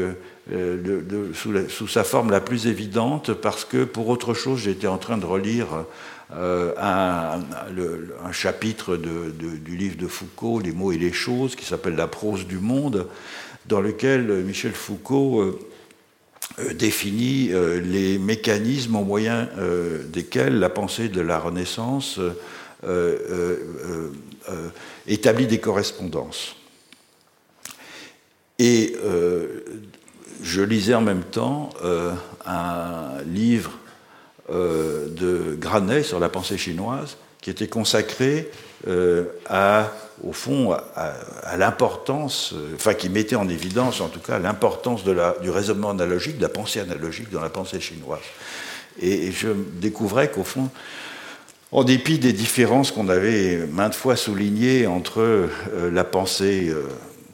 sous, 1.34 1.88
sa 1.90 2.06
forme 2.06 2.32
la 2.32 2.40
plus 2.40 2.68
évidente, 2.68 3.34
parce 3.34 3.66
que 3.66 3.84
pour 3.84 4.08
autre 4.08 4.34
chose, 4.34 4.62
j'étais 4.62 4.88
en 4.88 4.98
train 4.98 5.18
de 5.18 5.26
relire 5.26 5.68
euh, 6.34 6.74
un, 6.78 8.32
chapitre 8.32 8.98
du 8.98 9.78
livre 9.78 9.96
de 9.98 10.08
Foucault, 10.08 10.60
Les 10.60 10.72
mots 10.72 10.92
et 10.92 10.98
les 10.98 11.14
choses, 11.14 11.56
qui 11.56 11.66
s'appelle 11.66 11.96
La 11.96 12.08
prose 12.08 12.48
du 12.48 12.58
monde, 12.58 13.08
dans 13.68 13.80
lequel 13.80 14.44
Michel 14.44 14.74
Foucault 14.74 15.42
euh, 15.42 15.60
euh, 16.60 16.74
définit 16.74 17.52
les 17.84 18.18
mécanismes 18.18 18.96
au 18.96 19.04
moyen 19.04 19.50
desquels 20.08 20.60
la 20.60 20.70
pensée 20.70 21.10
de 21.10 21.22
la 21.22 21.40
Renaissance 21.40 22.20
établit 25.08 25.48
des 25.48 25.60
correspondances. 25.60 26.56
Et 28.58 28.96
je 30.42 30.62
lisais 30.62 30.96
en 30.96 31.02
même 31.02 31.24
temps 31.24 31.70
un 32.46 33.22
livre 33.26 33.72
euh, 34.52 35.08
de 35.10 35.56
Granet 35.56 36.04
sur 36.04 36.20
la 36.20 36.30
pensée 36.30 36.60
chinoise, 36.60 37.18
qui 37.42 37.50
était 37.50 37.68
consacré 37.68 38.52
euh, 38.88 39.24
à, 39.50 39.92
au 40.24 40.34
fond, 40.34 40.72
à, 40.96 41.58
l'importance, 41.58 42.54
euh, 42.54 42.76
enfin 42.76 42.94
qui 42.94 43.10
mettait 43.10 43.36
en 43.36 43.50
évidence 43.50 44.02
en 44.02 44.08
tout 44.08 44.20
cas 44.20 44.38
l'importance 44.38 45.04
du 45.04 45.50
raisonnement 45.50 45.90
analogique, 45.90 46.38
de 46.38 46.44
la 46.44 46.50
pensée 46.50 46.80
analogique 46.80 47.32
dans 47.32 47.42
la 47.42 47.50
pensée 47.50 47.82
chinoise. 47.82 48.20
Et, 49.02 49.32
je 49.32 49.48
découvrais 49.82 50.30
qu'au 50.30 50.44
fond, 50.44 50.70
en 51.72 51.84
dépit 51.84 52.20
des 52.20 52.32
différences 52.32 52.92
qu'on 52.92 53.10
avait 53.10 53.66
maintes 53.66 53.96
fois 53.96 54.16
soulignées 54.16 54.86
entre 54.86 55.50
la 55.92 56.04
pensée, 56.04 56.72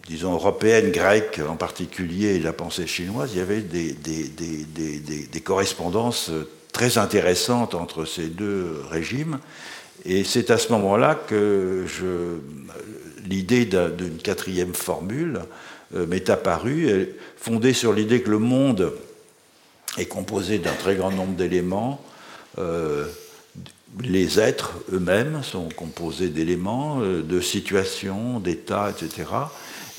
disons, 0.07 0.32
européenne, 0.32 0.91
grecque 0.91 1.41
en 1.45 1.57
particulier, 1.57 2.36
et 2.36 2.39
la 2.39 2.53
pensée 2.53 2.88
chinoise, 2.88 3.32
il 3.34 3.39
y 3.39 3.41
avait 3.41 3.59
des, 3.59 3.97
correspondances 5.43 6.32
très 6.72 6.97
intéressante 6.97 7.76
entre 7.76 8.05
ces 8.05 8.28
deux 8.28 8.82
régimes. 8.89 9.39
Et 10.05 10.24
c'est 10.24 10.49
à 10.49 10.57
ce 10.57 10.72
moment-là 10.72 11.15
que 11.15 11.86
l'idée 13.24 13.65
d'une 13.65 14.17
quatrième 14.17 14.74
formule 14.74 15.41
m'est 15.93 16.30
apparue, 16.30 17.09
fondée 17.38 17.74
sur 17.74 17.93
l'idée 17.93 18.22
que 18.22 18.32
le 18.32 18.39
monde 18.39 18.93
est 19.97 20.05
composé 20.05 20.57
d'un 20.57 20.74
très 20.74 20.95
grand 20.95 21.11
nombre 21.11 21.36
d'éléments. 21.36 22.03
les 24.01 24.39
êtres 24.39 24.74
eux-mêmes 24.91 25.43
sont 25.43 25.69
composés 25.69 26.30
d'éléments, 26.30 27.01
de 27.01 27.41
situations, 27.41 28.39
d'états, 28.39 28.89
etc. 28.89 29.30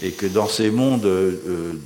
Et 0.03 0.11
que 0.11 0.27
dans 0.27 0.49
ces 0.49 0.71
mondes 0.71 1.09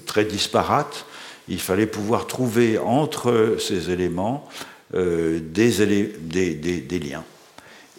très 0.06 0.24
disparates, 0.24 1.04
il 1.48 1.60
fallait 1.60 1.86
pouvoir 1.86 2.26
trouver 2.26 2.78
entre 2.78 3.56
ces 3.60 3.90
éléments 3.90 4.48
des, 4.92 6.54
des, 6.54 6.98
liens. 6.98 7.24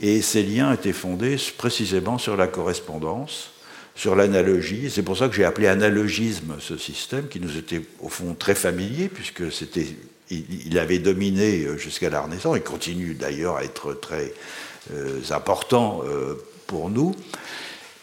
Et 0.01 0.21
ces 0.21 0.43
liens 0.43 0.73
étaient 0.73 0.93
fondés 0.93 1.37
précisément 1.57 2.17
sur 2.17 2.37
la 2.37 2.47
correspondance, 2.47 3.51
sur 3.95 4.15
l'analogie. 4.15 4.89
C'est 4.91 5.01
pour 5.01 5.17
ça 5.17 5.27
que 5.27 5.35
j'ai 5.35 5.43
appelé 5.43 5.67
analogisme 5.67 6.55
ce 6.59 6.77
système, 6.77 7.27
qui 7.27 7.39
nous 7.39 7.57
était 7.57 7.81
au 7.99 8.09
fond 8.09 8.35
très 8.37 8.55
familier, 8.55 9.09
puisque 9.09 9.51
c'était, 9.51 9.87
il, 10.29 10.77
avait 10.77 10.99
dominé 10.99 11.65
euh, 11.65 11.77
jusqu'à 11.77 12.09
la 12.09 12.21
Renaissance, 12.21 12.55
et 12.55 12.61
continue 12.61 13.15
d'ailleurs 13.15 13.57
à 13.57 13.63
être 13.63 13.93
très 13.93 14.33
euh, 14.93 15.19
important 15.31 16.03
euh, 16.05 16.35
pour 16.67 16.89
nous. 16.89 17.15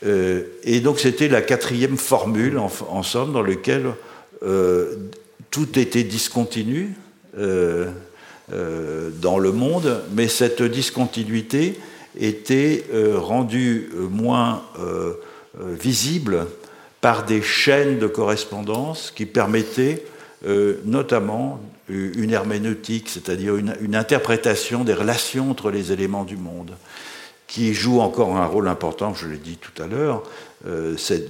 et 0.05 0.80
donc 0.80 0.99
c'était 0.99 1.28
la 1.28 1.43
quatrième 1.43 1.97
formule, 1.97 2.59
en, 2.59 3.03
somme, 3.03 3.32
dans 3.32 3.43
laquelle 3.43 3.93
tout 5.51 5.78
était 5.78 6.03
discontinu. 6.03 6.95
Euh, 8.53 9.09
dans 9.22 9.38
le 9.38 9.53
monde, 9.53 10.03
mais 10.12 10.28
cette 10.28 10.62
discontinuité 10.62 11.80
était 12.20 12.84
euh, 12.92 13.18
rendue 13.18 13.88
euh, 13.95 14.07
moins 14.07 14.62
visible 15.80 16.47
par 17.01 17.24
des 17.24 17.40
chaînes 17.40 17.99
de 17.99 18.07
correspondance 18.07 19.12
qui 19.14 19.24
permettaient 19.24 20.05
notamment 20.84 21.61
une 21.88 22.32
herméneutique, 22.32 23.09
c'est-à-dire 23.09 23.57
une, 23.57 23.95
interprétation 23.95 24.82
des 24.82 24.95
relations 24.95 25.53
entre 25.53 25.70
les 25.70 25.92
éléments 25.92 26.24
du 26.24 26.36
monde, 26.36 26.72
qui 27.47 27.72
joue 27.72 28.01
encore 28.01 28.36
un 28.36 28.47
rôle 28.47 28.66
important, 28.66 29.14
je 29.14 29.28
l'ai 29.28 29.36
dit 29.36 29.59
tout 29.59 29.80
à 29.80 29.86
l'heure, 29.86 30.24
c'est 30.97 31.28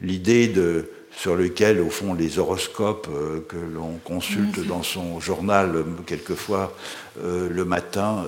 l'idée 0.00 0.46
de 0.46 0.88
sur 1.16 1.36
lequel, 1.36 1.80
au 1.80 1.90
fond, 1.90 2.14
les 2.14 2.38
horoscopes 2.38 3.08
euh, 3.10 3.40
que 3.48 3.56
l'on 3.56 3.98
consulte 4.04 4.58
mhm. 4.58 4.66
dans 4.66 4.82
son 4.82 5.20
journal, 5.20 5.76
euh, 5.76 5.84
quelquefois 6.06 6.74
euh, 7.22 7.48
le 7.48 7.64
matin, 7.64 8.24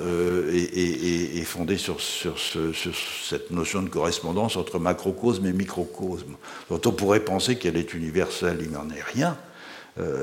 est, 0.52 1.42
fondé 1.44 1.76
sur, 1.76 1.98
cette 2.00 3.50
notion 3.50 3.82
de 3.82 3.88
correspondance 3.88 4.56
entre 4.56 4.78
macrocosme 4.78 5.46
et 5.46 5.52
microcosme, 5.52 6.36
dont 6.70 6.80
on 6.84 6.92
pourrait 6.92 7.20
penser 7.20 7.56
qu'elle 7.56 7.76
est 7.76 7.94
universelle, 7.94 8.58
il 8.60 8.70
n'en 8.70 8.88
est 8.90 9.02
rien. 9.02 9.36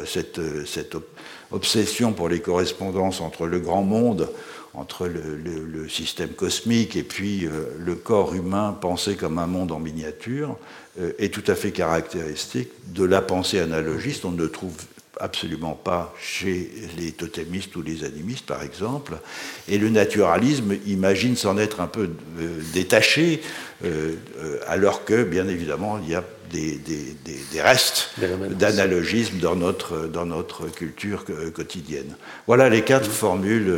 cette, 0.05 0.39
cette 0.65 0.95
obsession 1.51 2.13
pour 2.13 2.29
les 2.29 2.39
correspondances 2.39 3.21
entre 3.21 3.47
le 3.47 3.59
grand 3.59 3.83
monde, 3.83 4.29
entre 4.73 5.07
le, 5.07 5.89
système 5.89 6.29
cosmique 6.29 6.95
et 6.95 7.03
puis 7.03 7.47
le 7.77 7.95
corps 7.95 8.33
humain 8.33 8.77
pensé 8.79 9.15
comme 9.15 9.39
un 9.39 9.47
monde 9.47 9.71
en 9.71 9.79
miniature, 9.79 10.57
est 11.17 11.33
tout 11.33 11.43
à 11.47 11.55
fait 11.55 11.71
caractéristique 11.71 12.69
de 12.93 13.03
la 13.03 13.21
pensée 13.21 13.59
analogiste. 13.59 14.25
On 14.25 14.31
ne 14.31 14.45
trouve 14.45 14.75
absolument 15.19 15.73
pas 15.73 16.13
chez 16.19 16.69
les 16.97 17.11
totémistes 17.11 17.75
ou 17.75 17.81
les 17.81 18.03
animistes, 18.03 18.45
par 18.45 18.63
exemple. 18.63 19.13
Et 19.67 19.77
le 19.77 19.89
naturalisme 19.89 20.75
imagine 20.85 21.35
s'en 21.35 21.57
être 21.57 21.81
un 21.81 21.87
peu 21.87 22.09
euh, 22.39 22.59
détaché, 22.73 23.41
euh, 23.85 24.15
alors 24.67 25.05
que, 25.05 25.23
bien 25.23 25.47
évidemment, 25.47 25.99
il 26.03 26.09
y 26.09 26.15
a 26.15 26.23
des, 26.51 26.79
restes 27.61 28.09
d'analogisme 28.59 29.39
dans 29.39 29.55
notre, 29.55 30.07
dans 30.07 30.27
notre 30.27 30.67
culture 30.67 31.25
quotidienne. 31.51 32.15
Voilà 32.45 32.69
les 32.69 32.83
quatre 32.83 33.09
formules 33.09 33.73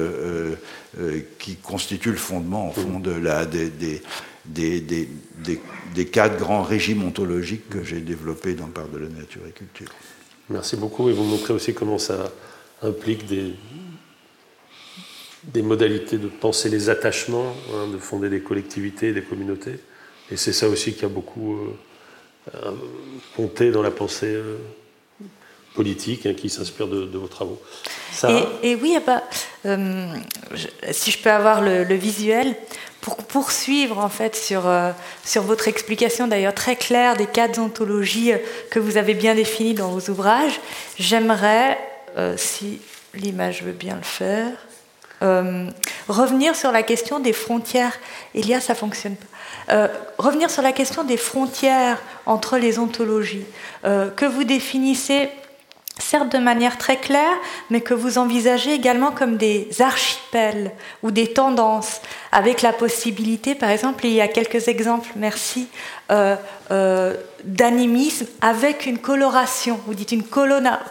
qui 1.40 1.56
constituent 1.56 2.12
le 2.12 2.18
fondement, 2.18 2.72
au 2.72 2.74
fond, 2.74 3.00
de 3.00 3.12
la, 3.12 3.46
des, 3.46 4.02
des, 4.48 4.80
des, 4.80 5.10
des, 5.94 6.06
quatre 6.06 6.38
grands 6.38 6.64
régimes 6.64 7.04
ontologiques 7.04 7.70
que 7.70 7.84
j'ai 7.84 8.00
développés 8.00 8.54
dans 8.54 8.68
Part 8.68 8.88
de 8.88 9.00
la 9.00 9.08
nature 9.08 9.42
et 9.48 9.52
culture. 9.52 9.90
Merci 10.50 10.76
beaucoup 10.76 11.10
et 11.10 11.14
vous 11.14 11.24
montrez 11.24 11.54
aussi 11.54 11.74
comment 11.74 11.98
ça 11.98 12.32
implique 12.82 13.26
des, 13.26 13.54
des 15.44 15.62
modalités 15.62 16.18
de 16.18 16.28
penser 16.28 16.70
les 16.70 16.90
attachements, 16.90 17.56
hein, 17.74 17.88
de 17.92 17.98
fonder 17.98 18.30
des 18.30 18.42
collectivités, 18.42 19.14
des 19.14 19.24
communautés. 19.24 19.80
Et 20.32 20.38
c'est 20.38 20.54
ça 20.54 20.68
aussi 20.68 20.94
qui 20.94 21.06
a 21.06 21.10
beaucoup 21.10 21.58
euh, 22.54 22.72
compté 23.36 23.72
dans 23.72 23.82
la 23.82 23.92
pensée 23.92 24.34
euh, 24.34 24.58
politique 25.74 26.26
hein, 26.26 26.34
qui 26.34 26.50
s'inspire 26.50 26.88
de, 26.88 27.18
vos 27.18 27.28
travaux. 27.28 27.62
Et, 28.64 28.76
oui, 28.76 28.98
bah, 29.06 29.24
euh, 29.66 30.08
si 30.92 31.12
je 31.12 31.20
peux 31.20 31.32
avoir 31.32 31.62
le, 31.62 31.84
le 31.84 31.96
visuel, 31.96 32.56
pour 33.06 33.18
poursuivre 33.18 34.00
en 34.00 34.10
fait 34.10 34.36
sur, 34.36 34.68
euh, 34.68 34.90
sur 35.24 35.44
votre 35.44 35.68
explication 35.68 36.26
d'ailleurs 36.28 36.56
très 36.56 36.76
claire 36.76 37.16
des 37.16 37.28
quatre 37.28 37.60
ontologies 37.60 38.34
euh, 38.34 38.38
que 38.72 38.80
vous 38.80 38.98
avez 38.98 39.14
bien 39.14 39.36
définies 39.36 39.76
dans 39.76 39.90
vos 39.90 40.10
ouvrages, 40.10 40.60
j'aimerais, 40.98 41.78
euh, 42.18 42.34
si 42.36 42.82
l'image 43.14 43.62
veut 43.62 43.74
bien 43.74 43.96
le 43.96 44.02
faire, 44.02 44.52
revenir 46.08 46.56
sur 46.56 46.72
la 46.72 46.84
question 46.84 47.20
des 47.20 47.34
frontières. 47.34 47.98
Elia, 48.36 48.60
ça 48.60 48.76
fonctionne 48.76 49.16
pas. 49.16 49.90
revenir 50.20 50.52
sur 50.52 50.62
la 50.62 50.72
question 50.72 51.04
des 51.04 51.18
frontières 51.18 52.00
entre 52.28 52.58
les 52.58 52.78
ontologies 52.78 53.46
que 53.84 54.26
vous 54.26 54.44
définissez 54.44 55.30
certes 56.06 56.32
de 56.32 56.38
manière 56.38 56.78
très 56.78 56.98
claire, 56.98 57.36
mais 57.70 57.82
que 57.82 57.94
vous 57.94 58.18
envisagez 58.18 58.74
également 58.74 59.12
comme 59.12 59.38
des 59.38 59.70
archipels 59.82 60.72
ou 61.02 61.12
des 61.12 61.34
tendances, 61.34 62.02
avec 62.32 62.62
la 62.62 62.74
possibilité, 62.74 63.56
par 63.56 63.70
exemple, 63.70 64.06
il 64.06 64.14
y 64.14 64.22
a 64.22 64.28
quelques 64.28 64.68
exemples, 64.68 65.10
merci, 65.16 65.68
euh, 66.12 66.36
euh, 66.72 67.16
d'animisme 67.44 68.28
avec 68.42 68.86
une 68.86 69.00
coloration, 69.00 69.80
vous 69.88 69.96
dites 69.96 70.12
une 70.12 70.24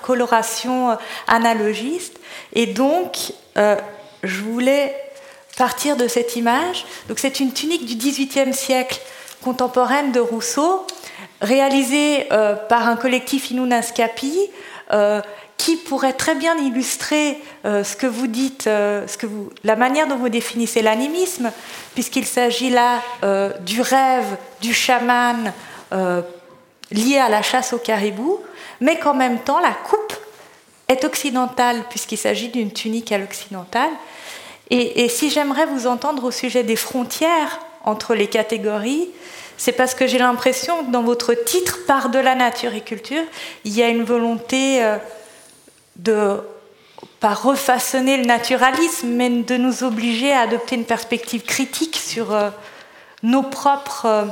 coloration 0.02 0.90
euh, 0.90 0.94
analogiste, 1.28 2.18
et 2.52 2.66
donc 2.66 3.32
je 3.56 4.40
voulais 4.40 4.96
partir 5.56 5.96
de 5.96 6.08
cette 6.08 6.34
image, 6.34 6.84
donc 7.08 7.20
c'est 7.20 7.38
une 7.38 7.52
tunique 7.52 7.86
du 7.86 7.94
XVIIIe 7.94 8.52
siècle 8.52 9.00
contemporaine 9.44 10.10
de 10.10 10.18
Rousseau, 10.18 10.84
réalisée 11.40 12.26
par 12.68 12.88
un 12.88 12.96
collectif 12.96 13.52
Inunascapi, 13.52 14.50
euh, 14.92 15.22
qui 15.56 15.76
pourrait 15.76 16.12
très 16.12 16.34
bien 16.34 16.58
illustrer 16.58 17.40
euh, 17.64 17.84
ce 17.84 17.96
que 17.96 18.06
vous 18.06 18.26
dites, 18.26 18.66
euh, 18.66 19.06
la 19.62 19.76
manière 19.76 20.06
dont 20.06 20.16
vous 20.16 20.28
définissez 20.28 20.82
l'animisme, 20.82 21.50
puisqu'il 21.94 22.26
s'agit 22.26 22.68
là 22.68 23.00
du 23.60 23.80
rêve 23.80 24.36
du 24.60 24.74
chaman 24.74 25.52
lié 26.90 27.18
à 27.18 27.28
la 27.30 27.40
chasse 27.40 27.72
au 27.72 27.78
caribou, 27.78 28.40
mais 28.80 28.98
qu'en 28.98 29.14
même 29.14 29.38
temps 29.38 29.60
la 29.60 29.70
coupe 29.70 30.12
est 30.88 31.04
occidentale, 31.04 31.84
puisqu'il 31.88 32.18
s'agit 32.18 32.48
d'une 32.48 32.72
tunique 32.72 33.10
à 33.12 33.18
l'occidentale. 33.18 33.90
Et, 34.68 35.04
et 35.04 35.08
si 35.08 35.30
j'aimerais 35.30 35.66
vous 35.66 35.86
entendre 35.86 36.24
au 36.24 36.30
sujet 36.30 36.62
des 36.62 36.76
frontières 36.76 37.60
entre 37.84 38.14
les 38.14 38.26
catégories, 38.26 39.08
c'est 39.56 39.72
parce 39.72 39.94
que 39.94 40.06
j'ai 40.06 40.18
l'impression 40.18 40.84
que 40.84 40.90
dans 40.90 41.02
votre 41.02 41.34
titre, 41.34 41.78
Par 41.86 42.08
de 42.08 42.18
la 42.18 42.34
nature 42.34 42.74
et 42.74 42.80
culture, 42.80 43.22
il 43.64 43.72
y 43.72 43.82
a 43.82 43.88
une 43.88 44.04
volonté 44.04 44.82
euh, 44.82 44.96
de 45.96 46.38
pas 47.20 47.34
refaçonner 47.34 48.16
le 48.16 48.24
naturalisme, 48.24 49.08
mais 49.08 49.30
de 49.30 49.56
nous 49.56 49.84
obliger 49.84 50.32
à 50.32 50.40
adopter 50.40 50.76
une 50.76 50.84
perspective 50.84 51.42
critique 51.42 51.96
sur 51.96 52.32
euh, 52.32 52.50
nos 53.22 53.42
propres 53.42 54.06
euh, 54.06 54.24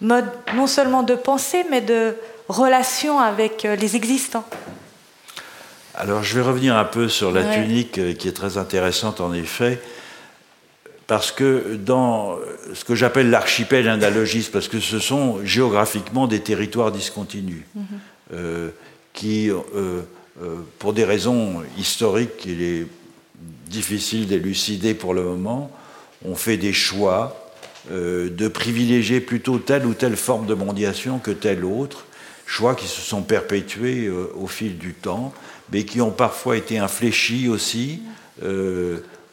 modes, 0.00 0.30
non 0.54 0.66
seulement 0.66 1.02
de 1.02 1.14
pensée, 1.14 1.64
mais 1.70 1.80
de 1.80 2.16
relation 2.48 3.20
avec 3.20 3.64
les 3.64 3.94
existants. 3.94 4.44
Alors 5.94 6.22
je 6.22 6.34
vais 6.34 6.40
revenir 6.42 6.76
un 6.76 6.84
peu 6.84 7.08
sur 7.08 7.30
la 7.30 7.44
tunique 7.44 8.16
qui 8.16 8.28
est 8.28 8.36
très 8.36 8.56
intéressante 8.56 9.20
en 9.20 9.34
effet 9.34 9.82
parce 11.08 11.32
que 11.32 11.74
dans 11.74 12.38
ce 12.74 12.84
que 12.84 12.94
j'appelle 12.94 13.30
l'archipel 13.30 13.88
indalogiste, 13.88 14.52
parce 14.52 14.68
que 14.68 14.78
ce 14.78 14.98
sont 14.98 15.44
géographiquement 15.44 16.28
des 16.28 16.40
territoires 16.40 16.92
discontinus, 16.92 17.62
mhm. 17.74 17.84
euh, 18.34 18.68
qui, 19.14 19.50
euh, 19.50 19.62
euh, 19.74 20.56
pour 20.78 20.92
des 20.92 21.04
raisons 21.04 21.62
historiques 21.78 22.36
qu'il 22.36 22.62
est 22.62 22.86
difficile 23.68 24.26
d'élucider 24.26 24.92
pour 24.92 25.14
le 25.14 25.22
moment, 25.22 25.72
ont 26.26 26.36
fait 26.36 26.58
des 26.58 26.72
choix 26.72 27.44
de 27.90 28.48
privilégier 28.48 29.20
plutôt 29.20 29.58
telle 29.58 29.86
ou 29.86 29.94
telle 29.94 30.16
forme 30.16 30.44
de 30.44 30.52
mondiation 30.52 31.18
que 31.18 31.30
telle 31.30 31.64
autre, 31.64 32.04
choix 32.44 32.74
qui 32.74 32.86
se 32.86 33.00
sont 33.00 33.22
perpétués 33.22 34.10
au 34.10 34.46
fil 34.46 34.76
du 34.76 34.92
temps, 34.92 35.32
mais 35.72 35.84
qui 35.84 36.02
ont 36.02 36.10
parfois 36.10 36.58
été 36.58 36.78
infléchis 36.78 37.48
aussi. 37.48 38.02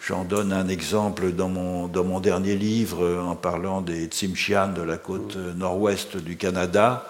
J'en 0.07 0.23
donne 0.23 0.53
un 0.53 0.67
exemple 0.67 1.31
dans 1.31 1.49
mon, 1.49 1.87
dans 1.87 2.03
mon 2.03 2.19
dernier 2.19 2.55
livre 2.55 3.23
en 3.25 3.35
parlant 3.35 3.81
des 3.81 4.05
Tsimshian 4.05 4.67
de 4.67 4.83
la 4.83 4.97
côte 4.97 5.35
nord-ouest 5.35 6.17
du 6.17 6.37
Canada, 6.37 7.07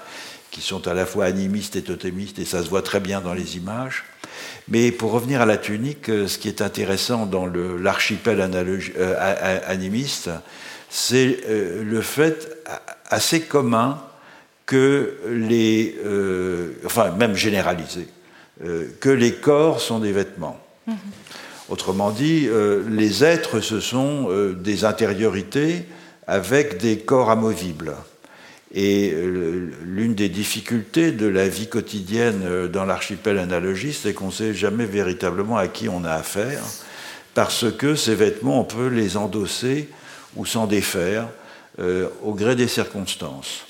qui 0.49 0.61
sont 0.61 0.87
à 0.87 0.93
la 0.93 1.05
fois 1.05 1.25
animistes 1.25 1.75
et 1.75 1.81
totémistes, 1.81 2.39
et 2.39 2.45
ça 2.45 2.63
se 2.63 2.69
voit 2.69 2.83
très 2.83 3.01
bien 3.01 3.19
dans 3.19 3.33
les 3.33 3.57
images. 3.57 4.05
Mais 4.69 4.93
pour 4.93 5.11
revenir 5.11 5.41
à 5.41 5.45
la 5.45 5.57
tunique, 5.57 6.05
ce 6.05 6.37
qui 6.37 6.47
est 6.47 6.61
intéressant 6.61 7.25
dans 7.25 7.47
l'archipel 7.47 8.39
animiste, 9.67 10.29
c'est 10.89 11.41
le 11.49 12.01
fait 12.01 12.63
assez 13.09 13.41
commun 13.41 14.01
que 14.65 15.17
les, 15.27 15.97
enfin 16.85 17.11
même 17.11 17.35
généralisé, 17.35 18.07
que 19.01 19.09
les 19.09 19.33
corps 19.33 19.81
sont 19.81 19.99
des 19.99 20.13
vêtements. 20.13 20.61
Mm-hmm. 20.87 21.24
Autrement 21.67 22.11
dit, 22.11 22.47
euh, 22.47 22.83
les 22.89 23.23
êtres, 23.23 23.59
ce 23.59 23.79
sont 23.79 24.27
euh, 24.29 24.53
des 24.53 24.85
intériorités 24.85 25.85
avec 26.27 26.77
des 26.77 26.99
corps 26.99 27.31
amovibles. 27.31 27.95
Et 28.71 29.11
euh, 29.11 29.71
l'une 29.83 30.13
des 30.13 30.29
difficultés 30.29 31.11
de 31.11 31.25
la 31.25 31.47
vie 31.47 31.67
quotidienne 31.67 32.67
dans 32.67 32.85
l'archipel 32.85 33.39
analogiste, 33.39 34.03
c'est 34.03 34.13
qu'on 34.13 34.27
ne 34.27 34.31
sait 34.31 34.53
jamais 34.53 34.85
véritablement 34.85 35.57
à 35.57 35.67
qui 35.67 35.89
on 35.89 36.03
a 36.03 36.11
affaire, 36.11 36.61
parce 37.33 37.65
que 37.71 37.95
ces 37.95 38.13
vêtements, 38.13 38.61
on 38.61 38.65
peut 38.65 38.87
les 38.87 39.17
endosser 39.17 39.89
ou 40.35 40.45
s'en 40.45 40.67
défaire 40.67 41.27
au 42.23 42.33
gré 42.33 42.55
des 42.55 42.67
circonstances. 42.67 43.65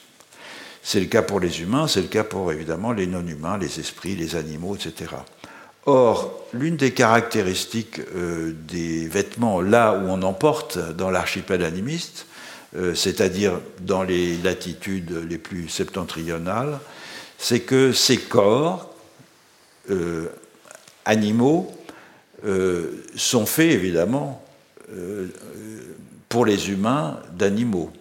C'est 0.83 0.99
le 0.99 1.07
cas 1.07 1.23
pour 1.23 1.39
les 1.39 1.61
humains, 1.61 1.87
c'est 1.87 2.01
le 2.01 2.07
cas 2.07 2.23
pour 2.23 2.51
évidemment 2.51 2.91
les 2.91 3.07
non-humains, 3.07 3.57
les 3.57 3.79
esprits, 3.79 4.15
les 4.15 4.35
animaux, 4.35 4.75
etc. 4.75 5.15
Or, 5.87 6.47
l'une 6.51 6.77
des 6.77 6.91
caractéristiques 6.91 8.01
euh, 8.15 8.53
des 8.67 9.07
vêtements 9.07 9.61
là 9.61 9.93
où 9.93 10.09
on 10.09 10.23
en 10.23 10.33
porte 10.33 10.79
dans 10.79 11.11
l'archipel 11.11 11.63
animiste, 11.63 12.25
euh, 12.75 12.95
c'est-à-dire 12.95 13.59
dans 13.81 14.01
les 14.01 14.35
latitudes 14.37 15.11
les 15.29 15.37
plus 15.37 15.69
septentrionales, 15.69 16.79
c'est 17.37 17.59
que 17.59 17.91
ces 17.91 18.17
corps 18.17 18.93
euh, 19.91 20.27
animaux 21.05 21.71
sont 23.15 23.47
faits 23.47 23.71
évidemment 23.71 24.45
pour 26.29 26.45
les 26.45 26.69
humains 26.69 27.19
d'animaux. 27.33 27.91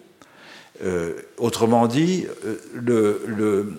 autrement 1.39 1.87
dit, 1.87 2.27
le, 2.75 3.73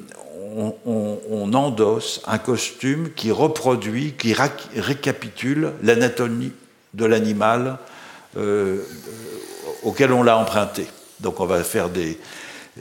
on, 0.84 1.52
endosse 1.52 2.20
un 2.26 2.38
costume 2.38 3.10
qui 3.14 3.30
reproduit, 3.30 4.14
qui 4.18 4.34
récapitule 4.34 5.72
l'anatomie 5.82 6.52
de 6.94 7.04
l'animal 7.04 7.78
euh, 8.36 8.82
auquel 9.82 10.12
on 10.12 10.22
l'a 10.22 10.36
emprunté. 10.36 10.86
Donc 11.20 11.40
on 11.40 11.46
va 11.46 11.62
faire 11.62 11.88
des, 11.88 12.18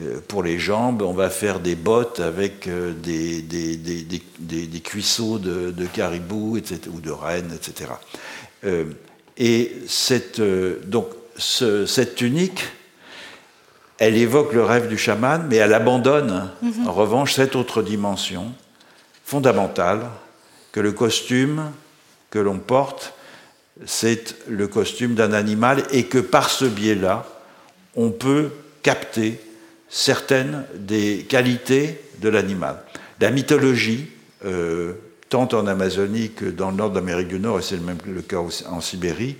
euh, 0.02 0.20
pour 0.28 0.44
les 0.44 0.60
jambes, 0.60 1.02
on 1.02 1.14
va 1.14 1.30
faire 1.30 1.60
des 1.60 1.76
bottes 1.76 2.20
avec 2.20 2.68
euh, 2.68 2.94
des, 2.94 3.42
des, 3.42 4.80
cuisseaux 4.82 5.40
de, 5.40 5.86
caribou 5.94 6.58
etc., 6.58 6.82
ou 6.94 7.00
de 7.00 7.12
rennes, 7.12 7.52
etc. 7.56 7.92
et 9.38 9.72
cette, 9.88 10.42
donc 10.42 11.08
cette 11.38 12.16
tunique 12.16 12.64
elle 13.98 14.18
évoque 14.18 14.54
le 14.54 14.64
rêve 14.64 14.88
du 14.88 14.98
chaman, 14.98 15.46
mais 15.50 15.58
elle 15.58 15.74
abandonne 15.74 16.50
mhm. 16.62 16.88
en 16.88 16.94
revanche 16.94 17.34
cette 17.34 17.56
autre 17.56 17.82
dimension 17.82 18.54
fondamentale 19.24 20.02
que 20.72 20.80
le 20.80 20.92
costume 20.92 21.72
que 22.30 22.40
l'on 22.40 22.60
porte, 22.60 23.14
c'est 23.86 24.36
le 24.50 24.68
costume 24.68 25.16
d'un 25.16 25.34
animal 25.34 25.84
et 25.92 26.06
que 26.06 26.18
par 26.18 26.50
ce 26.50 26.66
biais-là, 26.66 27.26
on 27.96 28.10
peut 28.12 28.52
capter 28.84 29.40
certaines 29.90 30.66
des 30.76 31.26
qualités 31.30 32.02
de 32.20 32.30
l'animal. 32.30 32.82
La 33.22 33.32
mythologie, 33.32 34.08
euh, 34.46 34.94
tant 35.36 35.58
en 35.58 35.68
Amazonie 35.68 36.32
que 36.32 36.46
dans 36.46 36.72
le 36.72 36.78
nord 36.78 36.92
d'Amérique 36.92 37.28
du 37.28 37.42
Nord, 37.42 37.60
et 37.60 37.62
c'est 37.62 37.76
le 37.76 37.82
même 37.82 37.98
le 38.08 38.22
cas 38.22 38.38
en 38.70 38.80
Sibérie, 38.80 39.36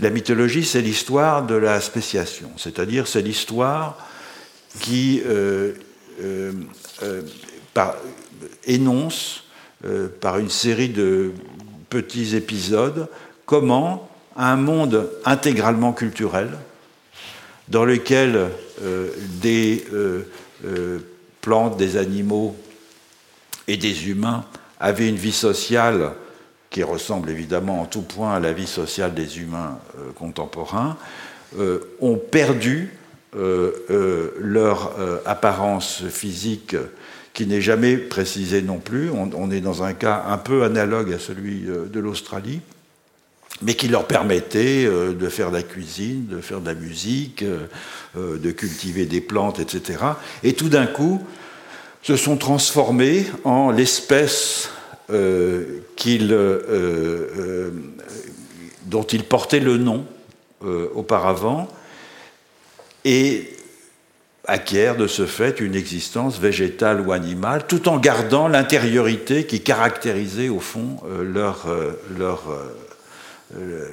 la 0.00 0.10
mythologie, 0.10 0.64
c'est 0.64 0.80
l'histoire 0.80 1.44
de 1.44 1.56
la 1.56 1.80
spéciation, 1.80 2.52
c'est-à-dire 2.56 3.08
c'est 3.08 3.20
l'histoire 3.20 3.98
qui 4.78 5.20
euh, 5.26 5.72
euh, 6.22 6.52
euh, 7.02 7.22
énonce 8.64 9.42
par 10.20 10.38
une 10.38 10.50
série 10.50 10.90
de 10.90 11.32
petits 11.88 12.36
épisodes 12.36 13.08
comment 13.44 14.08
un 14.36 14.54
monde 14.56 15.10
intégralement 15.24 15.92
culturel, 15.92 16.50
dans 17.68 17.84
lequel 17.84 18.50
des 19.40 19.84
plantes, 21.40 21.76
des 21.78 21.96
animaux 21.96 22.54
et 23.66 23.78
des 23.78 24.08
humains 24.10 24.44
avaient 24.80 25.08
une 25.08 25.16
vie 25.16 25.32
sociale 25.32 26.12
qui 26.70 26.82
ressemble 26.84 27.30
évidemment 27.30 27.82
en 27.82 27.86
tout 27.86 28.02
point 28.02 28.34
à 28.34 28.40
la 28.40 28.52
vie 28.52 28.66
sociale 28.66 29.12
des 29.12 29.40
humains 29.40 29.78
euh, 29.98 30.12
contemporains, 30.14 30.96
euh, 31.58 31.80
ont 32.00 32.16
perdu 32.16 32.90
euh, 33.36 34.30
leur 34.40 34.92
apparence 35.24 36.02
physique 36.08 36.76
qui 37.32 37.46
n'est 37.46 37.60
jamais 37.60 37.96
précisée 37.96 38.62
non 38.62 38.78
plus. 38.78 39.10
On, 39.10 39.50
est 39.50 39.60
dans 39.60 39.84
un 39.84 39.92
cas 39.92 40.24
un 40.28 40.38
peu 40.38 40.64
analogue 40.64 41.12
à 41.12 41.18
celui 41.18 41.60
de 41.60 42.00
l'Australie, 42.00 42.60
mais 43.62 43.74
qui 43.74 43.86
leur 43.86 44.06
permettait 44.06 44.84
de 44.84 45.28
faire 45.28 45.50
de 45.50 45.56
la 45.56 45.62
cuisine, 45.62 46.26
de 46.26 46.40
faire 46.40 46.60
de 46.60 46.66
la 46.66 46.74
musique, 46.74 47.44
de 48.16 48.50
cultiver 48.50 49.06
des 49.06 49.20
plantes, 49.20 49.60
etc. 49.60 49.98
Et 50.42 50.54
tout 50.54 50.68
d'un 50.68 50.86
coup, 50.86 51.24
se 52.02 52.16
sont 52.16 52.36
transformés 52.36 53.26
en 53.44 53.70
l'espèce 53.70 54.70
euh, 55.10 55.80
euh, 56.06 56.62
euh, 56.70 57.70
dont 58.86 59.02
il 59.02 59.22
portait 59.24 59.60
le 59.60 59.76
nom 59.76 60.06
auparavant 60.94 61.68
et 63.04 63.48
acquiert 64.44 64.96
de 64.96 65.06
ce 65.06 65.26
fait 65.26 65.60
une 65.60 65.74
existence 65.74 66.38
végétale 66.38 67.00
ou 67.00 67.12
animale, 67.12 67.66
tout 67.66 67.88
en 67.88 67.98
gardant 67.98 68.48
l'intériorité 68.48 69.46
qui 69.46 69.60
caractérisait 69.60 70.48
au 70.48 70.60
fond 70.60 70.96
leur, 71.22 71.66
leur, 72.18 72.42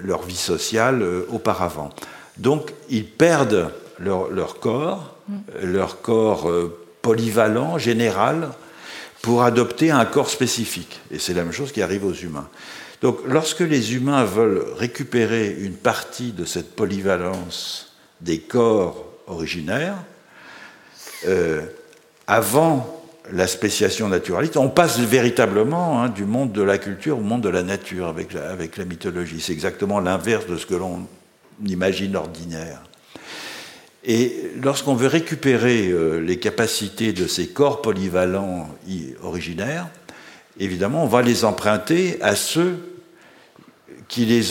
leur 0.02 0.24
vie 0.24 0.36
sociale 0.36 1.06
auparavant. 1.30 1.90
Donc 2.38 2.74
ils 2.90 3.06
perdent 3.06 3.72
leur, 4.00 4.30
leur 4.30 4.60
corps, 4.60 5.16
mm. 5.30 5.36
leur 5.64 6.02
corps 6.02 6.50
polyvalent, 7.08 7.78
général, 7.78 8.50
pour 9.22 9.44
adopter 9.44 9.92
un 9.92 10.04
corps 10.04 10.30
spécifique. 10.30 11.00
Et 11.10 11.20
c'est 11.20 11.34
la 11.34 11.44
même 11.44 11.54
chose 11.54 11.72
qui 11.72 11.82
arrive 11.82 12.04
aux 12.04 12.14
humains. 12.14 12.50
Donc 13.02 13.20
lorsque 13.26 13.62
les 13.62 13.96
humains 13.96 14.26
veulent 14.26 14.66
récupérer 14.76 15.56
une 15.58 15.76
partie 15.76 16.34
de 16.34 16.44
cette 16.44 16.76
polyvalence 16.76 17.96
des 18.20 18.40
corps 18.40 19.06
originaires, 19.28 19.96
euh, 21.28 21.62
avant 22.28 23.06
la 23.32 23.48
spéciation 23.48 24.10
naturaliste, 24.10 24.58
on 24.58 24.68
passe 24.68 25.00
véritablement 25.00 26.02
hein, 26.02 26.10
du 26.10 26.26
monde 26.26 26.52
de 26.52 26.62
la 26.62 26.78
culture 26.78 27.20
au 27.20 27.22
monde 27.22 27.42
de 27.42 27.50
la 27.50 27.64
nature 27.64 28.08
avec 28.08 28.34
la, 28.34 28.50
avec 28.50 28.76
la 28.76 28.84
mythologie. 28.84 29.40
C'est 29.40 29.54
exactement 29.54 30.02
l'inverse 30.02 30.46
de 30.46 30.58
ce 30.58 30.66
que 30.66 30.76
l'on 30.76 31.08
imagine 31.66 32.18
ordinaire. 32.18 32.82
Et 34.10 34.52
lorsqu'on 34.64 34.96
veut 34.96 35.08
récupérer 35.08 35.90
euh, 35.90 36.22
les 36.22 36.40
capacités 36.40 37.12
de 37.12 37.28
ces 37.28 37.48
corps 37.48 37.82
polyvalents 37.82 38.70
originaires, 39.22 39.88
évidemment, 40.58 41.04
on 41.04 41.08
va 41.08 41.22
les 41.22 41.44
emprunter 41.44 42.18
à 42.22 42.38
ceux 42.38 42.78
qui, 44.08 44.42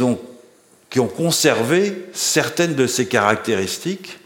qui 0.90 1.00
ont 1.00 1.08
conservé 1.08 2.06
certaines 2.12 2.74
de 2.74 2.86
ces 2.86 3.06
caractéristiques, 3.06 4.18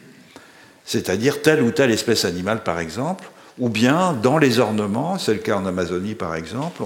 c'est-à-dire 0.84 1.42
telle 1.42 1.62
ou 1.62 1.70
telle 1.70 1.92
espèce 1.92 2.24
animale, 2.24 2.64
par 2.64 2.80
exemple, 2.80 3.30
ou 3.56 3.68
bien 3.68 4.14
dans 4.20 4.36
les 4.36 4.58
ornements, 4.58 5.16
c'est 5.16 5.34
le 5.34 5.38
cas 5.38 5.56
en 5.56 5.64
Amazonie, 5.64 6.16
par 6.16 6.34
exemple, 6.34 6.82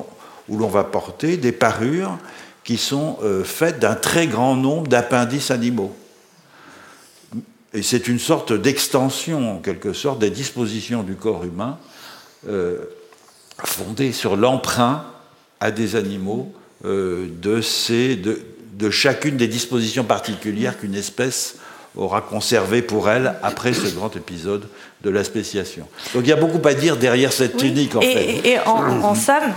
où 0.51 0.59
l'on 0.59 0.69
va 0.69 0.85
porter 0.85 1.39
des 1.39 1.53
parures 1.53 2.19
qui 2.63 2.77
sont 2.77 3.19
euh, 3.23 3.43
faites 3.43 3.79
d'un 3.79 3.95
très 3.95 4.27
grand 4.27 4.55
nombre 4.55 4.89
d'appendices 4.89 5.51
animaux. 5.51 5.97
Et 7.75 7.83
c'est 7.83 8.07
une 8.07 8.21
sorte 8.21 8.53
d'extension, 8.53 9.57
en 9.57 9.59
quelque 9.59 9.93
sorte, 9.93 10.21
des 10.21 10.31
dispositions 10.31 11.03
du 11.03 11.17
corps 11.17 11.45
humain 11.45 11.77
euh, 12.49 12.79
fondées 13.65 14.13
sur 14.13 14.37
l'emprunt 14.37 15.05
à 15.59 15.73
des 15.73 15.97
animaux 15.97 16.53
euh, 16.85 17.27
de, 17.43 17.61
ces, 17.61 18.15
de, 18.15 18.41
de, 18.75 18.91
chacune 18.91 19.37
des 19.37 19.49
dispositions 19.49 20.05
particulières 20.05 20.79
qu'une 20.79 20.95
espèce 20.95 21.57
aura 21.97 22.21
conservées 22.21 22.83
pour 22.83 23.09
elle 23.09 23.35
après 23.43 23.73
ce 23.73 23.89
grand 23.95 24.15
épisode 24.17 24.69
de 25.03 25.11
la 25.11 25.25
spéciation. 25.25 25.87
Donc 26.13 26.25
il 26.25 26.29
y 26.29 26.33
a 26.33 26.37
beaucoup 26.37 26.67
à 26.67 26.75
dire 26.75 26.97
derrière 26.97 27.33
cette 27.33 27.57
tunique, 27.57 27.95
en 27.97 28.01
et, 28.01 28.13
fait. 28.13 28.49
Et 28.49 28.59
en, 28.61 29.03
en 29.03 29.15
somme, 29.15 29.53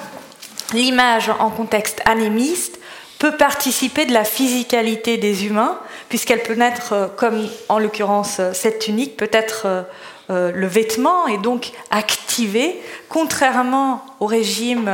l'image 0.74 1.30
en 1.39 1.49
contexte 1.49 2.01
animiste 2.05 2.80
peut 3.20 3.36
participer 3.38 4.05
de 4.05 4.13
la 4.13 4.24
physicalité 4.24 5.18
des 5.18 5.45
humains, 5.45 5.80
puisqu'elle 6.10 6.43
peut 6.43 6.53
naître, 6.53 6.93
euh, 6.93 7.08
comme 7.08 7.47
en 7.70 7.80
l'occurrence 7.80 8.38
euh, 8.39 8.53
cette 8.53 8.80
tunique, 8.80 9.18
peut 9.18 9.30
être 9.32 9.86
euh, 10.30 10.51
le 10.53 10.68
vêtement 10.68 11.28
et 11.28 11.38
donc 11.38 11.72
activé, 11.89 12.80
contrairement 13.10 14.03
au 14.20 14.26
régime 14.26 14.91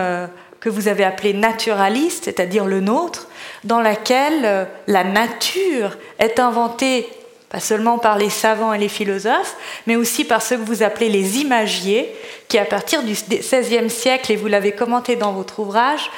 que 0.60 0.70
vous 0.70 0.88
avez 0.88 1.04
appelé 1.04 1.34
naturaliste, 1.34 2.26
c'est-à-dire 2.26 2.66
le 2.66 2.82
nôtre, 2.82 3.28
dans 3.64 3.82
lequel 3.82 4.68
la 4.86 5.04
nature 5.04 5.98
est 6.20 6.40
inventée 6.40 7.10
pas 7.50 7.60
seulement 7.60 7.98
par 7.98 8.18
les 8.18 8.30
savants 8.30 8.74
et 8.74 8.78
les 8.78 8.90
philosophes, 8.90 9.56
mais 9.88 9.96
aussi 9.96 10.24
par 10.24 10.42
ceux 10.42 10.58
que 10.58 10.66
vous 10.66 10.84
appelez 10.84 11.10
les 11.10 11.40
imagiers, 11.40 12.14
qui 12.48 12.60
à 12.60 12.66
partir 12.66 13.04
du 13.04 13.14
XVIe 13.14 13.90
siècle, 13.90 14.32
et 14.32 14.36
vous 14.36 14.48
l'avez 14.48 14.72
commenté 14.72 15.16
dans 15.16 15.34
votre 15.34 15.60
ouvrage, 15.60 16.12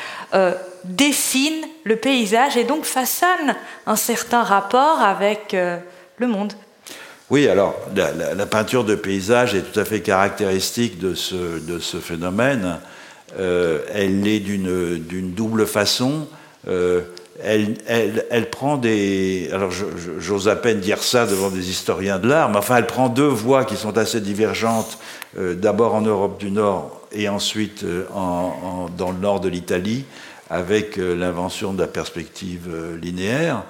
dessine 0.90 1.66
le 1.84 1.96
paysage 1.96 2.58
et 2.58 2.64
donc 2.64 2.86
façonne 2.86 3.56
un 3.86 3.96
certain 3.96 4.44
rapport 4.44 5.00
avec 5.00 5.54
euh, 5.54 5.78
le 6.18 6.28
monde. 6.28 6.54
Oui, 7.30 7.48
alors 7.48 7.76
la, 7.96 8.46
peinture 8.46 8.84
de 8.84 8.94
paysage 8.94 9.56
est 9.56 9.62
tout 9.62 9.80
à 9.80 9.86
fait 9.86 10.02
caractéristique 10.02 11.00
de 11.00 11.16
ce, 11.16 11.60
de 11.60 11.80
ce 11.80 11.98
phénomène. 11.98 12.78
Euh, 13.40 13.80
elle 13.92 14.28
est 14.28 14.40
d'une 14.40 15.34
double 15.34 15.66
façon. 15.66 16.28
Euh, 16.68 17.02
elle, 17.44 17.74
elle, 17.88 18.26
elle, 18.30 18.50
prend 18.50 18.78
des. 18.78 19.50
Alors, 19.52 19.72
j'ose 20.20 20.48
à 20.48 20.56
peine 20.56 20.80
dire 20.80 21.02
ça 21.02 21.26
devant 21.26 21.50
des 21.50 21.70
historiens 21.70 22.20
de 22.20 22.28
l'art, 22.30 22.50
mais 22.50 22.58
enfin, 22.58 22.78
elle 22.78 22.86
prend 22.86 23.10
deux 23.10 23.28
voies 23.28 23.66
qui 23.66 23.76
sont 23.76 23.98
assez 23.98 24.22
divergentes, 24.22 25.00
d'abord 25.36 25.96
en 25.96 26.02
Europe 26.02 26.40
du 26.40 26.52
Nord 26.52 27.02
et 27.12 27.28
ensuite 27.28 27.84
en, 28.14 28.88
dans 28.98 29.12
le 29.12 29.18
nord 29.18 29.42
de 29.42 29.50
l'Italie 29.50 30.06
avec 30.50 30.98
euh, 30.98 31.16
l'invention 31.16 31.74
de 31.74 31.82
la 31.82 31.88
perspective 31.88 32.68
euh, 32.70 32.98
linéaire. 32.98 33.64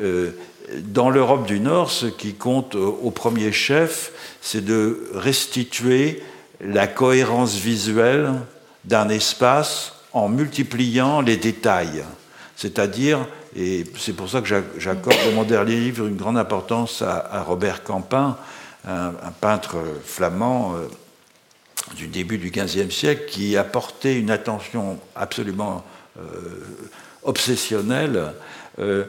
Euh, 0.00 0.30
dans 0.78 1.10
l'Europe 1.10 1.46
du 1.46 1.60
Nord, 1.60 1.90
ce 1.90 2.06
qui 2.06 2.34
compte 2.34 2.76
au 2.76 3.10
premier 3.10 3.52
chef, 3.52 4.12
c'est 4.40 4.64
de 4.64 5.10
restituer 5.12 6.22
la 6.60 6.86
cohérence 6.86 7.56
visuelle 7.56 8.32
d'un 8.84 9.08
espace 9.08 9.94
en 10.12 10.28
multipliant 10.28 11.20
les 11.20 11.36
détails. 11.36 12.04
C'est-à-dire, 12.56 13.26
et 13.56 13.84
c'est 13.98 14.14
pour 14.14 14.30
ça 14.30 14.40
que 14.40 14.62
j'accorde 14.78 15.16
dans 15.26 15.32
mon 15.34 15.42
dernier 15.42 15.74
livre 15.74 16.06
une 16.06 16.16
grande 16.16 16.38
importance 16.38 17.02
à, 17.02 17.42
Robert 17.42 17.82
Campin, 17.82 18.38
un, 18.86 19.12
peintre 19.40 19.76
flamand 20.04 20.74
du 21.96 22.06
début 22.06 22.38
du 22.38 22.50
XVe 22.50 22.90
siècle, 22.90 23.24
qui 23.26 23.56
a 23.56 23.64
porté 23.64 24.16
une 24.16 24.30
attention 24.30 24.98
absolument 25.16 25.84
obsessionnel 27.22 28.32
euh, 28.78 29.04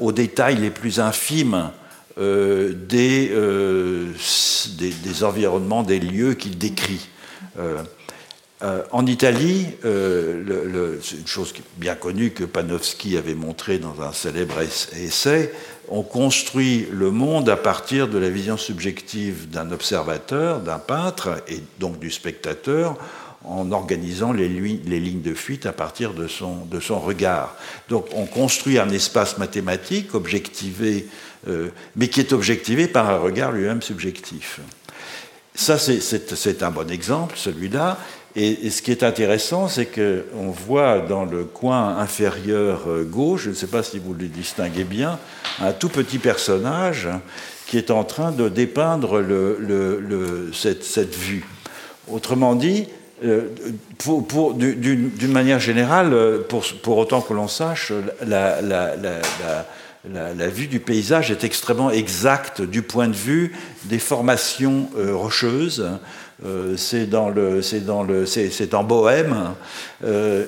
aux, 0.00 0.12
détails 0.12 0.56
les 0.56 0.70
plus 0.70 1.00
infimes 1.00 1.70
euh, 2.18 2.72
des, 2.72 3.30
des, 4.78 5.24
environnements, 5.24 5.82
des 5.82 6.00
lieux 6.00 6.34
qu'il 6.34 6.56
décrit. 6.58 7.08
en 8.90 9.06
Italie, 9.06 9.66
c'est 9.82 11.16
une 11.16 11.26
chose 11.26 11.52
bien 11.76 11.94
connue 11.94 12.30
que 12.30 12.44
Panofsky 12.44 13.16
avait 13.16 13.34
montré 13.34 13.78
dans 13.78 14.00
un 14.00 14.12
célèbre 14.12 14.60
essai, 14.96 15.52
on 15.90 16.02
construit 16.02 16.86
le 16.90 17.10
monde 17.10 17.48
à 17.48 17.56
partir 17.56 18.08
de 18.08 18.18
la 18.18 18.28
vision 18.28 18.56
subjective 18.56 19.48
d'un 19.50 19.70
observateur, 19.70 20.60
d'un 20.60 20.78
peintre 20.78 21.42
et 21.48 21.62
donc 21.78 21.98
du 21.98 22.10
spectateur 22.10 22.96
en 23.44 23.70
organisant 23.72 24.32
les, 24.32 24.48
lignes 24.48 25.22
de 25.22 25.34
fuite 25.34 25.66
à 25.66 25.72
partir 25.72 26.12
de 26.12 26.26
son, 26.26 27.00
regard. 27.00 27.56
Donc 27.88 28.06
on 28.14 28.26
construit 28.26 28.78
un 28.78 28.88
espace 28.90 29.38
mathématique 29.38 30.14
objectivé, 30.14 31.06
euh, 31.48 31.68
mais 31.96 32.08
qui 32.08 32.20
est 32.20 32.32
objectivé 32.32 32.88
par 32.88 33.08
un 33.08 33.18
regard 33.18 33.52
lui-même 33.52 33.82
subjectif. 33.82 34.60
Ça, 35.54 35.76
c'est 35.76 36.62
un 36.62 36.70
bon 36.70 36.88
exemple, 36.88 37.34
celui-là. 37.36 37.98
Et, 38.36 38.70
ce 38.70 38.82
qui 38.82 38.92
est 38.92 39.02
intéressant, 39.02 39.66
c'est 39.66 39.86
qu'on 39.86 40.50
voit 40.50 41.00
dans 41.00 41.24
le 41.24 41.44
coin 41.44 41.98
inférieur 41.98 42.84
euh, 42.86 43.02
gauche, 43.02 43.42
je 43.44 43.50
ne 43.50 43.54
sais 43.54 43.66
pas 43.66 43.82
si 43.82 43.98
vous 43.98 44.14
le 44.14 44.26
distinguez 44.26 44.84
bien, 44.84 45.18
un 45.60 45.72
tout 45.72 45.88
petit 45.88 46.18
personnage 46.18 47.08
qui 47.66 47.76
est 47.76 47.90
en 47.90 48.04
train 48.04 48.30
de 48.30 48.48
dépeindre 48.48 49.20
cette, 50.52 51.14
vue. 51.16 51.44
Autrement 52.08 52.54
dit, 52.54 52.86
euh, 53.24 53.48
pour, 53.98 54.54
d'une 54.54 55.32
manière 55.32 55.58
générale, 55.58 56.12
euh, 56.12 56.38
pour, 56.82 56.98
autant 56.98 57.20
que 57.20 57.34
l'on 57.34 57.48
sache, 57.48 57.92
la, 58.24 58.60
vue 60.48 60.68
du 60.68 60.78
paysage 60.78 61.30
est 61.30 61.42
extrêmement 61.42 61.90
exacte 61.90 62.62
du 62.62 62.82
point 62.82 63.08
de 63.08 63.16
vue 63.16 63.52
des 63.84 63.98
formations 63.98 64.88
euh, 64.96 65.14
rocheuses. 65.14 65.84
c'est 66.76 67.10
dans 67.10 67.28
le, 67.28 67.60
c'est 67.62 67.84
dans 67.84 68.04
le, 68.04 68.24
c'est, 68.24 68.74
en 68.74 68.84
Bohème 68.84 69.54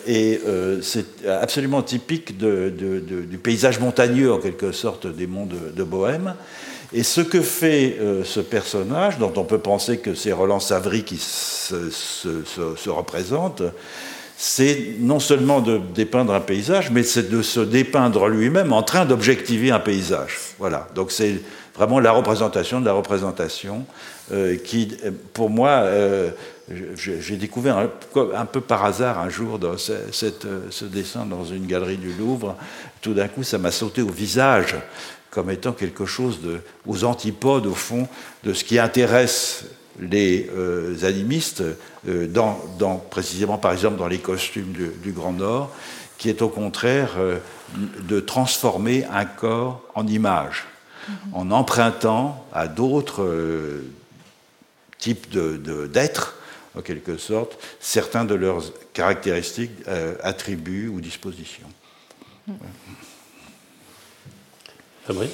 et 0.07 0.41
c'est 0.83 1.27
absolument 1.29 1.83
typique 1.83 2.39
du 2.39 3.39
paysage 3.43 3.81
montagneux 3.81 4.33
en 4.33 4.39
quelque 4.39 4.71
sorte 4.71 5.09
des 5.09 5.27
monts 5.27 5.49
de 5.77 5.83
Bohème. 5.83 6.35
Et 6.93 7.03
ce 7.05 7.21
que 7.21 7.41
fait 7.41 7.97
euh, 8.01 8.25
ce 8.25 8.41
personnage, 8.41 9.19
dont 9.19 9.33
on 9.37 9.45
peut 9.45 9.59
penser 9.59 9.99
que 9.99 10.15
c'est 10.15 10.33
Roland 10.33 10.61
Savary 10.61 11.05
qui 11.05 11.19
se, 11.19 12.91
représente, 12.91 13.63
c'est 14.37 14.95
non 14.99 15.21
seulement 15.21 15.61
de 15.61 15.81
dépeindre 15.95 16.35
un 16.35 16.41
paysage, 16.41 16.91
mais 16.91 17.03
c'est 17.03 17.31
de 17.31 17.43
se 17.43 17.61
dépeindre 17.61 18.27
lui-même 18.27 18.73
en 18.73 18.83
train 18.83 19.05
d'objectiver 19.05 19.71
un 19.71 19.79
paysage. 19.79 20.39
Voilà. 20.59 20.89
Donc 20.95 21.13
c'est 21.13 21.41
vraiment 21.77 22.01
la 22.01 22.11
représentation 22.11 22.81
de 22.81 22.87
la 22.87 22.93
représentation 22.93 23.85
euh, 24.33 24.57
qui, 24.57 24.97
pour 25.33 25.49
moi, 25.49 25.71
euh, 25.71 26.31
j'ai 26.95 27.37
découvert 27.37 27.79
un, 27.79 28.47
peu 28.47 28.61
par 28.61 28.85
hasard 28.85 29.19
un 29.19 29.29
jour 29.29 29.59
ce 29.77 30.85
dessin 30.85 31.27
dans 31.27 31.45
une 31.45 31.67
galerie 31.67 31.97
du 31.97 32.13
Louvre. 32.13 32.57
Tout 33.01 33.13
d'un 33.13 33.29
coup, 33.29 33.43
ça 33.43 33.59
m'a 33.59 33.73
sauté 33.73 34.03
au 34.03 34.09
visage 34.09 34.77
comme 35.31 35.51
étant 35.51 35.73
quelque 35.73 36.07
chose 36.07 36.41
de, 36.41 36.61
aux 36.87 37.05
antipodes, 37.05 37.67
au 37.67 37.75
fond, 37.75 38.09
de 38.45 38.53
ce 38.53 38.65
qui 38.65 38.79
intéresse 38.79 39.65
les 40.01 40.51
euh, 40.55 40.97
animistes, 41.05 41.63
euh, 42.09 42.27
dans, 42.27 42.97
précisément 43.11 43.59
par 43.59 43.73
exemple 43.73 43.97
dans 43.97 44.09
les 44.09 44.19
costumes 44.19 44.73
du, 44.73 45.13
Grand 45.13 45.33
Nord, 45.33 45.71
qui 46.19 46.29
est 46.29 46.43
au 46.43 46.49
contraire 46.49 47.13
euh, 47.19 47.39
de 48.03 48.21
transformer 48.21 49.05
un 49.07 49.25
corps 49.25 49.83
en 49.95 50.07
image, 50.07 50.67
mm-hmm. 51.09 51.15
en 51.35 51.51
empruntant 51.51 52.45
à 52.53 52.67
d'autres 52.67 53.81
types 54.99 55.31
d'êtres, 55.31 56.35
de, 56.75 56.81
en 56.81 56.83
quelque 56.83 57.17
sorte, 57.17 57.59
certains 57.81 58.25
de 58.25 58.35
leurs 58.35 58.63
caractéristiques, 58.93 59.73
attributs 60.23 60.89
ou 60.89 61.01
dispositions. 61.01 61.67
Mm. 62.47 62.53
Fabrice 65.05 65.31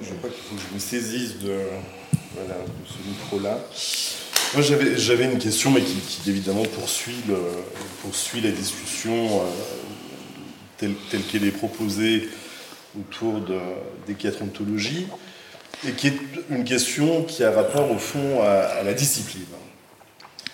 Je 0.00 0.12
crois 0.14 0.30
qu'il 0.30 0.42
faut 0.42 0.54
que 0.54 0.62
je 0.70 0.74
me 0.74 0.78
saisisse 0.78 1.38
de, 1.38 1.58
ce 2.36 3.08
micro-là. 3.08 3.58
Moi, 4.54 4.62
j'avais 4.96 5.24
une 5.24 5.38
question, 5.38 5.72
mais 5.72 5.80
qui, 5.80 6.30
évidemment 6.30 6.62
poursuit, 6.62 7.22
poursuit 8.02 8.40
la 8.40 8.52
discussion 8.52 9.42
euh, 9.42 10.86
telle, 11.10 11.22
qu'elle 11.30 11.44
est 11.44 11.50
proposée 11.50 12.28
autour 12.98 13.40
de, 13.40 13.58
des 14.06 14.14
quatre 14.14 14.42
ontologies, 14.42 15.08
et 15.86 15.92
qui 15.92 16.06
est 16.06 16.16
une 16.50 16.64
question 16.64 17.24
qui 17.24 17.42
a 17.42 17.50
rapport 17.50 17.90
au 17.90 17.98
fond 17.98 18.42
à, 18.42 18.84
la 18.84 18.94
discipline. 18.94 19.42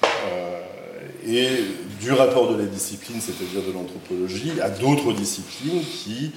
Euh, 0.03 0.61
et 1.27 1.65
du 2.01 2.13
rapport 2.13 2.51
de 2.51 2.59
la 2.59 2.65
discipline, 2.65 3.21
c'est-à-dire 3.21 3.63
de 3.69 3.73
l'anthropologie, 3.73 4.53
à 4.63 4.71
d'autres 4.71 5.13
disciplines 5.13 5.83
qui 5.85 6.33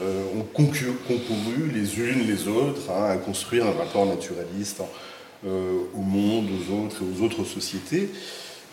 euh, 0.00 0.22
ont 0.34 0.44
concouru 0.44 1.70
les 1.74 1.98
unes 1.98 2.26
les 2.26 2.48
autres 2.48 2.90
hein, 2.90 3.10
à 3.10 3.16
construire 3.16 3.66
un 3.66 3.72
rapport 3.72 4.06
naturaliste 4.06 4.80
euh, 5.46 5.80
au 5.94 6.00
monde, 6.00 6.46
aux 6.46 6.84
autres 6.84 6.96
et 7.02 7.20
aux 7.20 7.24
autres 7.24 7.44
sociétés. 7.44 8.08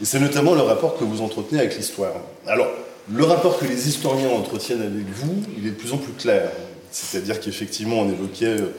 Et 0.01 0.05
c'est 0.05 0.20
notamment 0.20 0.55
le 0.55 0.61
rapport 0.61 0.97
que 0.97 1.03
vous 1.03 1.22
entretenez 1.22 1.59
avec 1.59 1.76
l'histoire. 1.76 2.13
Alors, 2.47 2.70
le 3.11 3.24
rapport 3.26 3.59
que 3.59 3.65
les 3.65 3.89
historiens 3.89 4.30
entretiennent 4.30 4.82
avec 4.82 5.09
vous, 5.13 5.43
il 5.57 5.67
est 5.67 5.72
de 5.72 5.76
plus 5.76 5.91
en 5.91 5.97
plus 5.97 6.13
clair. 6.13 6.51
C'est-à-dire 6.89 7.41
qu'effectivement, 7.41 7.99
on 7.99 8.09
évoquait 8.09 8.45
euh, 8.45 8.72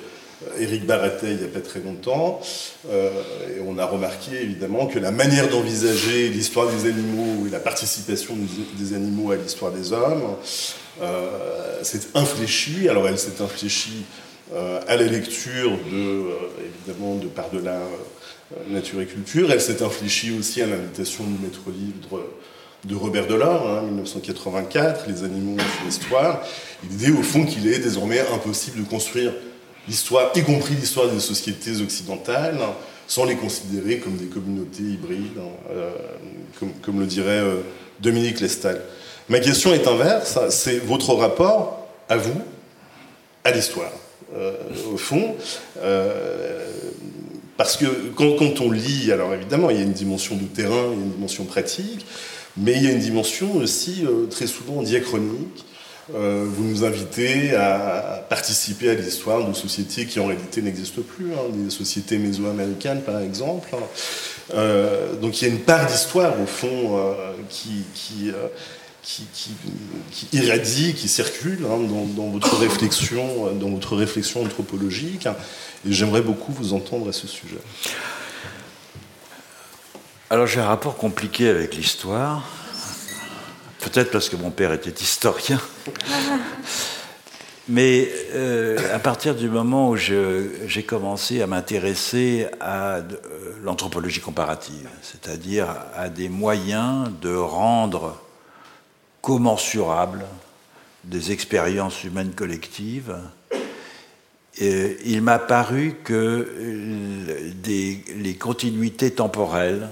Éric 0.59 0.87
Baratet 0.87 1.33
il 1.33 1.37
n'y 1.37 1.45
a 1.45 1.49
pas 1.49 1.61
très 1.61 1.81
longtemps, 1.81 2.41
et 2.91 3.61
on 3.69 3.77
a 3.77 3.85
remarqué 3.85 4.37
évidemment 4.41 4.87
que 4.87 4.99
la 4.99 5.11
manière 5.11 5.51
d'envisager 5.51 6.31
l'histoire 6.31 6.67
des 6.71 6.89
animaux 6.89 7.47
et 7.47 7.51
la 7.51 7.59
participation 7.59 8.35
des 8.79 8.95
animaux 8.95 9.33
à 9.33 9.37
l'histoire 9.37 9.71
des 9.71 9.93
hommes 9.93 10.23
s'est 11.83 12.09
infléchie. 12.15 12.89
Alors 12.89 13.09
elle 13.09 13.19
s'est 13.19 13.43
infléchie 13.43 14.05
euh, 14.53 14.81
à 14.89 14.97
la 14.97 15.05
lecture 15.05 15.71
de, 15.71 15.97
euh, 15.97 16.33
évidemment, 16.59 17.15
de 17.15 17.29
par-delà 17.29 17.79
nature 18.69 19.01
et 19.01 19.07
culture. 19.07 19.53
Elle 19.53 19.61
s'est 19.61 19.81
infléchie 19.81 20.33
aussi 20.37 20.61
à 20.61 20.67
l'invitation 20.67 21.23
du 21.23 21.41
maître 21.41 21.61
livre 21.69 22.25
de 22.85 22.95
Robert 22.97 23.29
Delors, 23.29 23.85
1984, 23.85 25.03
hein, 25.03 25.05
Les 25.07 25.23
animaux 25.23 25.57
sur 25.57 25.85
l'histoire. 25.85 26.43
L'idée, 26.83 27.13
au 27.13 27.23
fond, 27.23 27.45
qu'il 27.45 27.69
est 27.69 27.79
désormais 27.79 28.19
impossible 28.35 28.81
de 28.83 28.89
construire 28.89 29.33
l'histoire, 29.87 30.33
y 30.35 30.43
compris 30.43 30.75
l'histoire 30.75 31.09
des 31.09 31.21
sociétés 31.21 31.81
occidentales, 31.81 32.59
sans 33.07 33.27
les 33.27 33.37
considérer 33.37 33.99
comme 33.99 34.17
des 34.17 34.27
communautés 34.27 34.83
hybrides, 34.83 35.39
hein, 35.39 35.71
euh, 35.71 35.93
comme, 36.83 36.99
le 36.99 37.07
dirait 37.07 37.39
euh, 37.39 37.61
Dominique 38.01 38.41
Lestal. 38.41 38.81
Ma 39.31 39.41
question 39.41 39.73
est 39.73 39.87
inverse, 39.87 40.39
c'est 40.51 40.79
votre 40.79 41.15
rapport 41.15 41.87
à 42.09 42.19
vous, 42.19 42.43
à 43.45 43.53
l'histoire. 43.53 43.93
Euh, 44.37 44.53
au 44.93 44.97
fond, 44.97 45.35
parce 47.61 47.77
que 47.77 47.85
quand, 48.15 48.63
on 48.63 48.71
lit, 48.71 49.13
alors 49.13 49.35
évidemment, 49.35 49.69
il 49.69 49.77
y 49.77 49.81
a 49.81 49.83
une 49.83 49.93
dimension 49.93 50.35
de 50.35 50.45
terrain, 50.45 50.93
il 50.93 50.99
y 50.99 51.03
a 51.03 51.05
une 51.05 51.13
dimension 51.13 51.45
pratique, 51.45 52.07
mais 52.57 52.73
il 52.73 52.85
y 52.85 52.87
a 52.87 52.91
une 52.91 53.01
dimension 53.01 53.55
aussi 53.57 54.03
euh, 54.07 54.25
très 54.31 54.47
souvent 54.47 54.81
diachronique. 54.81 55.67
Euh, 56.15 56.47
vous 56.49 56.65
nous 56.65 56.85
invitez 56.85 57.55
à 57.55 58.25
participer 58.31 58.89
à 58.89 58.95
l'histoire 58.95 59.47
de 59.47 59.53
sociétés 59.53 60.07
qui 60.07 60.19
en 60.21 60.27
réalité 60.29 60.63
n'existent 60.63 61.03
plus, 61.03 61.33
hein, 61.35 61.53
des 61.53 61.69
sociétés 61.69 62.17
mésoaméricaines 62.17 63.03
par 63.03 63.21
exemple. 63.21 63.69
Euh, 64.55 65.15
donc 65.17 65.43
il 65.43 65.49
y 65.49 65.51
a 65.51 65.55
une 65.55 65.61
part 65.61 65.85
d'histoire 65.85 66.41
au 66.41 66.47
fond 66.47 66.99
qui, 67.51 68.33
qui, 69.03 69.27
irradie, 70.33 70.95
qui 70.95 71.09
circule 71.09 71.65
hein, 71.65 71.79
dans, 72.17 72.29
votre 72.29 72.57
réflexion, 72.57 73.55
dans 73.55 73.71
votre 73.71 73.97
réflexion 73.97 74.43
anthropologique. 74.43 75.27
Et 75.87 75.93
j'aimerais 75.93 76.23
beaucoup 76.23 76.53
vous 76.53 76.75
entendre 76.75 77.09
à 77.09 77.13
ce 77.13 77.27
sujet. 77.27 77.59
Alors 80.33 80.47
j'ai 80.47 80.61
un 80.61 80.67
rapport 80.67 80.97
compliqué 80.97 81.49
avec 81.49 81.75
l'histoire, 81.75 82.45
peut-être 83.81 84.13
parce 84.13 84.29
que 84.29 84.37
mon 84.37 84.53
père 84.53 84.73
était 84.73 85.03
historien, 85.03 85.61
mais 87.69 88.09
euh, 88.33 88.95
à 88.95 89.01
partir 89.01 89.35
du 89.35 89.49
moment 89.49 89.91
où 89.91 89.97
j'ai 89.97 90.85
commencé 90.87 91.43
à 91.43 91.49
m'intéresser 91.49 92.47
à 92.61 92.99
euh, 92.99 93.03
l'anthropologie 93.65 94.21
comparative, 94.21 94.89
c'est-à-dire 95.03 95.67
à 95.97 96.09
des 96.09 96.29
moyens 96.29 97.11
de 97.21 97.35
rendre 97.35 98.23
commensurables 99.21 100.25
des 101.05 101.33
expériences 101.33 102.05
humaines 102.05 102.33
collectives, 102.33 103.17
il 104.61 105.23
m'a 105.23 105.39
paru 105.39 105.97
que 106.05 106.47
les 107.65 108.35
continuités 108.35 109.11
temporelles 109.13 109.89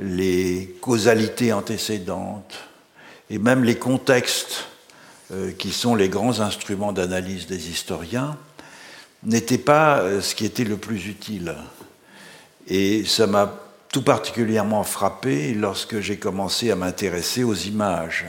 les 0.00 0.76
causalités 0.80 1.52
antécédentes 1.52 2.56
et 3.30 3.38
même 3.38 3.64
les 3.64 3.76
contextes 3.76 4.66
euh, 5.32 5.52
qui 5.52 5.72
sont 5.72 5.94
les 5.94 6.08
grands 6.08 6.40
instruments 6.40 6.92
d'analyse 6.92 7.46
des 7.46 7.70
historiens 7.70 8.36
n'étaient 9.22 9.58
pas 9.58 9.98
euh, 9.98 10.20
ce 10.20 10.34
qui 10.34 10.44
était 10.44 10.64
le 10.64 10.76
plus 10.76 11.06
utile. 11.06 11.54
Et 12.68 13.04
ça 13.04 13.26
m'a 13.26 13.52
tout 13.96 14.02
particulièrement 14.02 14.82
frappé 14.82 15.54
lorsque 15.54 16.00
j'ai 16.00 16.18
commencé 16.18 16.70
à 16.70 16.76
m'intéresser 16.76 17.44
aux 17.44 17.54
images 17.54 18.26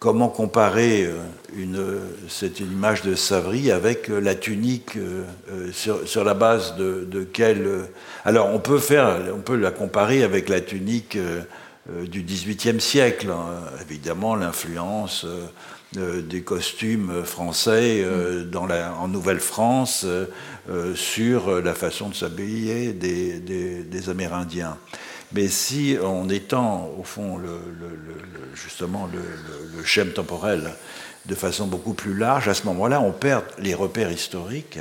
comment 0.00 0.28
comparer 0.28 1.04
euh, 1.06 1.98
cette 2.28 2.58
image 2.58 3.02
de 3.02 3.14
Savary 3.14 3.70
avec 3.70 4.10
euh, 4.10 4.18
la 4.18 4.34
tunique 4.34 4.96
euh, 4.96 5.70
sur, 5.72 6.24
la 6.24 6.34
base 6.34 6.74
de, 6.74 7.06
de 7.08 7.22
quelle... 7.22 7.84
Alors 8.24 8.48
on 8.52 8.58
peut, 8.58 8.80
faire, 8.80 9.16
on 9.32 9.38
peut 9.38 9.54
la 9.54 9.70
comparer 9.70 10.24
avec 10.24 10.48
la 10.48 10.60
tunique 10.60 11.16
du 11.88 12.22
XVIIIe 12.24 12.80
siècle. 12.80 13.28
Hein. 13.30 13.46
Évidemment, 13.88 14.34
l'influence 14.34 15.24
des 15.96 16.42
costumes 16.42 17.22
français 17.24 18.04
dans 18.50 18.66
la, 18.66 18.94
en 18.94 19.08
Nouvelle-France 19.08 20.06
sur 20.94 21.60
la 21.60 21.74
façon 21.74 22.08
de 22.08 22.14
s'habiller 22.14 22.92
des, 22.92 23.38
des 23.38 24.10
Amérindiens. 24.10 24.76
Mais 25.34 25.48
si, 25.48 25.96
en 25.98 26.28
étant, 26.28 26.90
au 26.98 27.02
fond, 27.02 27.38
le, 27.38 27.58
justement 28.54 29.08
le, 29.12 29.84
schème 29.84 30.12
temporel 30.12 30.72
de 31.26 31.34
façon 31.34 31.66
beaucoup 31.66 31.92
plus 31.92 32.16
large, 32.16 32.48
à 32.48 32.54
ce 32.54 32.64
moment-là, 32.66 33.00
on 33.00 33.10
perd 33.10 33.44
les 33.58 33.74
repères 33.74 34.12
historiques. 34.12 34.78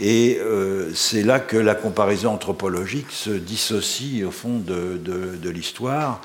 Et 0.00 0.38
euh, 0.40 0.92
c'est 0.94 1.22
là 1.22 1.40
que 1.40 1.56
la 1.56 1.74
comparaison 1.74 2.32
anthropologique 2.32 3.10
se 3.10 3.30
dissocie, 3.30 4.24
au 4.24 4.30
fond, 4.30 4.58
de, 4.58 5.48
l'histoire 5.48 6.20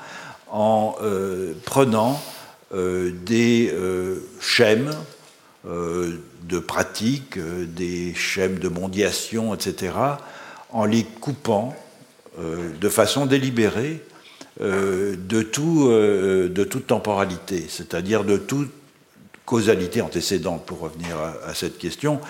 en 0.50 0.96
euh, 1.02 1.54
prenant 1.64 2.12
euh, 2.12 2.33
des 2.74 3.72
schèmes 4.40 4.90
de 5.64 6.58
pratiques, 6.58 7.38
des 7.38 8.14
schèmes 8.14 8.58
de 8.58 8.68
mondiation, 8.68 9.54
etc., 9.54 9.92
en 10.70 10.84
les 10.84 11.04
coupant 11.04 11.74
euh, 12.38 12.70
de 12.80 12.88
façon 12.88 13.26
délibérée 13.26 14.02
euh, 14.60 15.14
euh, 15.16 16.48
de 16.48 16.64
toute 16.64 16.86
temporalité, 16.88 17.66
c'est-à-dire 17.68 18.24
de 18.24 18.36
toute 18.36 18.72
causalité 19.46 20.00
antécédente, 20.00 20.66
pour 20.66 20.80
revenir 20.80 21.16
à, 21.46 21.54
cette 21.54 21.78
question, 21.78 22.20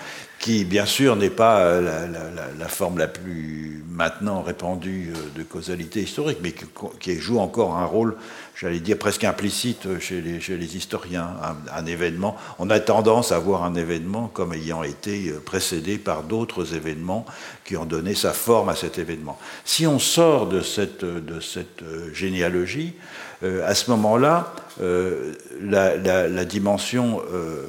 qui 0.45 0.63
bien 0.63 0.85
sûr 0.85 1.15
n'est 1.15 1.31
pas 1.31 1.81
la, 1.81 2.67
forme 2.67 2.99
la 2.99 3.07
plus 3.07 3.83
maintenant 3.89 4.43
répandue 4.43 5.11
de 5.35 5.41
causalité 5.41 6.03
historique, 6.03 6.37
mais 6.43 6.53
qui, 6.99 7.15
joue 7.19 7.39
encore 7.39 7.75
un 7.75 7.85
rôle 7.85 8.15
j'allais 8.55 8.79
dire 8.79 8.99
presque 8.99 9.23
implicite 9.23 9.99
chez 9.99 10.21
les, 10.21 10.77
historiens. 10.77 11.31
Un, 11.75 11.85
événement, 11.87 12.37
on 12.59 12.69
a 12.69 12.79
tendance 12.79 13.31
à 13.31 13.39
voir 13.39 13.63
un 13.63 13.73
événement 13.73 14.27
comme 14.27 14.53
ayant 14.53 14.83
été 14.83 15.31
précédé 15.43 15.97
par 15.97 16.21
d'autres 16.21 16.75
événements 16.75 17.25
qui 17.63 17.75
ont 17.75 17.85
donné 17.85 18.13
sa 18.13 18.31
forme 18.31 18.69
à 18.69 18.75
cet 18.75 18.99
événement. 18.99 19.39
Si 19.63 19.87
on 19.87 19.97
sort 19.97 20.47
de 20.47 20.61
cette, 20.61 21.03
euh, 21.03 22.13
généalogie, 22.13 22.93
euh, 22.93 23.14
à 23.43 23.75
ce 23.75 23.91
moment-là, 23.91 24.53
euh, 24.81 25.33
la, 25.61 26.45
dimension 26.45 27.21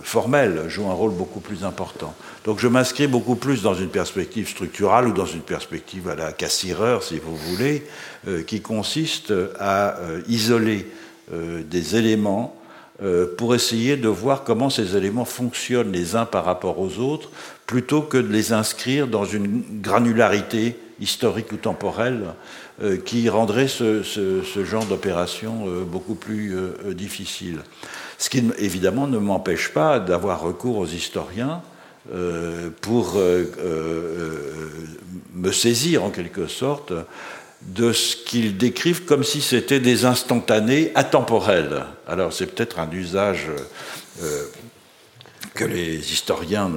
formelle 0.03 0.65
joue 0.69 0.89
un 0.89 0.93
rôle 0.93 1.13
beaucoup 1.13 1.41
plus 1.41 1.65
important. 1.65 2.15
Donc 2.45 2.61
je 2.61 2.69
m'inscris 2.69 3.07
beaucoup 3.07 3.37
plus 3.37 3.63
dans 3.63 3.75
une 3.75 3.89
perspective 3.89 4.49
structurale 4.49 5.09
ou 5.09 5.13
dans 5.13 5.27
une 5.27 5.41
perspective 5.41 6.09
à 6.09 6.15
la 6.15 6.33
cassireur, 6.33 7.03
si 7.03 7.19
vous 7.19 7.37
voulez, 7.37 7.87
qui 8.47 8.61
consiste 8.61 9.33
à 9.59 9.97
isoler 10.29 10.91
des 11.33 11.97
éléments 11.97 12.57
pour 13.37 13.55
essayer 13.55 13.97
de 13.97 14.09
voir 14.09 14.45
comment 14.45 14.71
ces 14.71 14.97
éléments 14.97 15.25
fonctionnent 15.25 15.93
les 15.93 16.17
uns 16.17 16.25
par 16.25 16.45
rapport 16.45 16.79
aux 16.79 16.99
autres, 16.99 17.31
plutôt 17.67 18.03
que 18.03 18.17
de 18.17 18.29
les 18.29 18.53
inscrire 18.53 19.07
dans 19.07 19.25
une 19.25 19.63
granularité 19.83 20.77
historique 21.01 21.53
ou 21.53 21.57
temporelle 21.57 22.35
euh, 22.83 22.97
qui 22.97 23.29
rendrait 23.29 23.69
ce, 23.69 24.03
genre 24.65 24.85
d'opération 24.87 25.67
euh, 25.67 25.85
beaucoup 25.85 26.15
plus 26.15 26.57
euh, 26.57 26.95
difficile. 26.95 27.61
Ce 28.19 28.31
qui 28.31 28.43
évidemment 28.59 29.07
ne 29.07 29.19
m'empêche 29.19 29.73
pas 29.73 30.01
d'avoir 30.01 30.41
recours 30.41 30.79
aux 30.79 30.87
historiens 30.87 31.63
pour 32.83 33.21
me 35.35 35.51
saisir 35.51 36.05
en 36.05 36.11
quelque 36.11 36.47
sorte 36.47 36.93
de 37.63 37.93
ce 37.93 38.15
qu'ils 38.15 38.57
décrivent 38.57 39.05
comme 39.05 39.25
si 39.25 39.41
c'était 39.41 39.81
des 39.81 40.05
instantanés 40.05 40.93
atemporels. 40.95 41.85
Alors 42.07 42.33
c'est 42.33 42.47
peut-être 42.47 42.79
un 42.79 42.89
usage 42.93 43.49
que 45.55 45.65
les 45.65 46.13
historiens 46.13 46.71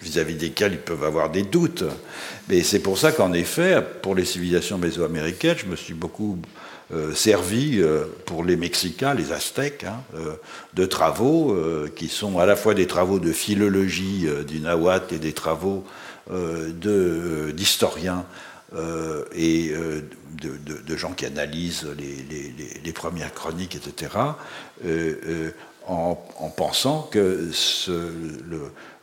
vis-à-vis 0.00 0.34
desquels 0.34 0.72
ils 0.72 0.78
peuvent 0.78 1.04
avoir 1.04 1.30
des 1.30 1.42
doutes. 1.42 1.84
Mais 2.48 2.62
c'est 2.62 2.80
pour 2.80 2.98
ça 2.98 3.12
qu'en 3.12 3.32
effet, 3.32 3.82
pour 4.02 4.14
les 4.14 4.24
civilisations 4.24 4.78
mésoaméricaines, 4.78 5.56
je 5.58 5.66
me 5.66 5.76
suis 5.76 5.94
beaucoup 5.94 6.38
euh, 6.92 7.14
servi 7.14 7.80
euh, 7.80 8.04
pour 8.26 8.44
les 8.44 8.56
Mexicains, 8.56 9.12
les 9.12 9.32
Aztèques, 9.32 9.82
hein, 9.82 10.04
euh, 10.14 10.34
de 10.74 10.86
travaux 10.86 11.56
qui 11.96 12.08
sont 12.08 12.38
à 12.38 12.46
la 12.46 12.54
fois 12.54 12.74
des 12.74 12.86
travaux 12.86 13.18
de 13.18 13.32
philologie 13.32 14.28
du 14.46 14.60
nahuatl 14.60 15.14
et 15.14 15.18
des 15.18 15.32
travaux 15.32 15.84
d'historiens 16.30 18.24
et 19.34 19.72
de, 20.42 20.96
gens 20.96 21.12
qui 21.12 21.24
analysent 21.24 21.86
les, 22.84 22.92
premières 22.92 23.32
chroniques, 23.32 23.76
etc 23.76 24.08
en, 25.86 26.16
pensant 26.56 27.08
que 27.10 27.50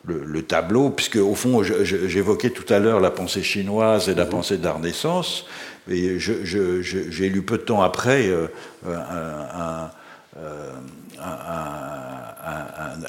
le, 0.06 0.42
tableau, 0.44 0.90
puisque 0.90 1.16
au 1.18 1.36
fond 1.36 1.64
j'évoquais 1.64 2.50
tout 2.50 2.72
à 2.74 2.80
l'heure 2.80 3.00
la 3.00 3.12
pensée 3.12 3.44
chinoise 3.44 4.10
et 4.10 4.16
la 4.16 4.26
mhm. 4.26 4.30
pensée 4.30 4.58
de 4.58 4.66
la 4.66 4.74
Renaissance, 4.74 5.46
et 5.90 6.20
j'ai 6.20 7.30
lu 7.30 7.42
peu 7.42 7.58
de 7.58 7.64
temps 7.64 7.82
après 7.82 8.28
euh, 8.28 8.48
euh, 8.88 9.90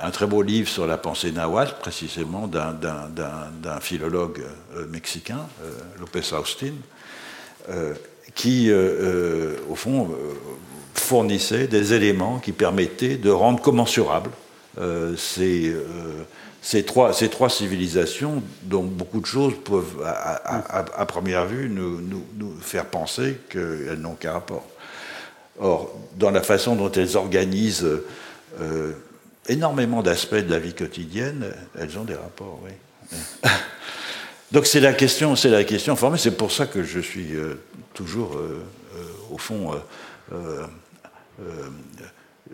un, 0.02 0.10
très 0.10 0.26
beau 0.26 0.42
livre 0.42 0.68
sur 0.68 0.86
la 0.86 0.96
pensée 0.96 1.32
nahuatl, 1.32 1.74
précisément 1.80 2.48
d'un 2.48 3.80
philologue 3.80 4.42
euh, 4.76 4.86
mexicain, 4.86 5.46
Lopez 5.98 6.32
Austin. 6.32 6.74
qui, 8.34 8.72
au 8.72 9.74
fond, 9.74 10.10
fournissait 10.94 11.66
des 11.66 11.92
éléments 11.92 12.38
qui 12.38 12.52
permettaient 12.52 13.16
de 13.16 13.30
rendre 13.30 13.60
commensurables 13.60 14.30
ces, 15.16 15.72
ces, 16.62 16.82
trois, 16.82 17.12
ces 17.12 17.28
trois 17.28 17.50
civilisations 17.50 18.42
dont 18.62 18.82
beaucoup 18.82 19.20
de 19.20 19.26
choses 19.26 19.54
peuvent, 19.64 20.02
à, 20.04 21.06
première 21.06 21.46
vue, 21.46 21.68
nous, 21.68 22.00
nous 22.00 22.56
faire 22.60 22.86
penser 22.86 23.36
qu'elles 23.50 23.98
n'ont 24.00 24.14
qu'un 24.14 24.32
rapport. 24.32 24.66
Or, 25.60 25.94
dans 26.16 26.30
la 26.30 26.42
façon 26.42 26.74
dont 26.74 26.90
elles 26.90 27.16
organisent 27.16 27.86
euh, 28.60 28.92
énormément 29.48 30.02
d'aspects 30.02 30.34
de 30.34 30.50
la 30.50 30.58
vie 30.58 30.74
quotidienne, 30.74 31.52
elles 31.78 31.96
ont 31.98 32.04
des 32.04 32.14
rapports, 32.14 32.60
oui. 32.64 32.72
Donc 34.52 34.66
c'est 34.66 34.80
la 34.80 34.92
question, 34.92 35.36
c'est 35.36 35.50
la 35.50 35.64
question 35.64 35.96
formée. 35.96 36.18
C'est 36.18 36.36
pour 36.36 36.50
ça 36.50 36.66
que 36.66 36.82
je 36.82 37.00
suis 37.00 37.34
euh, 37.34 37.54
toujours, 37.92 38.36
euh, 38.36 38.64
au 39.30 39.38
fond, 39.38 39.72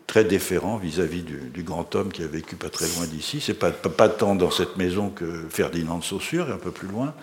très 0.07 0.25
déférent 0.25 0.77
vis-à-vis 0.77 1.23
du, 1.23 1.63
grand 1.63 1.95
homme 1.95 2.13
qui 2.13 2.23
a 2.23 2.27
vécu 2.27 2.57
pas 2.57 2.71
très 2.71 2.87
loin 2.87 3.07
d'ici. 3.07 3.41
C'est 3.41 3.55
pas, 3.55 3.71
pas, 3.71 4.09
tant 4.09 4.35
dans 4.35 4.51
cette 4.51 4.77
maison 4.77 5.11
que 5.11 5.47
Ferdinand 5.51 5.99
de 5.99 6.05
Saussure, 6.05 6.51
un 6.51 6.59
peu 6.59 6.71
plus 6.71 6.89
loin, 6.89 7.15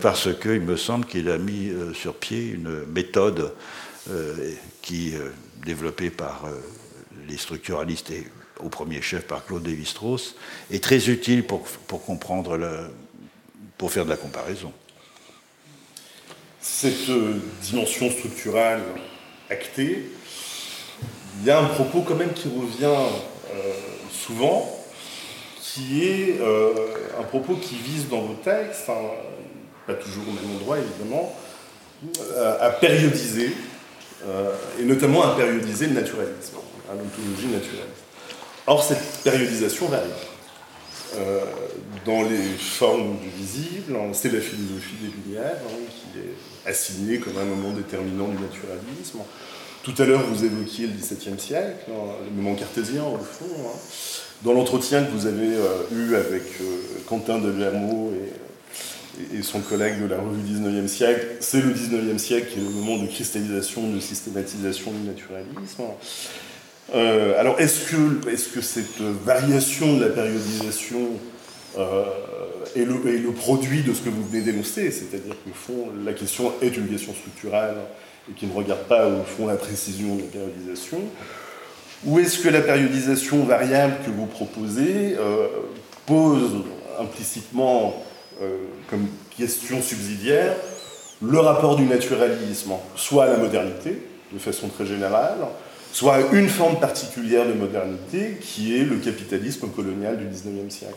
parce 0.00 0.28
qu'il 0.40 0.62
me 0.62 0.76
semble 0.76 1.06
qu'il 1.06 1.30
a 1.30 1.38
mis 1.38 1.72
sur 1.94 2.14
pied 2.14 2.48
une 2.48 2.84
méthode 2.86 3.52
euh, 4.10 4.52
qui, 4.82 5.16
euh, 5.16 5.30
développé 5.64 6.10
par 6.10 6.44
euh, 6.44 6.52
les 7.26 7.36
structuralistes 7.36 8.12
et 8.12 8.24
au 8.60 8.68
premier 8.68 9.02
chef 9.02 9.26
par 9.26 9.44
Claude 9.44 9.66
Lévi-Strauss, 9.66 10.36
est 10.70 10.82
très 10.82 11.10
utile 11.10 11.44
pour, 11.44 11.64
pour 11.88 12.04
comprendre, 12.04 12.56
le, 12.56 12.88
pour 13.76 13.90
faire 13.90 14.04
de 14.04 14.10
la 14.10 14.16
comparaison. 14.16 14.72
Cette 16.60 17.10
dimension 17.62 18.08
structurale 18.12 18.80
actée, 19.50 20.04
il 21.40 21.46
y 21.46 21.50
a 21.50 21.58
un 21.58 21.66
propos 21.66 22.00
quand 22.00 22.14
même 22.14 22.32
qui 22.32 22.48
revient 22.48 22.96
souvent, 24.12 24.70
qui 25.60 26.04
est 26.04 26.38
un 27.18 27.22
propos 27.24 27.54
qui 27.54 27.76
vise 27.76 28.08
dans 28.08 28.20
vos 28.20 28.34
textes, 28.34 28.86
pas 29.86 29.94
toujours 29.94 30.24
au 30.28 30.32
même 30.32 30.56
endroit 30.56 30.78
évidemment, 30.78 31.34
à 32.60 32.70
périodiser 32.70 33.52
euh, 34.24 34.50
et 34.80 34.84
notamment 34.84 35.22
à 35.22 35.36
périodiser 35.36 35.86
le 35.86 35.94
naturalisme, 35.94 36.56
à 36.90 36.94
l'ontologie 36.94 37.46
naturaliste. 37.46 38.04
Or, 38.66 38.82
cette 38.82 39.22
périodisation 39.22 39.88
varie. 39.88 40.08
Euh, 41.16 41.40
dans 42.04 42.22
les 42.22 42.42
formes 42.58 43.18
du 43.18 43.28
visible, 43.28 43.96
c'est 44.12 44.32
la 44.32 44.40
philosophie 44.40 44.96
des 45.00 45.08
Lumières 45.08 45.56
hein, 45.64 45.84
qui 45.88 46.18
est 46.18 46.68
assignée 46.68 47.18
comme 47.18 47.38
un 47.38 47.44
moment 47.44 47.70
déterminant 47.70 48.28
du 48.28 48.42
naturalisme. 48.42 49.20
Tout 49.86 50.02
à 50.02 50.04
l'heure, 50.04 50.24
vous 50.28 50.44
évoquiez 50.44 50.88
le 50.88 50.94
XVIIe 50.94 51.38
siècle, 51.38 51.84
hein, 51.90 52.16
le 52.24 52.42
moment 52.42 52.56
cartésien 52.56 53.04
au 53.04 53.18
fond. 53.18 53.44
Hein. 53.44 53.78
Dans 54.42 54.52
l'entretien 54.52 55.04
que 55.04 55.12
vous 55.12 55.26
avez 55.26 55.54
euh, 55.54 55.84
eu 55.94 56.16
avec 56.16 56.42
Quentin 57.06 57.38
de 57.38 57.50
Vermeau 57.50 58.12
et 59.32 59.42
son 59.42 59.60
collègue 59.60 60.02
de 60.02 60.06
la 60.06 60.18
revue 60.18 60.42
19e 60.42 60.88
siècle, 60.88 61.26
c'est 61.38 61.60
le 61.60 61.72
19e 61.72 62.18
siècle 62.18 62.48
qui 62.52 62.58
est 62.58 62.62
le 62.62 62.68
moment 62.68 63.00
de 63.00 63.06
cristallisation, 63.06 63.88
de 63.88 64.00
systématisation 64.00 64.90
du 64.90 65.06
naturalisme. 65.06 65.84
Euh, 66.92 67.38
alors, 67.38 67.60
est-ce 67.60 67.84
que, 67.84 68.60
cette 68.60 69.00
variation 69.24 69.98
de 69.98 70.04
la 70.04 70.10
périodisation 70.10 71.10
euh, 71.78 72.02
est, 72.74 72.84
le, 72.84 72.94
est, 73.06 73.18
le, 73.18 73.30
produit 73.30 73.84
de 73.84 73.94
ce 73.94 74.00
que 74.00 74.08
vous 74.08 74.26
venez 74.26 74.42
d'énoncer? 74.42 74.90
C'est-à-dire 74.90 75.36
que, 75.44 75.52
fond, 75.54 75.90
la 76.04 76.12
question 76.12 76.52
est 76.60 76.76
une 76.76 76.88
question 76.88 77.14
structurelle 77.14 77.76
et 78.28 78.32
qui 78.32 78.46
ne 78.46 78.52
regarde 78.52 78.84
pas, 78.84 79.06
au 79.06 79.22
fond, 79.22 79.46
la 79.46 79.56
précision 79.56 80.16
de 80.16 80.22
la 80.22 80.26
périodisation 80.28 80.98
Ou 82.04 82.18
est-ce 82.18 82.38
que 82.38 82.48
la 82.48 82.60
périodisation 82.60 83.44
variable 83.44 83.94
que 84.04 84.10
vous 84.10 84.26
proposez 84.26 85.16
euh, 85.18 85.48
pose 86.06 86.64
implicitement 87.00 88.02
euh, 88.42 88.56
comme 88.90 89.06
question 89.36 89.80
subsidiaire 89.82 90.54
le 91.22 91.38
rapport 91.38 91.76
du 91.76 91.84
naturalisme, 91.84 92.72
soit 92.94 93.24
à 93.24 93.28
la 93.28 93.36
modernité, 93.38 94.02
de 94.32 94.38
façon 94.38 94.68
très 94.68 94.84
générale, 94.84 95.38
soit 95.92 96.16
à 96.16 96.20
une 96.32 96.48
forme 96.48 96.78
particulière 96.78 97.46
de 97.46 97.54
modernité, 97.54 98.36
qui 98.40 98.76
est 98.78 98.84
le 98.84 98.96
capitalisme 98.96 99.68
colonial 99.68 100.18
du 100.18 100.26
19e 100.26 100.68
siècle? 100.68 100.94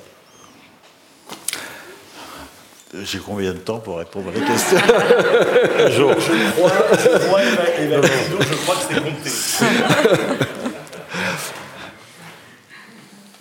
J'ai 3.03 3.19
combien 3.19 3.53
de 3.53 3.59
temps 3.59 3.77
pour 3.77 3.99
répondre 3.99 4.29
à 4.29 4.39
la 4.39 4.45
question 4.47 4.77
Je 5.89 6.01
crois, 6.53 6.71
je 6.91 7.19
crois 8.65 8.75
que 8.75 8.81
c'est 8.89 9.03
compté. 9.03 9.29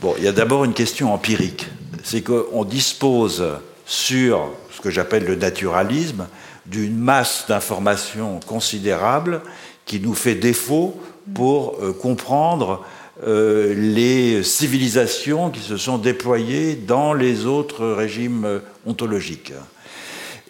Bon, 0.00 0.14
il 0.18 0.24
y 0.24 0.28
a 0.28 0.32
d'abord 0.32 0.64
une 0.64 0.74
question 0.74 1.14
empirique. 1.14 1.66
C'est 2.04 2.20
qu'on 2.20 2.64
dispose 2.64 3.42
sur 3.86 4.50
ce 4.70 4.82
que 4.82 4.90
j'appelle 4.90 5.24
le 5.24 5.34
naturalisme, 5.34 6.28
d'une 6.66 6.98
masse 6.98 7.46
d'informations 7.48 8.40
considérable 8.46 9.40
qui 9.86 9.98
nous 9.98 10.14
fait 10.14 10.34
défaut 10.34 11.00
pour 11.34 11.78
euh, 11.80 11.92
comprendre 11.94 12.84
euh, 13.26 13.74
les 13.74 14.44
civilisations 14.44 15.50
qui 15.50 15.60
se 15.60 15.76
sont 15.76 15.98
déployées 15.98 16.76
dans 16.76 17.14
les 17.14 17.46
autres 17.46 17.86
régimes 17.86 18.60
ontologiques. 18.88 19.52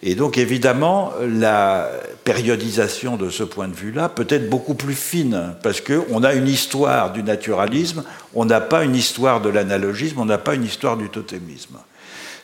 Et 0.01 0.15
donc 0.15 0.37
évidemment, 0.37 1.11
la 1.21 1.89
périodisation 2.23 3.17
de 3.17 3.29
ce 3.29 3.43
point 3.43 3.67
de 3.67 3.75
vue-là 3.75 4.07
peut 4.07 4.27
être 4.29 4.49
beaucoup 4.49 4.73
plus 4.73 4.93
fine, 4.93 5.55
parce 5.61 5.81
qu'on 5.81 6.23
a 6.23 6.33
une 6.33 6.47
histoire 6.47 7.11
du 7.11 7.21
naturalisme, 7.21 8.03
on 8.33 8.45
n'a 8.45 8.61
pas 8.61 8.83
une 8.83 8.95
histoire 8.95 9.41
de 9.41 9.49
l'analogisme, 9.49 10.19
on 10.19 10.25
n'a 10.25 10.37
pas 10.37 10.55
une 10.55 10.63
histoire 10.63 10.95
du 10.95 11.09
totémisme. 11.09 11.77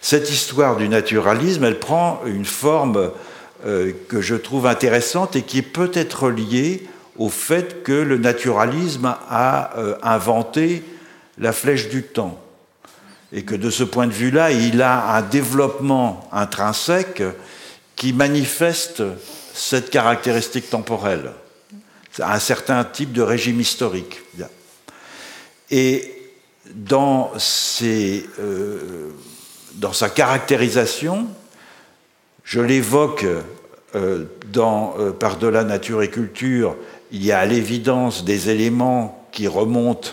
Cette 0.01 0.29
histoire 0.29 0.75
du 0.75 0.89
naturalisme, 0.89 1.63
elle 1.63 1.79
prend 1.79 2.21
une 2.25 2.45
forme 2.45 3.11
euh, 3.65 3.93
que 4.09 4.21
je 4.21 4.35
trouve 4.35 4.67
intéressante 4.67 5.35
et 5.35 5.41
qui 5.41 5.59
est 5.59 5.61
peut-être 5.61 6.29
liée 6.29 6.87
au 7.17 7.29
fait 7.29 7.83
que 7.83 7.93
le 7.93 8.17
naturalisme 8.17 9.15
a 9.29 9.77
euh, 9.77 9.95
inventé 10.03 10.83
la 11.37 11.53
flèche 11.53 11.89
du 11.89 12.03
temps. 12.03 12.39
Et 13.35 13.43
que 13.43 13.53
de 13.53 13.69
ce 13.69 13.83
point 13.83 14.07
de 14.07 14.13
vue-là, 14.13 14.51
il 14.51 14.81
a 14.81 15.17
un 15.17 15.21
développement 15.21 16.27
intrinsèque 16.31 17.21
qui 17.97 18.13
manifeste 18.13 19.03
cette 19.53 19.89
caractéristique 19.89 20.69
temporelle, 20.69 21.31
un 22.19 22.39
certain 22.39 22.83
type 22.85 23.11
de 23.11 23.21
régime 23.21 23.59
historique. 23.59 24.21
Et 25.69 26.13
dans 26.73 27.31
euh, 27.81 29.09
sa 29.91 30.09
caractérisation, 30.09 31.27
je 32.45 32.61
l'évoque 32.61 33.25
euh, 33.95 34.25
dans 34.51 34.95
euh, 34.99 35.11
Par-delà 35.11 35.65
nature 35.65 36.03
et 36.03 36.09
culture, 36.09 36.75
il 37.11 37.25
y 37.25 37.33
a 37.33 37.39
à 37.39 37.45
l'évidence 37.45 38.23
des 38.23 38.49
éléments 38.49 39.27
qui 39.31 39.47
remontent 39.47 40.11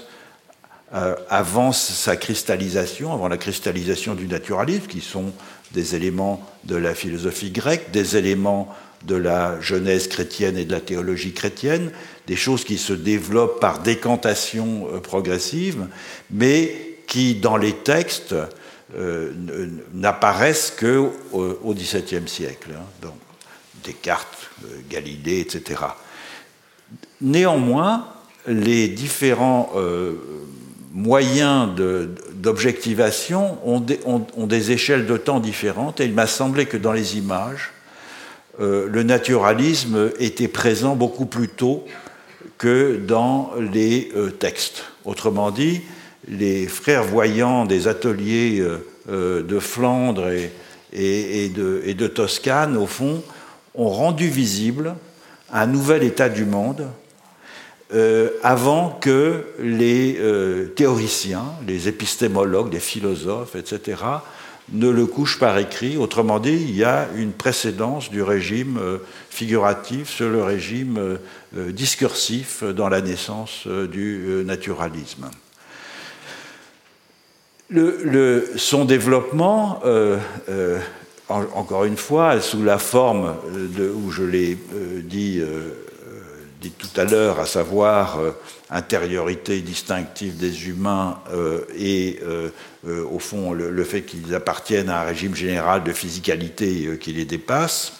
euh, 0.95 1.14
avant 1.28 1.72
sa 1.72 2.16
cristallisation, 2.16 3.12
avant 3.12 3.28
la 3.28 3.38
cristallisation 3.38 4.14
du 4.14 4.26
naturalisme, 4.26 4.86
qui 4.86 5.01
sont 5.01 5.32
des 5.72 5.95
éléments 5.95 6.47
de 6.64 6.76
la 6.76 6.95
philosophie 6.95 7.51
grecque, 7.51 7.90
des 7.90 8.16
éléments 8.16 8.74
de 9.07 9.16
la 9.16 9.61
genèse 9.61 10.07
chrétienne 10.07 10.57
et 10.57 10.64
de 10.64 10.72
la 10.72 10.80
théologie 10.80 11.32
chrétienne, 11.32 11.90
des 12.26 12.36
choses 12.36 12.64
qui 12.64 12.78
se 12.78 12.93
développent 12.93 13.59
par 13.59 13.80
décantation 13.80 14.86
progressive, 15.03 15.86
mais 16.30 16.93
qui, 17.09 17.34
dans 17.34 17.57
les 17.57 17.72
textes, 17.72 18.34
euh, 18.95 19.32
n'apparaissent 19.95 20.70
qu'au 20.78 21.74
XVIIe 21.74 22.28
siècle. 22.28 22.70
Hein, 22.76 22.84
donc, 23.01 23.14
Descartes, 23.84 24.51
euh, 24.64 24.80
Galilée, 24.90 25.40
etc. 25.40 25.80
Néanmoins, 27.22 28.07
les 28.47 28.88
différents 28.88 29.72
euh, 29.76 30.14
moyens 30.93 31.70
d'objectivation 32.34 33.59
ont, 33.64 34.47
des 34.47 34.72
échelles 34.72 35.07
de 35.07 35.16
temps 35.16 35.40
différentes 35.40 36.01
et 36.01 36.05
il 36.05 36.12
m'a 36.12 36.26
semblé 36.26 36.66
que 36.66 36.76
dans 36.76 36.93
les 36.93 37.16
images, 37.16 37.72
le 38.59 39.03
naturalisme 39.03 40.11
était 40.18 40.49
présent 40.49 40.95
beaucoup 40.95 41.26
plus 41.26 41.49
tôt 41.49 41.84
que 42.59 42.97
dans 42.97 43.53
les 43.72 44.12
textes. 44.38 44.84
Autrement 45.05 45.51
dit, 45.51 45.80
les 46.28 46.66
frères 46.66 47.05
voyants 47.05 47.64
des 47.64 47.88
ateliers 47.88 48.61
euh, 48.61 48.78
euh, 49.11 49.43
de 49.43 49.59
Flandre 49.59 50.28
et, 50.93 51.49
de, 51.49 52.07
Toscane, 52.07 52.76
au 52.76 52.86
fond, 52.86 53.22
ont 53.74 53.88
rendu 53.88 54.28
visible 54.28 54.95
un 55.53 55.66
nouvel 55.66 56.03
état 56.03 56.28
du 56.28 56.45
monde 56.45 56.86
euh, 57.95 58.30
avant 58.43 58.90
que 59.01 59.45
les 59.59 60.18
théoriciens, 60.74 61.45
les 61.66 61.88
épistémologues, 61.88 62.72
les 62.72 62.80
philosophes, 62.80 63.57
etc., 63.57 64.03
ne 64.72 64.88
le 64.88 65.07
couche 65.07 65.38
par 65.38 65.59
écrit. 65.59 65.97
Autrement 65.97 66.38
dit, 66.38 66.53
il 66.55 66.74
y 66.76 66.84
a 66.84 67.09
une 67.16 67.32
précédence 67.32 68.11
du 68.11 68.22
régime 68.22 68.80
figuratif 69.28 70.09
sur 70.09 70.30
le 70.30 70.43
régime 70.43 71.18
discursif 71.53 72.62
dans 72.62 72.88
la 72.88 73.01
naissance 73.03 73.66
du 73.66 74.43
naturalisme. 74.47 75.28
Son 78.57 78.84
développement, 78.84 79.82
encore 81.28 81.84
une 81.84 81.97
fois, 81.97 82.40
sous 82.40 82.62
la 82.62 82.78
forme 82.78 83.34
où 83.97 84.11
je 84.11 84.22
l'ai 84.22 84.57
dit 85.03 85.43
dit 86.63 86.71
tout 86.71 87.01
à 87.01 87.05
l'heure, 87.05 87.41
à 87.41 87.47
savoir 87.47 88.19
euh, 88.19 88.31
intériorité 88.71 89.61
distinctive 89.61 90.37
des 90.37 90.69
humains 90.69 91.21
euh, 91.33 91.65
et 91.77 92.21
euh, 92.23 92.51
au 92.85 93.19
fond 93.19 93.53
le, 93.53 93.85
fait 93.85 94.03
qu'ils 94.03 94.35
appartiennent 94.35 94.89
à 94.89 95.03
un 95.03 95.05
régime 95.05 95.35
général 95.35 95.85
de 95.85 95.93
physicalité 95.93 96.99
qui 97.01 97.13
les 97.13 97.25
dépasse, 97.25 97.93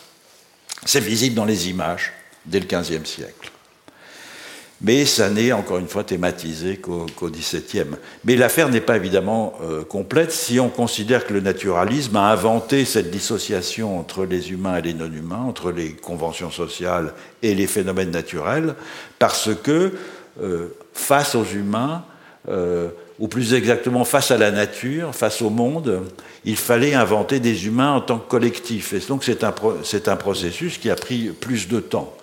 c'est 0.85 1.01
visible 1.01 1.37
dans 1.37 1.45
les 1.45 1.69
images 1.69 2.13
dès 2.47 2.59
le 2.59 2.67
XVe 2.67 3.05
siècle 3.05 3.52
mais 4.83 5.05
ça 5.05 5.31
n'est 5.31 5.53
encore 5.53 5.79
une 5.79 5.87
fois 5.87 6.03
thématisé 6.03 6.77
qu'au 6.77 7.07
XVIIe. 7.23 7.87
Mais 8.25 8.35
l'affaire 8.35 8.69
n'est 8.69 8.81
pas 8.81 8.97
évidemment 8.97 9.55
euh, 9.63 9.85
complète 9.85 10.33
si 10.33 10.59
on 10.59 10.69
considère 10.69 11.25
que 11.25 11.33
le 11.33 11.41
naturalisme 11.41 12.17
a 12.17 12.33
inventé 12.33 12.85
cette 12.85 13.11
dissociation 13.11 13.99
entre 13.99 14.25
les 14.25 14.51
humains 14.51 14.79
et 14.79 14.83
les 14.83 14.95
non-humains, 14.95 15.45
entre 15.47 15.71
les 15.71 15.93
conventions 15.93 16.51
sociales 16.51 17.15
et 17.43 17.55
les 17.55 17.69
phénomènes 17.69 18.11
naturels, 18.11 18.75
parce 19.21 19.51
que 19.63 19.93
euh, 20.43 20.69
face 20.93 21.37
aux 21.37 21.45
humains, 21.45 22.05
euh, 22.49 22.89
ou 23.21 23.29
plus 23.29 23.55
exactement 23.55 24.05
face 24.05 24.33
à 24.33 24.37
la 24.37 24.51
nature, 24.51 25.15
face 25.15 25.43
au 25.43 25.51
monde, 25.51 26.03
il 26.45 26.57
fallait 26.57 26.95
inventer 26.95 27.39
des 27.39 27.67
humains 27.67 27.93
en 27.93 28.01
tant 28.01 28.19
que 28.19 28.29
collectif. 28.29 28.95
Et 28.95 28.99
donc 28.99 29.23
c'est 29.23 29.45
un, 30.09 30.17
processus 30.17 30.79
qui 30.79 30.91
a 30.91 30.97
pris 30.97 31.29
plus 31.29 31.69
de 31.69 31.79
temps 31.79 32.17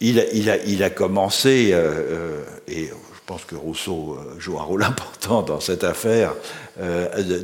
il, 0.00 0.82
a, 0.82 0.90
commencé, 0.90 1.70
euh, 1.72 1.76
euh, 1.76 2.44
et 2.68 2.86
je 2.86 3.20
pense 3.26 3.44
que 3.44 3.56
Rousseau 3.56 4.16
euh, 4.16 4.38
joue 4.38 4.58
un 4.58 4.62
rôle 4.62 4.82
important 4.84 5.42
dans 5.42 5.60
cette 5.60 5.84
affaire, 5.84 6.34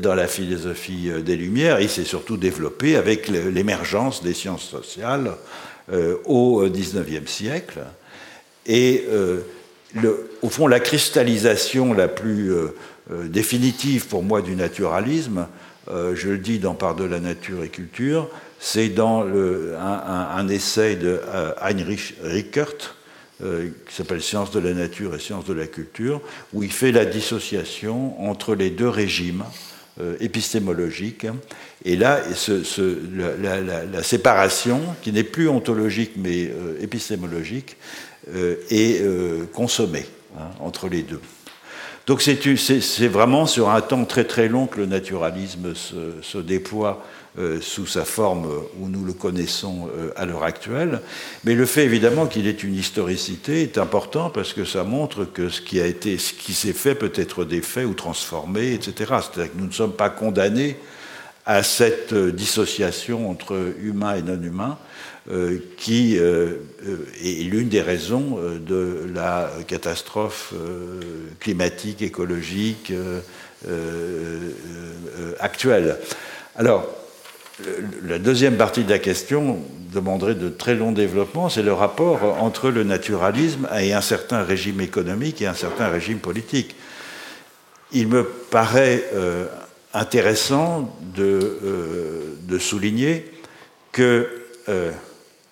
dans 0.01 0.15
la 0.15 0.29
philosophie 0.29 1.11
des 1.25 1.35
Lumières, 1.35 1.81
il 1.81 1.89
s'est 1.89 2.05
surtout 2.05 2.37
développé 2.37 2.95
avec 2.95 3.27
l'émergence 3.27 4.23
des 4.23 4.33
sciences 4.33 4.63
sociales 4.63 5.33
au 6.25 6.65
XIXe 6.69 7.29
siècle. 7.29 7.81
Et 8.65 9.05
au 10.41 10.49
fond, 10.49 10.69
la 10.69 10.79
cristallisation 10.79 11.95
la 11.95 12.07
plus 12.07 12.53
définitive 13.11 14.07
pour 14.07 14.23
moi 14.23 14.41
du 14.41 14.55
naturalisme, 14.55 15.49
je 15.89 16.29
le 16.29 16.39
dis 16.39 16.61
dans 16.61 16.75
Part 16.75 16.95
de 16.95 17.03
la 17.03 17.19
nature 17.19 17.65
et 17.65 17.69
culture, 17.69 18.31
c'est 18.67 18.89
dans 18.89 19.27
un, 19.27 20.49
essai 20.49 20.97
de 20.97 21.21
euh, 21.29 21.53
Heinrich 21.61 22.15
Rickert, 22.23 22.97
euh, 23.43 23.69
qui 23.87 23.95
s'appelle 23.95 24.23
Science 24.23 24.53
de 24.53 24.59
la 24.59 24.73
nature 24.73 25.15
et 25.15 25.19
Science 25.19 25.45
de 25.45 25.53
la 25.53 25.67
culture, 25.67 26.23
où 26.55 26.62
il 26.62 26.73
fait 26.73 26.91
la 26.91 27.05
dissociation 27.05 28.19
entre 28.27 28.55
les 28.55 28.71
deux 28.71 28.89
régimes 28.89 29.45
euh, 30.01 30.17
épistémologiques. 30.19 31.27
Et 31.85 31.97
là, 31.97 32.23
la, 33.93 34.03
séparation, 34.03 34.81
qui 35.03 35.12
n'est 35.12 35.25
plus 35.25 35.51
ontologique 35.51 36.12
mais 36.17 36.51
épistémologique, 36.81 37.77
est 38.71 39.03
consommée 39.53 40.07
hein, 40.39 40.49
entre 40.61 40.89
les 40.89 41.03
deux. 41.03 41.21
Donc 42.07 42.23
c'est 42.23 43.09
vraiment 43.09 43.45
sur 43.45 43.69
un 43.69 43.83
temps 43.83 44.07
très 44.07 44.25
très 44.25 44.49
long 44.49 44.67
que 44.67 44.79
le 44.79 44.87
naturalisme 44.87 45.75
se 45.75 46.39
déploie 46.39 47.05
sous 47.61 47.87
sa 47.87 48.05
forme 48.05 48.47
où 48.78 48.89
nous 48.89 49.05
le 49.05 49.12
connaissons 49.12 49.89
euh, 49.97 50.11
à 50.14 50.24
l'heure 50.24 50.45
actuelle. 50.45 51.01
Mais 51.43 51.55
le 51.55 51.66
fait 51.66 51.85
évidemment 51.85 52.26
qu'il 52.26 52.47
ait 52.47 52.53
une 52.53 52.76
historicité 52.76 53.62
est 53.62 53.76
important 53.76 54.30
parce 54.30 54.53
que 54.53 54.64
ça 54.64 54.85
montre 54.85 55.24
que 55.24 55.49
ce 55.49 55.61
qui 55.61 55.80
a 55.80 55.87
été, 55.87 56.16
ce 56.18 56.32
qui 56.32 56.55
s'est 56.55 56.72
fait 56.72 56.95
peut 56.95 57.12
être 57.14 57.45
défait 57.45 57.85
ou 57.85 57.95
transformé, 57.95 58.72
etc. 58.72 59.14
C'est-à-dire 59.20 59.53
que 59.53 59.59
nous 59.59 59.66
ne 59.66 59.72
sommes 59.72 59.95
pas 59.95 60.11
condamnés 60.11 60.76
à 61.45 61.64
cette 61.64 62.12
euh, 62.12 62.30
dissociation 62.30 63.28
entre 63.28 63.74
humain 63.82 64.14
et 64.14 64.22
non 64.22 64.41
humain, 64.41 64.78
qui 65.78 66.16
est 66.16 67.49
l'une 67.49 67.70
des 67.70 67.80
raisons 67.80 68.39
de 68.61 69.07
la 69.14 69.51
catastrophe 69.66 70.53
climatique, 71.41 72.03
écologique 72.03 72.93
actuelle. 75.41 75.97
Alors, 76.57 77.04
la 78.03 78.19
deuxième 78.19 78.57
partie 78.57 78.85
de 78.85 78.91
la 78.91 78.99
question 78.99 79.59
demanderait 79.93 80.35
de 80.35 80.49
très 80.49 80.75
longs 80.75 80.93
développements, 80.93 81.49
c'est 81.49 81.63
le 81.63 81.73
rapport 81.73 82.25
entre 82.43 82.71
le 82.71 82.83
naturalisme 82.83 83.69
et 83.79 83.93
un 83.93 84.01
certain 84.01 84.43
régime 84.43 84.81
économique 84.81 85.41
et 85.41 85.47
un 85.47 85.55
certain 85.55 85.89
régime 85.89 86.19
politique. 86.19 86.75
Il 87.93 88.09
me 88.09 88.25
paraît 88.25 89.05
euh, 89.15 89.47
intéressant 89.93 90.97
de, 91.15 91.59
euh, 91.65 92.59
souligner 92.59 93.31
que 93.93 94.29
euh, 94.69 94.91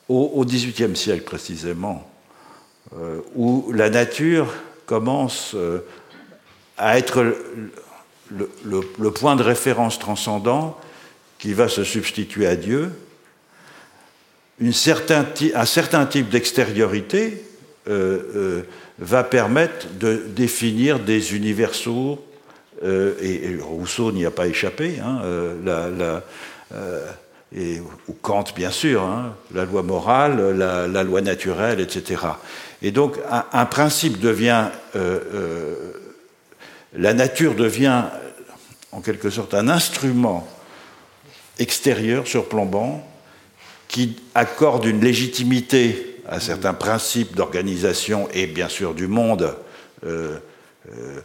au 0.09 0.45
XVIIIe 0.45 0.97
siècle 0.97 1.25
précisément, 1.25 2.09
où 3.35 3.73
la 3.73 3.89
nature 3.89 4.53
commence 4.85 5.57
à 6.77 6.99
être 6.99 7.35
le 8.31 9.11
point 9.11 9.37
de 9.37 9.43
référence 9.43 9.99
transcendant, 9.99 10.79
qui 11.43 11.55
va 11.55 11.67
se 11.67 11.83
substituer 11.83 12.47
à 12.47 12.55
Dieu, 12.55 12.93
un 14.61 14.71
certain 14.71 16.07
type 16.07 16.29
d'extériorité 16.29 17.43
euh, 17.89 18.21
euh, 18.37 18.63
va 19.01 19.25
permettre 19.25 19.89
de 19.99 20.23
définir 20.29 21.01
des 21.01 21.35
universaux, 21.35 22.25
euh, 22.85 23.15
et, 23.21 23.57
Rousseau 23.61 24.13
n'y 24.13 24.25
a 24.25 24.31
pas 24.31 24.47
échappé, 24.47 25.01
hein, 25.01 25.21
ou 28.07 28.13
Kant 28.23 28.45
bien 28.55 28.71
sûr, 28.71 29.03
hein, 29.03 29.35
la 29.53 29.65
loi 29.65 29.83
morale, 29.83 30.57
la, 30.57 31.03
loi 31.03 31.23
naturelle, 31.23 31.81
etc. 31.81 32.23
Et 32.83 32.93
donc 32.93 33.17
un 33.53 33.67
principe 33.67 34.21
devient, 34.21 34.67
la 36.97 37.15
nature 37.15 37.57
devient 37.57 38.05
en 38.93 39.01
quelque 39.01 39.29
sorte 39.29 39.55
un 39.55 39.69
instrument 39.69 40.47
extérieur 41.63 42.27
surplombant 42.27 43.07
qui 43.89 44.17
accorde 44.35 44.85
une 44.85 45.01
légitimité 45.01 46.17
à 46.27 46.41
certains 46.41 46.75
principes 46.75 47.37
d'organisation 47.37 48.29
et 48.33 48.47
bien 48.47 48.69
sûr 48.69 48.95
du 48.95 49.07
monde, 49.07 49.55
euh, 50.05 50.39
euh, 50.89 51.21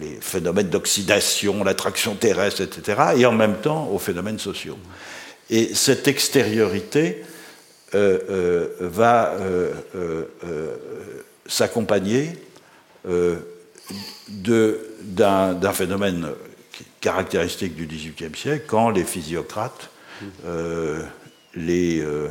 les 0.00 0.18
phénomènes 0.20 0.68
d'oxydation, 0.68 1.62
l'attraction 1.62 2.14
terrestre, 2.14 2.62
etc., 2.62 3.00
et 3.16 3.26
en 3.26 3.32
même 3.32 3.56
temps 3.56 3.88
aux 3.88 3.98
phénomènes 3.98 4.38
sociaux. 4.38 4.78
Et 5.50 5.74
cette 5.74 6.08
extériorité 6.08 7.22
euh, 7.94 8.68
va 8.80 9.36
s'accompagner 11.46 12.30
d'un 14.28 15.72
phénomène 15.72 16.28
caractéristique 17.00 17.74
du 17.74 17.86
XVIIIe 17.86 18.36
siècle, 18.36 18.64
quand 18.66 18.90
les 18.90 19.04
physiocrates, 19.04 19.90
euh, 20.44 21.02
les, 21.54 22.00
euh, 22.00 22.28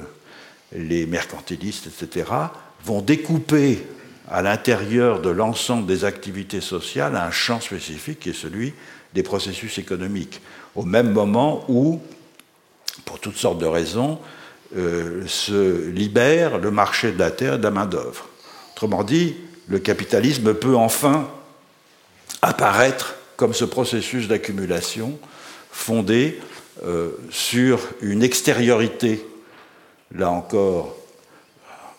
les 0.71 1.05
mercantilistes, 1.05 1.87
etc., 1.87 2.31
vont 2.85 3.01
découper 3.01 3.83
à 4.29 4.41
l'intérieur 4.41 5.21
de 5.21 5.29
l'ensemble 5.29 5.87
des 5.87 6.05
activités 6.05 6.61
sociales 6.61 7.15
un 7.15 7.31
champ 7.31 7.59
spécifique 7.59 8.19
qui 8.19 8.29
est 8.29 8.33
celui 8.33 8.73
des 9.13 9.23
processus 9.23 9.79
économiques, 9.79 10.41
au 10.75 10.83
même 10.83 11.11
moment 11.11 11.65
où, 11.67 11.99
pour 13.05 13.19
toutes 13.19 13.37
sortes 13.37 13.57
de 13.57 13.65
raisons, 13.65 14.19
euh, 14.77 15.25
se 15.25 15.87
libère 15.87 16.59
le 16.59 16.69
marché 16.69 17.11
de 17.11 17.17
la 17.17 17.31
terre 17.31 17.55
et 17.55 17.57
de 17.57 17.63
la 17.63 17.71
main-d'œuvre. 17.71 18.27
Autrement 18.73 19.03
dit, 19.03 19.35
le 19.67 19.79
capitalisme 19.79 20.53
peut 20.53 20.75
enfin 20.75 21.27
apparaître 22.43 23.15
comme 23.39 23.53
ce 23.53 23.63
processus 23.63 24.27
d'accumulation 24.27 25.17
fondé 25.71 26.41
euh, 26.85 27.11
sur 27.31 27.79
une 28.01 28.21
extériorité, 28.21 29.25
là 30.13 30.29
encore, 30.29 30.97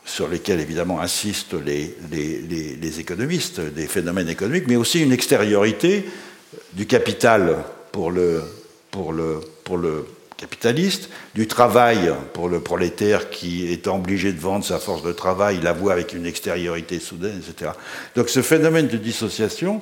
sur 0.04 0.28
lesquels 0.28 0.60
évidemment 0.60 1.00
insistent 1.00 1.54
les, 1.54 3.00
économistes, 3.00 3.58
des 3.58 3.86
phénomènes 3.86 4.28
économiques, 4.28 4.64
mais 4.66 4.76
aussi 4.76 5.02
une 5.02 5.12
extériorité 5.12 6.04
du 6.74 6.84
capital 6.84 7.56
pour 7.90 8.10
le 8.10 8.42
capitaliste, 10.36 11.08
du 11.34 11.46
travail 11.46 12.12
pour 12.34 12.50
le 12.50 12.60
prolétaire 12.60 13.30
qui 13.30 13.72
est 13.72 13.86
obligé 13.86 14.34
de 14.34 14.40
vendre 14.40 14.66
sa 14.66 14.78
force 14.78 15.02
de 15.02 15.12
travail, 15.12 15.60
la 15.62 15.72
voit 15.72 15.94
avec 15.94 16.12
une 16.12 16.26
extériorité 16.26 16.98
soudaine, 17.00 17.40
etc. 17.40 17.70
Donc 18.14 18.28
ce 18.28 18.42
phénomène 18.42 18.88
de 18.88 18.98
dissociation 18.98 19.80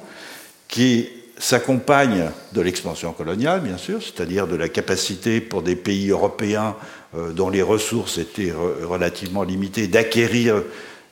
qui 0.68 1.08
s'accompagne 1.38 2.30
de 2.52 2.60
l'expansion 2.60 3.12
coloniale, 3.12 3.60
bien 3.60 3.78
sûr, 3.78 4.02
c'est-à-dire 4.02 4.46
de 4.46 4.56
la 4.56 4.68
capacité 4.68 5.40
pour 5.40 5.62
des 5.62 5.76
pays 5.76 6.10
européens 6.10 6.76
euh, 7.16 7.32
dont 7.32 7.48
les 7.48 7.62
ressources 7.62 8.18
étaient 8.18 8.52
relativement 8.52 9.44
limitées 9.44 9.86
d'acquérir 9.86 10.62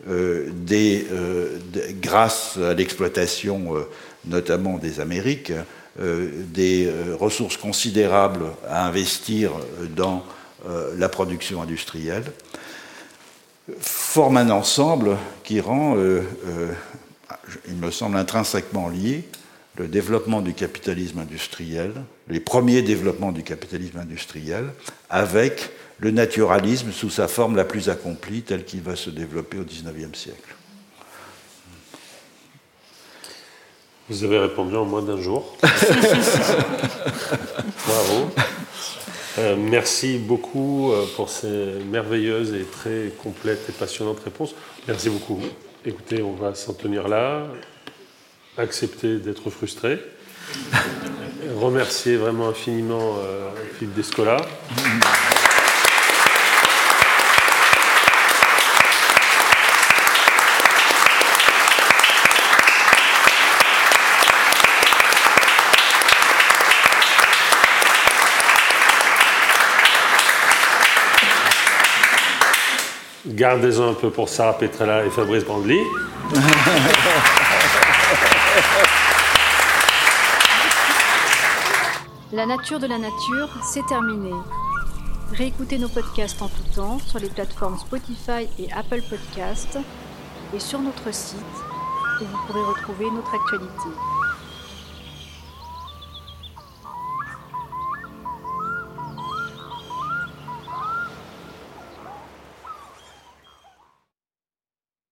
euh, 0.08 0.50
des, 0.52 1.06
grâce 2.00 2.58
à 2.58 2.74
l'exploitation 2.74 3.74
notamment 4.24 4.78
des 4.78 5.00
Amériques, 5.00 5.52
des 5.98 6.90
ressources 7.18 7.56
considérables 7.56 8.44
à 8.68 8.86
investir 8.86 9.52
dans 9.96 10.24
la 10.96 11.08
production 11.08 11.62
industrielle, 11.62 12.24
forme 13.78 14.36
un 14.36 14.50
ensemble 14.50 15.16
qui 15.44 15.60
rend, 15.60 15.96
il 17.68 17.76
me 17.76 17.90
semble, 17.90 18.16
intrinsèquement 18.16 18.88
lié 18.88 19.24
le 19.78 19.88
développement 19.88 20.40
du 20.40 20.54
capitalisme 20.54 21.18
industriel, 21.18 21.92
les 22.28 22.40
premiers 22.40 22.82
développements 22.82 23.32
du 23.32 23.42
capitalisme 23.42 23.98
industriel, 23.98 24.72
avec 25.10 25.70
le 25.98 26.10
naturalisme 26.10 26.92
sous 26.92 27.10
sa 27.10 27.28
forme 27.28 27.56
la 27.56 27.64
plus 27.64 27.88
accomplie, 27.88 28.42
telle 28.42 28.64
qu'il 28.64 28.82
va 28.82 28.96
se 28.96 29.10
développer 29.10 29.58
au 29.58 29.64
XIXe 29.64 30.18
siècle. 30.18 30.54
Vous 34.08 34.22
avez 34.22 34.38
répondu 34.38 34.76
en 34.76 34.84
moins 34.84 35.02
d'un 35.02 35.20
jour. 35.20 35.56
Bravo. 37.86 38.30
Euh, 39.38 39.56
merci 39.58 40.18
beaucoup 40.18 40.92
euh, 40.92 41.04
pour 41.16 41.28
ces 41.28 41.74
merveilleuses 41.90 42.54
et 42.54 42.64
très 42.64 43.12
complètes 43.22 43.68
et 43.68 43.72
passionnantes 43.72 44.20
réponses. 44.20 44.54
Merci 44.86 45.10
beaucoup. 45.10 45.40
Écoutez, 45.84 46.22
on 46.22 46.32
va 46.32 46.54
s'en 46.54 46.72
tenir 46.72 47.08
là 47.08 47.48
accepter 48.58 49.18
d'être 49.18 49.50
frustré. 49.50 50.00
Remercier 51.60 52.16
vraiment 52.16 52.48
infiniment 52.48 53.16
euh, 53.18 53.48
Philippe 53.78 53.94
Descola. 53.94 54.38
Gardez-en 73.26 73.90
un 73.90 73.94
peu 73.94 74.10
pour 74.10 74.28
Sarah 74.30 74.56
Petrella 74.56 75.04
et 75.04 75.10
Fabrice 75.10 75.44
Brandly. 75.44 75.80
La 82.36 82.44
nature 82.44 82.78
de 82.78 82.86
la 82.86 82.98
nature, 82.98 83.48
c'est 83.62 83.86
terminé. 83.86 84.30
Réécoutez 85.32 85.78
nos 85.78 85.88
podcasts 85.88 86.42
en 86.42 86.48
tout 86.48 86.74
temps 86.74 86.98
sur 86.98 87.18
les 87.18 87.30
plateformes 87.30 87.78
Spotify 87.78 88.46
et 88.58 88.70
Apple 88.74 89.00
Podcasts 89.08 89.78
et 90.52 90.60
sur 90.60 90.78
notre 90.80 91.14
site 91.14 91.40
où 92.20 92.24
vous 92.26 92.46
pourrez 92.46 92.60
retrouver 92.60 93.10
notre 93.10 93.34
actualité. 93.34 93.88